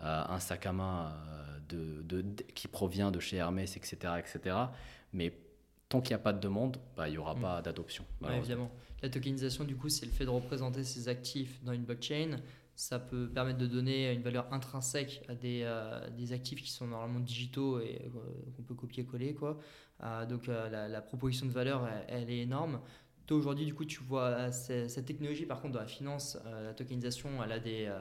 euh, 0.02 0.24
un 0.28 0.40
sac 0.40 0.66
à 0.66 0.74
main 0.74 1.14
euh, 1.14 1.60
de, 1.70 2.22
de, 2.22 2.44
qui 2.54 2.68
provient 2.68 3.10
de 3.10 3.22
chez 3.22 3.38
Hermès, 3.38 3.78
etc. 3.78 3.96
etc. 4.20 4.56
Mais 5.14 5.34
tant 5.88 6.02
qu'il 6.02 6.10
n'y 6.10 6.20
a 6.20 6.24
pas 6.24 6.34
de 6.34 6.40
demande, 6.40 6.78
bah, 6.98 7.08
il 7.08 7.12
n'y 7.12 7.18
aura 7.18 7.36
mm. 7.36 7.42
pas 7.42 7.62
d'adoption. 7.62 8.04
évidemment. 8.36 8.70
La 9.02 9.10
tokenisation, 9.10 9.64
du 9.64 9.78
coup, 9.78 9.88
c'est 9.88 10.06
le 10.06 10.12
fait 10.12 10.26
de 10.26 10.30
représenter 10.30 10.84
ses 10.84 11.08
actifs 11.08 11.64
dans 11.64 11.72
une 11.72 11.84
blockchain 11.84 12.38
ça 12.76 13.00
peut 13.00 13.30
permettre 13.30 13.60
de 13.60 13.68
donner 13.68 14.12
une 14.12 14.22
valeur 14.22 14.52
intrinsèque 14.52 15.24
à 15.30 15.36
des, 15.36 15.62
euh, 15.64 16.10
des 16.10 16.34
actifs 16.34 16.62
qui 16.62 16.72
sont 16.72 16.88
normalement 16.88 17.20
digitaux 17.20 17.80
et 17.80 18.02
euh, 18.06 18.52
qu'on 18.56 18.64
peut 18.64 18.74
copier-coller. 18.74 19.36
Quoi. 19.36 19.60
Euh, 20.04 20.26
donc 20.26 20.48
la, 20.48 21.02
proposition 21.02 21.46
de 21.46 21.52
valeur, 21.52 21.88
elle, 22.08 22.30
est 22.30 22.40
énorme. 22.40 22.82
toi 23.28 23.38
aujourd'hui, 23.38 23.66
du 23.66 23.76
coup, 23.76 23.86
tu 23.86 24.02
vois 24.02 24.52
cette 24.52 25.06
technologie, 25.06 25.46
par 25.46 25.62
contre, 25.62 25.76
dans 25.76 25.82
la 25.82 25.88
finance, 25.88 26.38
la 26.46 26.74
tokenisation, 26.74 27.44
elle 27.44 27.52
a 27.52 27.60
des, 27.60 27.92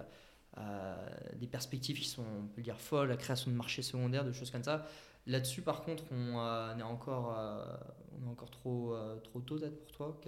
des 1.39 1.47
perspectives 1.47 1.99
qui 1.99 2.09
sont, 2.09 2.25
on 2.43 2.47
peut 2.47 2.63
dire, 2.63 2.81
folles, 2.81 3.09
la 3.09 3.17
création 3.17 3.51
de 3.51 3.57
marchés 3.57 3.83
secondaires, 3.83 4.25
de 4.25 4.33
choses 4.33 4.51
comme 4.51 4.65
ça. 4.65 4.87
Là-dessus, 5.27 5.63
par 5.63 5.83
contre, 5.83 6.05
on, 6.11 6.79
est 6.79 6.83
encore, 6.83 7.39
on 8.19 8.27
est 8.27 8.31
encore 8.31 8.51
trop, 8.51 8.97
trop 9.23 9.41
tôt 9.41 9.59
d'être 9.59 9.79
pour 9.79 9.93
toi? 9.93 10.21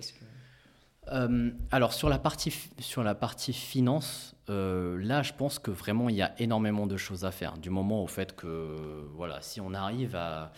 Euh, 1.13 1.51
alors 1.71 1.93
sur 1.93 2.09
la 2.09 2.19
partie, 2.19 2.55
sur 2.79 3.03
la 3.03 3.15
partie 3.15 3.53
finance, 3.53 4.35
euh, 4.49 4.99
là 5.03 5.23
je 5.23 5.33
pense 5.33 5.59
que 5.59 5.71
vraiment 5.71 6.09
il 6.09 6.17
y 6.17 6.23
a 6.23 6.35
énormément 6.41 6.87
de 6.87 6.97
choses 6.97 7.25
à 7.25 7.31
faire. 7.31 7.59
Du 7.59 7.71
moment 7.71 8.03
au 8.03 8.07
fait 8.07 8.35
que 8.35 9.07
voilà, 9.15 9.41
si 9.41 9.61
on 9.61 9.75
arrive 9.75 10.17
à... 10.17 10.53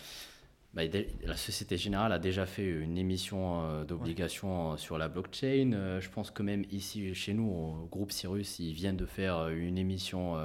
Bah, 0.73 0.83
la 1.23 1.37
Société 1.37 1.75
Générale 1.75 2.11
a 2.11 2.19
déjà 2.19 2.45
fait 2.45 2.67
une 2.67 2.99
émission 2.99 3.63
euh, 3.63 3.83
d'obligations 3.83 4.77
sur 4.77 4.97
la 4.99 5.07
blockchain. 5.07 5.99
je 5.99 6.09
pense 6.09 6.29
que 6.29 6.43
même 6.43 6.65
ici 6.71 7.15
chez 7.15 7.33
nous, 7.33 7.49
au 7.49 7.87
groupe 7.87 8.11
Cyrus, 8.11 8.59
ils 8.59 8.73
viennent 8.73 8.97
de 8.97 9.05
faire 9.05 9.47
une 9.47 9.77
émission 9.77 10.35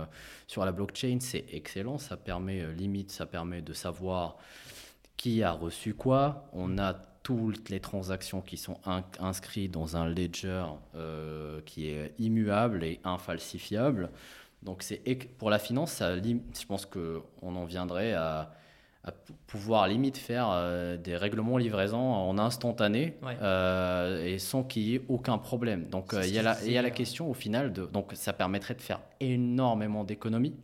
sur 0.46 0.64
la 0.64 0.72
blockchain. 0.72 1.18
C'est 1.20 1.44
excellent, 1.52 1.98
ça 1.98 2.16
permet 2.16 2.72
limite, 2.72 3.10
ça 3.10 3.26
permet 3.26 3.60
de 3.60 3.72
savoir 3.72 4.38
qui 5.16 5.42
a 5.42 5.52
reçu 5.52 5.92
quoi. 5.92 6.48
On 6.52 6.78
a 6.78 6.94
toutes 7.22 7.70
les 7.70 7.80
transactions 7.80 8.40
qui 8.40 8.56
sont 8.56 8.78
inscrites 9.20 9.70
dans 9.70 9.96
un 9.96 10.08
ledger 10.08 10.64
euh, 10.94 11.60
qui 11.64 11.88
est 11.88 12.14
immuable 12.18 12.84
et 12.84 13.00
infalsifiable. 13.04 14.10
Donc 14.62 14.82
c'est 14.82 15.02
pour 15.38 15.50
la 15.50 15.58
finance, 15.58 15.92
ça, 15.92 16.16
je 16.16 16.66
pense 16.66 16.86
qu'on 16.86 17.22
en 17.42 17.64
viendrait 17.64 18.14
à, 18.14 18.52
pouvoir 19.48 19.88
limite 19.88 20.16
faire 20.16 20.48
euh, 20.52 20.96
des 20.96 21.16
règlements 21.16 21.56
livraison 21.56 21.98
en 21.98 22.38
instantané 22.38 23.16
euh, 23.24 24.24
et 24.24 24.38
sans 24.38 24.62
qu'il 24.62 24.82
y 24.82 24.94
ait 24.94 25.02
aucun 25.08 25.38
problème. 25.38 25.88
Donc 25.88 26.14
il 26.22 26.32
y, 26.32 26.38
a 26.38 26.42
la, 26.42 26.64
y 26.64 26.78
a 26.78 26.82
la 26.82 26.92
question 26.92 27.28
au 27.28 27.34
final, 27.34 27.72
de, 27.72 27.84
donc 27.84 28.12
ça 28.14 28.32
permettrait 28.32 28.74
de 28.74 28.80
faire 28.80 29.00
énormément 29.18 30.04
d'économies. 30.04 30.54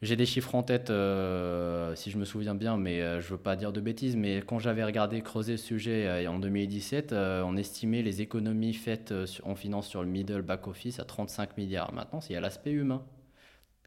J'ai 0.00 0.14
des 0.14 0.26
chiffres 0.26 0.54
en 0.54 0.62
tête, 0.62 0.90
euh, 0.90 1.92
si 1.96 2.12
je 2.12 2.18
me 2.18 2.24
souviens 2.24 2.54
bien, 2.54 2.76
mais 2.76 3.02
euh, 3.02 3.20
je 3.20 3.26
ne 3.26 3.30
veux 3.32 3.42
pas 3.42 3.56
dire 3.56 3.72
de 3.72 3.80
bêtises. 3.80 4.14
Mais 4.14 4.42
quand 4.46 4.60
j'avais 4.60 4.84
regardé, 4.84 5.22
creusé 5.22 5.52
le 5.52 5.58
sujet 5.58 6.06
euh, 6.06 6.30
en 6.30 6.38
2017, 6.38 7.12
on 7.12 7.56
estimait 7.56 8.02
les 8.02 8.22
économies 8.22 8.74
faites 8.74 9.12
en 9.42 9.56
finance 9.56 9.88
sur 9.88 10.02
le 10.02 10.08
middle 10.08 10.42
back 10.42 10.68
office 10.68 11.00
à 11.00 11.04
35 11.04 11.56
milliards. 11.56 11.92
Maintenant, 11.92 12.20
il 12.28 12.32
y 12.32 12.36
a 12.36 12.40
l'aspect 12.40 12.70
humain. 12.70 13.04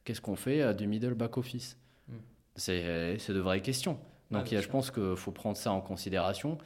Qu'est-ce 0.04 0.20
qu'on 0.20 0.36
fait 0.36 0.74
du 0.74 0.86
middle 0.86 1.14
back 1.14 1.38
office? 1.38 1.78
Hmm. 2.10 2.18
C'est 2.56 2.84
de 2.84 3.40
vraies 3.40 3.62
questions. 3.62 3.98
Donc, 4.32 4.48
je 4.50 4.68
pense 4.68 4.92
qu'il 4.92 5.16
faut 5.16 5.32
prendre 5.32 5.58
ça 5.58 5.72
en 5.72 5.82
considération. 5.82 6.58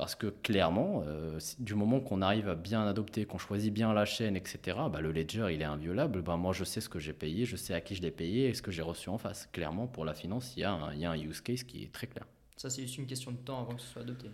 Parce 0.00 0.14
que 0.14 0.28
clairement, 0.28 1.04
euh, 1.06 1.38
du 1.58 1.74
moment 1.74 2.00
qu'on 2.00 2.22
arrive 2.22 2.48
à 2.48 2.54
bien 2.54 2.86
adopter, 2.86 3.26
qu'on 3.26 3.36
choisit 3.36 3.70
bien 3.70 3.92
la 3.92 4.06
chaîne, 4.06 4.34
etc., 4.34 4.78
bah, 4.90 5.02
le 5.02 5.12
ledger, 5.12 5.48
il 5.52 5.60
est 5.60 5.66
inviolable. 5.66 6.22
Bah, 6.22 6.38
moi, 6.38 6.54
je 6.54 6.64
sais 6.64 6.80
ce 6.80 6.88
que 6.88 6.98
j'ai 6.98 7.12
payé, 7.12 7.44
je 7.44 7.54
sais 7.54 7.74
à 7.74 7.82
qui 7.82 7.94
je 7.94 8.00
l'ai 8.00 8.10
payé 8.10 8.48
et 8.48 8.54
ce 8.54 8.62
que 8.62 8.70
j'ai 8.70 8.80
reçu 8.80 9.10
en 9.10 9.18
face. 9.18 9.46
Clairement, 9.52 9.86
pour 9.86 10.06
la 10.06 10.14
finance, 10.14 10.54
il 10.56 10.60
y, 10.60 10.64
a 10.64 10.72
un, 10.72 10.94
il 10.94 11.00
y 11.00 11.04
a 11.04 11.10
un 11.10 11.18
use 11.18 11.42
case 11.42 11.64
qui 11.64 11.82
est 11.82 11.92
très 11.92 12.06
clair. 12.06 12.24
Ça, 12.56 12.70
c'est 12.70 12.80
juste 12.80 12.96
une 12.96 13.06
question 13.06 13.30
de 13.30 13.36
temps 13.36 13.60
avant 13.60 13.74
que 13.74 13.82
ce 13.82 13.88
soit 13.88 14.00
adopté. 14.00 14.30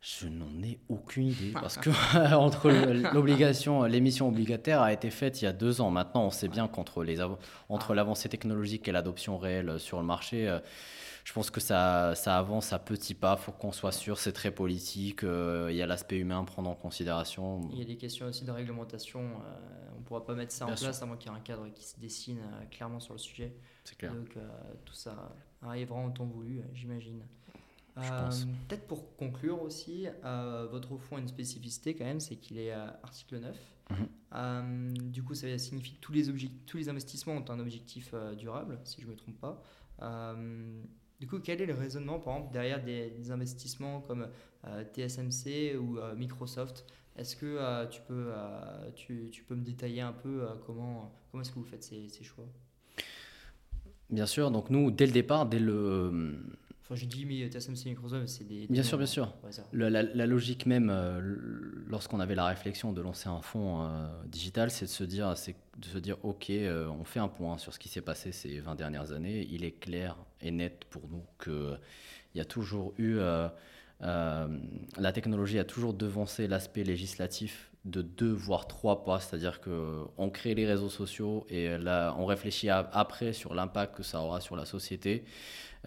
Je 0.00 0.26
n'en 0.26 0.62
ai 0.62 0.78
aucune 0.88 1.26
idée 1.26 1.52
parce 1.60 1.76
que 1.76 1.90
entre 2.34 2.70
l'obligation, 3.12 3.82
l'émission 3.82 4.26
obligataire 4.28 4.80
a 4.80 4.94
été 4.94 5.10
faite 5.10 5.42
il 5.42 5.44
y 5.44 5.48
a 5.48 5.52
deux 5.52 5.82
ans. 5.82 5.90
Maintenant, 5.90 6.24
on 6.24 6.30
sait 6.30 6.48
bien 6.48 6.66
qu'entre 6.66 7.04
les 7.04 7.20
entre 7.68 7.90
ah. 7.90 7.94
l'avancée 7.94 8.30
technologique 8.30 8.88
et 8.88 8.92
l'adoption 8.92 9.36
réelle 9.36 9.78
sur 9.78 9.98
le 9.98 10.06
marché, 10.06 10.48
euh, 10.48 10.60
je 11.24 11.32
pense 11.32 11.50
que 11.50 11.60
ça, 11.60 12.14
ça 12.14 12.36
avance 12.36 12.72
à 12.72 12.78
petits 12.78 13.14
pas. 13.14 13.36
Il 13.38 13.42
faut 13.42 13.52
qu'on 13.52 13.72
soit 13.72 13.92
sûr. 13.92 14.18
C'est 14.18 14.32
très 14.32 14.50
politique. 14.50 15.22
Euh, 15.22 15.68
il 15.70 15.76
y 15.76 15.82
a 15.82 15.86
l'aspect 15.86 16.18
humain 16.18 16.40
à 16.40 16.44
prendre 16.44 16.68
en 16.68 16.74
considération. 16.74 17.68
Il 17.72 17.78
y 17.78 17.82
a 17.82 17.84
des 17.84 17.96
questions 17.96 18.26
aussi 18.26 18.44
de 18.44 18.50
réglementation. 18.50 19.20
Euh, 19.20 19.88
on 19.94 20.00
ne 20.00 20.04
pourra 20.04 20.24
pas 20.24 20.34
mettre 20.34 20.52
ça 20.52 20.66
en 20.66 20.74
place 20.74 21.00
à 21.02 21.06
moins 21.06 21.16
qu'il 21.16 21.30
y 21.30 21.34
ait 21.34 21.38
un 21.38 21.40
cadre 21.40 21.68
qui 21.68 21.84
se 21.84 21.98
dessine 22.00 22.38
euh, 22.38 22.64
clairement 22.70 22.98
sur 22.98 23.14
le 23.14 23.18
sujet. 23.18 23.54
C'est 23.84 23.96
clair. 23.96 24.12
Donc 24.12 24.36
tout 24.84 24.94
ça 24.94 25.32
arrivera 25.62 25.98
en 25.98 26.10
temps 26.10 26.26
voulu, 26.26 26.62
j'imagine. 26.74 27.24
Peut-être 27.94 28.86
pour 28.86 29.16
conclure 29.16 29.60
aussi, 29.62 30.06
votre 30.70 30.96
fonds 30.98 31.16
a 31.16 31.20
une 31.20 31.28
spécificité 31.28 31.94
quand 31.94 32.04
même, 32.04 32.20
c'est 32.20 32.36
qu'il 32.36 32.58
est 32.58 32.72
article 32.72 33.40
9. 33.40 33.56
Mhm. 33.90 35.10
du 35.10 35.22
coup, 35.22 35.34
ça 35.34 35.58
signifie 35.58 35.94
que 35.94 36.00
tous 36.00 36.12
les, 36.12 36.48
tous 36.66 36.76
les 36.76 36.88
investissements 36.88 37.34
ont 37.34 37.50
un 37.50 37.58
objectif 37.58 38.14
durable, 38.38 38.78
si 38.84 39.00
je 39.00 39.06
ne 39.06 39.12
me 39.12 39.16
trompe 39.16 39.40
pas. 39.40 39.60
Du 41.22 41.28
coup, 41.28 41.38
quel 41.38 41.62
est 41.62 41.66
le 41.66 41.74
raisonnement, 41.74 42.18
par 42.18 42.34
exemple, 42.34 42.52
derrière 42.52 42.82
des, 42.82 43.30
investissements 43.30 44.00
comme 44.00 44.26
euh, 44.66 44.82
TSMC 44.92 45.76
ou 45.78 45.96
euh, 45.96 46.16
Microsoft? 46.16 46.84
Est-ce 47.16 47.36
que 47.36 47.46
euh, 47.46 47.86
tu, 47.86 48.00
peux, 48.00 48.32
tu, 49.30 49.44
peux 49.44 49.54
me 49.54 49.62
détailler 49.62 50.00
un 50.00 50.12
peu 50.12 50.44
comment, 50.66 51.14
comment 51.30 51.42
est-ce 51.42 51.52
que 51.52 51.60
vous 51.60 51.64
faites 51.64 51.84
ces 51.84 52.24
choix? 52.24 52.46
Bien 54.10 54.26
sûr, 54.26 54.50
donc 54.50 54.68
nous, 54.68 54.90
dès 54.90 55.06
le 55.06 55.12
départ, 55.12 55.46
dès 55.46 55.60
le, 55.60 56.42
Enfin, 56.92 57.00
j'ai 57.00 57.06
dit, 57.06 57.24
mais 57.24 57.48
TSMC 57.48 57.86
Microsoft, 57.86 58.28
c'est 58.28 58.46
des, 58.46 58.66
Bien 58.66 58.82
sûr, 58.82 58.98
bien 58.98 59.06
sûr. 59.06 59.32
la, 59.72 60.26
logique 60.26 60.66
même, 60.66 60.90
euh, 60.90 61.20
lorsqu'on 61.86 62.20
avait 62.20 62.34
la 62.34 62.44
réflexion 62.44 62.92
de 62.92 63.00
lancer 63.00 63.30
un 63.30 63.40
fonds 63.40 63.82
euh, 63.82 64.06
digital, 64.26 64.70
c'est 64.70 64.84
de 64.84 64.90
se 64.90 65.04
dire, 65.04 65.34
c'est 65.34 65.56
de 65.78 65.86
se 65.86 65.96
dire, 65.96 66.18
ok, 66.22 66.50
euh, 66.50 66.88
on 66.88 67.04
fait 67.04 67.20
un 67.20 67.28
point 67.28 67.56
sur 67.56 67.72
ce 67.72 67.78
qui 67.78 67.88
s'est 67.88 68.02
passé 68.02 68.30
ces 68.30 68.60
20 68.60 68.74
dernières 68.74 69.12
années. 69.12 69.48
Il 69.50 69.64
est 69.64 69.72
clair 69.72 70.18
et 70.42 70.50
net 70.50 70.84
pour 70.90 71.08
nous 71.08 71.24
que 71.38 71.76
il 72.34 72.38
y 72.38 72.40
a 72.42 72.44
toujours 72.44 72.92
eu, 72.98 73.18
la 74.02 75.12
technologie 75.12 75.58
a 75.58 75.64
toujours 75.64 75.94
devancé 75.94 76.48
l'aspect 76.48 76.84
législatif 76.84 77.70
de 77.84 78.02
deux 78.02 78.32
voire 78.32 78.68
trois 78.68 79.04
pas, 79.04 79.20
c'est-à-dire 79.20 79.60
que 79.60 80.04
on 80.16 80.30
crée 80.30 80.54
les 80.54 80.66
réseaux 80.66 80.88
sociaux 80.88 81.46
et 81.48 81.78
là 81.78 82.14
on 82.18 82.26
réfléchit 82.26 82.68
après 82.68 83.32
sur 83.32 83.54
l'impact 83.54 83.96
que 83.96 84.02
ça 84.02 84.20
aura 84.20 84.40
sur 84.40 84.56
la 84.56 84.64
société. 84.64 85.24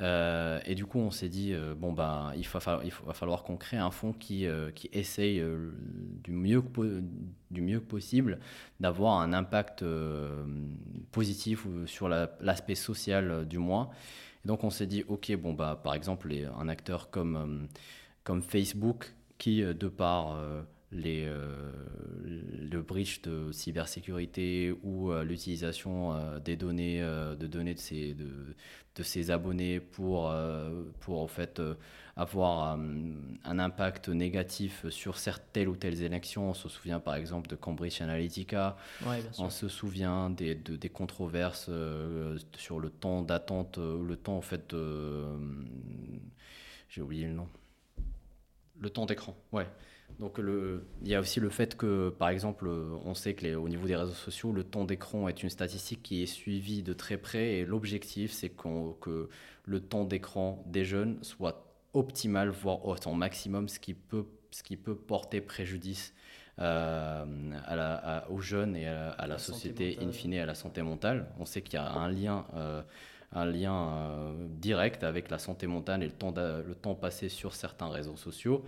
Euh, 0.02 0.60
et 0.66 0.76
du 0.76 0.86
coup, 0.86 1.00
on 1.00 1.12
s'est 1.12 1.30
dit, 1.30 1.54
euh, 1.54 1.74
bon, 1.74 1.94
ben, 1.94 2.34
il, 2.36 2.46
va 2.48 3.14
falloir 3.14 3.44
qu'on 3.44 3.56
crée 3.58 3.78
un 3.78 3.92
fonds 3.92 4.14
qui, 4.14 4.46
euh, 4.46 4.72
essaye 4.92 5.42
du, 6.24 6.32
mieux 6.32 6.62
que, 6.62 7.02
du 7.52 7.62
mieux 7.62 7.80
possible 7.82 8.40
d'avoir 8.80 9.20
un 9.20 9.34
impact 9.34 9.86
positif 11.12 11.66
sur 11.86 12.10
l'aspect 12.10 12.76
social 12.76 13.48
du 13.48 13.58
moins. 13.58 13.90
Et 14.44 14.48
donc, 14.48 14.64
on 14.64 14.70
s'est 14.70 14.88
dit, 14.88 15.04
OK, 15.08 15.34
bon, 15.38 15.54
bah, 15.54 15.80
par 15.82 15.94
exemple, 15.94 16.32
un 16.60 16.68
acteur 16.68 17.10
comme, 17.10 17.68
comme 18.26 18.42
Facebook, 18.42 19.14
qui, 19.38 19.62
de 19.62 19.88
par 19.88 20.38
les, 20.92 21.30
le 22.24 22.82
breach 22.82 23.22
de 23.22 23.52
cybersécurité 23.52 24.74
ou 24.84 25.14
l'utilisation 25.14 26.40
des 26.40 26.58
données, 26.58 27.02
de 27.02 27.48
données 27.48 27.74
de 27.74 27.80
ces, 27.80 28.14
de, 28.14 28.56
de 28.96 29.04
ses 29.04 29.30
abonnés 29.30 29.80
pour, 29.80 30.30
euh, 30.30 30.84
pour 31.02 31.22
en 31.22 31.28
fait 31.28 31.60
euh, 31.60 31.76
avoir 32.16 32.78
euh, 32.78 33.14
un 33.44 33.60
impact 33.60 34.08
négatif 34.10 34.88
sur 34.90 35.18
telle 35.52 35.68
ou 35.68 35.76
telles 35.76 36.02
élections. 36.02 36.50
On 36.50 36.54
se 36.54 36.70
souvient 36.70 37.00
par 37.00 37.16
exemple 37.16 37.50
de 37.50 37.56
Cambridge 37.56 38.02
Analytica. 38.02 38.78
on 39.38 39.50
se 39.50 39.68
souvient 39.68 40.30
des, 40.30 40.56
des 40.56 40.90
controverses 40.90 41.70
sur 42.58 42.80
le 42.80 42.90
temps 42.90 43.22
d'attente, 43.22 43.78
le 43.78 44.16
temps 44.16 44.38
en 44.38 44.42
fait 44.42 44.74
j'ai 46.90 47.02
oublié 47.02 47.26
le 47.26 47.34
nom. 47.34 47.50
Le 48.80 48.90
temps 48.90 49.06
d'écran, 49.06 49.36
ouais. 49.52 49.68
Donc 50.20 50.38
le, 50.38 50.86
il 51.02 51.10
y 51.10 51.16
a 51.16 51.20
aussi 51.20 51.40
le 51.40 51.50
fait 51.50 51.76
que, 51.76 52.10
par 52.10 52.30
exemple, 52.30 52.70
on 52.70 53.14
sait 53.14 53.34
que 53.34 53.44
les, 53.44 53.56
au 53.56 53.68
niveau 53.68 53.88
des 53.88 53.96
réseaux 53.96 54.14
sociaux, 54.14 54.52
le 54.52 54.64
temps 54.64 54.86
d'écran 54.86 55.28
est 55.28 55.44
une 55.44 55.50
statistique 55.50 56.04
qui 56.04 56.24
est 56.24 56.28
suivie 56.28 56.84
de 56.84 56.94
très 56.94 57.18
près 57.18 57.56
et 57.56 57.66
l'objectif, 57.66 58.32
c'est 58.32 58.50
que 58.50 59.30
le 59.66 59.80
temps 59.80 60.06
d'écran 60.06 60.64
des 60.68 60.86
jeunes 60.86 61.18
soit 61.22 61.66
optimal, 61.94 62.50
voire 62.50 62.86
au 62.86 63.14
maximum, 63.14 63.68
ce 63.68 63.80
qui 63.80 63.94
peut, 63.94 64.26
ce 64.52 64.64
qui 64.64 64.78
peut 64.78 64.96
porter 64.96 65.42
préjudice 65.42 66.14
euh, 66.60 67.26
à 67.66 67.76
la, 67.76 68.26
aux 68.30 68.40
jeunes 68.40 68.76
et 68.76 68.88
à, 68.88 69.28
la, 69.28 69.38
société, 69.38 69.98
in 70.02 70.12
fine, 70.12 70.36
à 70.36 70.46
la 70.46 70.56
santé 70.56 70.82
mentale. 70.82 71.28
On 71.40 71.46
sait 71.46 71.62
qu'il 71.62 71.74
y 71.74 71.78
a 71.78 71.92
un 71.92 72.10
lien. 72.10 72.46
Euh, 72.56 72.82
un 73.34 73.46
lien 73.46 73.90
euh, 73.90 74.48
direct 74.50 75.04
avec 75.04 75.30
la 75.30 75.38
santé 75.38 75.68
mentale 75.68 76.04
et 76.04 76.08
le 76.08 76.76
temps, 76.76 76.96
passé 76.96 77.30
sur 77.30 77.54
certains 77.54 77.90
réseaux 77.90 78.16
sociaux. 78.16 78.64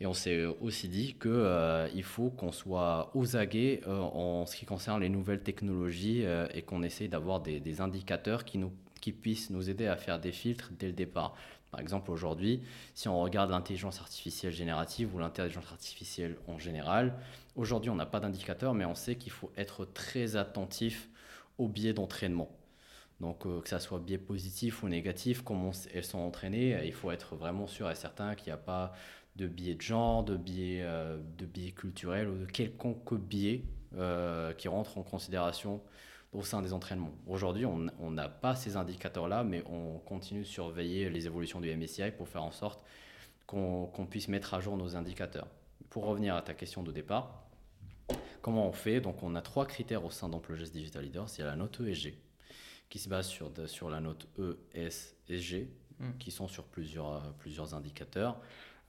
Et 0.00 0.06
on 0.06 0.12
s'est 0.12 0.44
aussi 0.60 0.88
dit 0.88 1.14
qu'il 1.14 1.30
euh, 1.30 2.02
faut 2.02 2.30
qu'on 2.30 2.52
soit 2.52 3.10
aux 3.14 3.36
aguets 3.36 3.80
euh, 3.86 3.98
en 3.98 4.44
ce 4.44 4.56
qui 4.56 4.66
concerne 4.66 5.00
les 5.00 5.08
nouvelles 5.08 5.42
technologies 5.42 6.24
euh, 6.24 6.46
et 6.52 6.62
qu'on 6.62 6.82
essaye 6.82 7.08
d'avoir 7.08 7.40
des, 7.40 7.80
indicateurs 7.80 8.44
qui, 8.44 8.60
qui 9.00 9.12
puissent 9.12 9.50
nous 9.50 9.70
aider 9.70 9.86
à 9.86 9.96
faire 9.96 10.18
des 10.18 10.32
filtres 10.32 10.70
dès 10.78 10.88
le 10.88 10.92
départ. 10.92 11.34
Par 11.70 11.80
exemple, 11.80 12.10
aujourd'hui, 12.10 12.62
si 12.94 13.08
on 13.08 13.20
regarde 13.20 13.50
l'intelligence 13.50 14.00
artificielle 14.00 14.52
générative 14.52 15.14
ou 15.14 15.18
l'intelligence 15.18 15.70
artificielle 15.72 16.36
en 16.46 16.58
général, 16.58 17.14
aujourd'hui, 17.54 17.90
on 17.90 17.96
n'a 17.96 18.06
pas 18.06 18.20
d'indicateur, 18.20 18.74
mais 18.74 18.84
on 18.84 18.94
sait 18.94 19.16
qu'il 19.16 19.32
faut 19.32 19.50
être 19.56 19.86
très 19.86 20.36
attentif 20.36 21.08
aux 21.58 21.68
biais 21.68 21.94
d'entraînement. 21.94 22.50
Donc, 23.20 23.44
que 23.62 23.68
ça 23.68 23.80
soit 23.80 23.98
biais 23.98 24.18
positif 24.18 24.82
ou 24.82 24.88
négatif, 24.88 25.42
comment 25.42 25.70
elles 25.94 26.04
sont 26.04 26.18
entraînées, 26.18 26.84
il 26.84 26.92
faut 26.92 27.10
être 27.10 27.34
vraiment 27.34 27.66
sûr 27.66 27.90
et 27.90 27.94
certain 27.94 28.34
qu'il 28.34 28.48
n'y 28.48 28.52
a 28.52 28.58
pas 28.58 28.92
de 29.36 29.46
biais 29.46 29.74
de 29.74 29.80
genre, 29.80 30.22
de 30.22 30.36
biais, 30.36 30.84
de 31.38 31.46
biais 31.46 31.72
culturels 31.72 32.28
ou 32.28 32.38
de 32.38 32.44
quelconque 32.44 33.14
biais 33.14 33.62
qui 34.58 34.68
rentre 34.68 34.98
en 34.98 35.02
considération 35.02 35.80
au 36.32 36.42
sein 36.42 36.60
des 36.60 36.74
entraînements. 36.74 37.14
Aujourd'hui, 37.26 37.64
on 37.64 38.10
n'a 38.10 38.28
pas 38.28 38.54
ces 38.54 38.76
indicateurs-là, 38.76 39.44
mais 39.44 39.64
on 39.66 39.98
continue 40.00 40.40
de 40.40 40.46
surveiller 40.46 41.08
les 41.08 41.24
évolutions 41.24 41.60
du 41.62 41.74
MSCI 41.74 42.10
pour 42.10 42.28
faire 42.28 42.42
en 42.42 42.50
sorte 42.50 42.84
qu'on 43.46 44.06
puisse 44.10 44.28
mettre 44.28 44.52
à 44.52 44.60
jour 44.60 44.76
nos 44.76 44.94
indicateurs. 44.96 45.48
Pour 45.88 46.04
revenir 46.04 46.34
à 46.34 46.42
ta 46.42 46.52
question 46.52 46.82
de 46.82 46.92
départ, 46.92 47.46
comment 48.42 48.68
on 48.68 48.72
fait? 48.72 49.00
Donc, 49.00 49.22
on 49.22 49.34
a 49.34 49.40
trois 49.40 49.64
critères 49.64 50.04
au 50.04 50.10
sein 50.10 50.28
d'Employers 50.28 50.68
Digital 50.68 51.04
Leaders. 51.04 51.28
Il 51.38 51.40
y 51.40 51.44
a 51.44 51.46
la 51.46 51.56
note 51.56 51.80
E 51.80 51.88
et 51.88 51.94
G, 51.94 52.18
qui 52.88 52.98
se 52.98 53.08
base 53.08 53.26
sur, 53.26 53.50
sur 53.66 53.90
la 53.90 54.00
note 54.00 54.28
E, 54.38 54.58
S 54.74 55.16
et 55.28 55.38
G, 55.38 55.70
hmm. 55.98 56.12
qui 56.18 56.30
sont 56.30 56.48
sur 56.48 56.64
plusieurs, 56.64 57.32
plusieurs 57.34 57.74
indicateurs. 57.74 58.40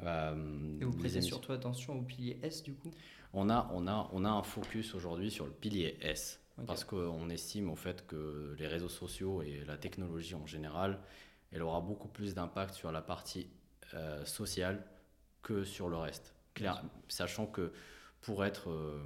Euh, 0.04 0.80
et 0.80 0.86
vous 0.86 0.96
prêtez 0.96 1.22
surtout 1.22 1.52
attention 1.52 1.98
au 2.00 2.04
pilier 2.04 2.40
S 2.44 2.64
du 2.64 2.74
coup? 2.74 2.92
On 3.34 3.50
a, 3.50 3.70
on, 3.74 3.88
a, 3.88 4.10
on 4.14 4.26
a 4.26 4.30
un 4.30 4.44
focus 4.44 4.96
aujourd'hui 4.96 5.32
sur 5.32 5.46
le 5.46 5.52
pilier 5.52 5.98
S. 6.02 6.40
Parce 6.66 6.84
qu'on 6.84 7.30
estime 7.30 7.70
au 7.70 7.76
fait 7.76 8.08
que 8.08 8.56
les 8.58 8.66
réseaux 8.66 8.90
sociaux 8.90 9.44
et 9.44 9.64
la 9.68 9.78
technologie 9.78 10.34
en 10.34 10.48
général, 10.48 11.00
elle 11.52 11.62
aura 11.62 11.82
beaucoup 11.82 12.08
plus 12.08 12.34
d'impact 12.34 12.74
sur 12.74 12.92
la 12.92 13.04
partie 13.04 13.48
euh, 13.94 14.26
sociale 14.26 14.84
que 15.44 15.64
sur 15.64 15.88
le 15.88 15.98
reste. 15.98 16.34
Claire, 16.56 16.82
sachant 17.10 17.46
que 17.46 17.72
pour 18.22 18.44
être, 18.44 18.72
euh, 18.72 19.00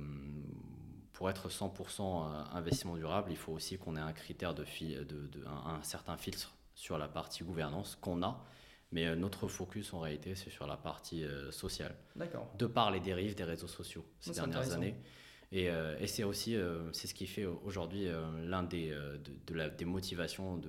pour 1.21 1.29
être 1.29 1.49
100% 1.49 2.01
euh, 2.01 2.43
investissement 2.51 2.95
durable, 2.95 3.29
il 3.29 3.37
faut 3.37 3.51
aussi 3.51 3.77
qu'on 3.77 3.95
ait 3.95 3.99
un 3.99 4.11
critère 4.11 4.55
de, 4.55 4.65
de, 5.03 5.27
de 5.27 5.45
un, 5.45 5.83
certain 5.83 6.17
filtre 6.17 6.55
sur 6.73 6.97
la 6.97 7.07
partie 7.07 7.43
gouvernance 7.43 7.95
qu'on 8.01 8.23
a. 8.23 8.43
Mais 8.91 9.15
notre 9.15 9.47
focus 9.47 9.93
en 9.93 9.99
réalité, 9.99 10.33
c'est 10.33 10.49
sur 10.49 10.65
la 10.65 10.77
partie 10.77 11.23
sociale. 11.51 11.95
D'accord. 12.15 12.49
De 12.57 12.65
par 12.65 12.89
les 12.89 12.99
dérives 12.99 13.35
des 13.35 13.43
réseaux 13.43 13.67
sociaux 13.67 14.03
ces 14.19 14.31
dernières 14.31 14.73
années. 14.73 14.95
Et, 15.53 15.69
euh, 15.69 15.97
et 15.99 16.07
c'est 16.07 16.23
aussi 16.23 16.55
euh, 16.55 16.91
c'est 16.93 17.07
ce 17.07 17.13
qui 17.13 17.27
fait 17.27 17.45
aujourd'hui 17.45 18.07
euh, 18.07 18.23
l'un 18.45 18.63
des, 18.63 18.95
de, 19.47 19.53
la, 19.53 19.69
des 19.69 19.83
motivations 19.83 20.61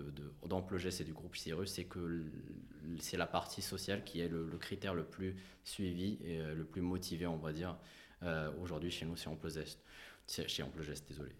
d'Amplogès 0.45 0.99
de, 0.99 1.03
et 1.03 1.07
du 1.07 1.13
groupe 1.13 1.37
Cyrus, 1.37 1.71
c'est 1.71 1.85
que 1.85 2.25
c'est 2.99 3.17
la 3.17 3.27
partie 3.27 3.63
sociale 3.63 4.03
qui 4.05 4.21
est 4.21 4.29
le, 4.29 4.45
critère 4.59 4.93
le 4.93 5.05
plus 5.05 5.37
suivi 5.63 6.19
et 6.25 6.39
le 6.39 6.65
plus 6.65 6.83
motivé, 6.83 7.27
on 7.27 7.37
va 7.37 7.53
dire, 7.53 7.77
aujourd'hui 8.61 8.91
chez 8.91 9.07
nous, 9.07 9.17
c'est 9.17 9.29
Chez 10.47 10.63
Amplogès, 10.63 11.05
désolé. 11.07 11.33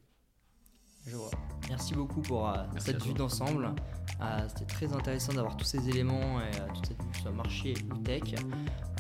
Je 1.07 1.17
vois. 1.17 1.31
Merci 1.69 1.95
beaucoup 1.95 2.21
pour 2.21 2.49
euh, 2.49 2.55
cette 2.79 3.03
vue 3.03 3.15
d'ensemble. 3.15 3.75
Euh, 4.21 4.49
c'était 4.49 4.67
très 4.67 4.93
intéressant 4.93 5.33
d'avoir 5.33 5.57
tous 5.57 5.65
ces 5.65 5.89
éléments 5.89 6.41
et 6.41 6.45
euh, 6.45 6.69
toute 6.75 6.87
cette 6.87 7.03
vue 7.03 7.21
sur 7.21 7.33
marché 7.33 7.75
ou 7.91 7.99
tech. 7.99 8.23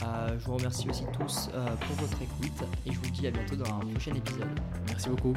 je 0.01 0.45
vous 0.45 0.57
remercie 0.57 0.88
aussi 0.88 1.05
tous 1.18 1.49
pour 1.51 1.97
votre 1.97 2.20
écoute 2.20 2.68
et 2.86 2.93
je 2.93 2.99
vous 2.99 3.11
dis 3.11 3.26
à 3.26 3.30
bientôt 3.30 3.57
dans 3.57 3.72
un 3.72 3.80
prochain 3.80 4.14
épisode. 4.14 4.61
Merci 4.88 5.11
beaucoup. 5.11 5.34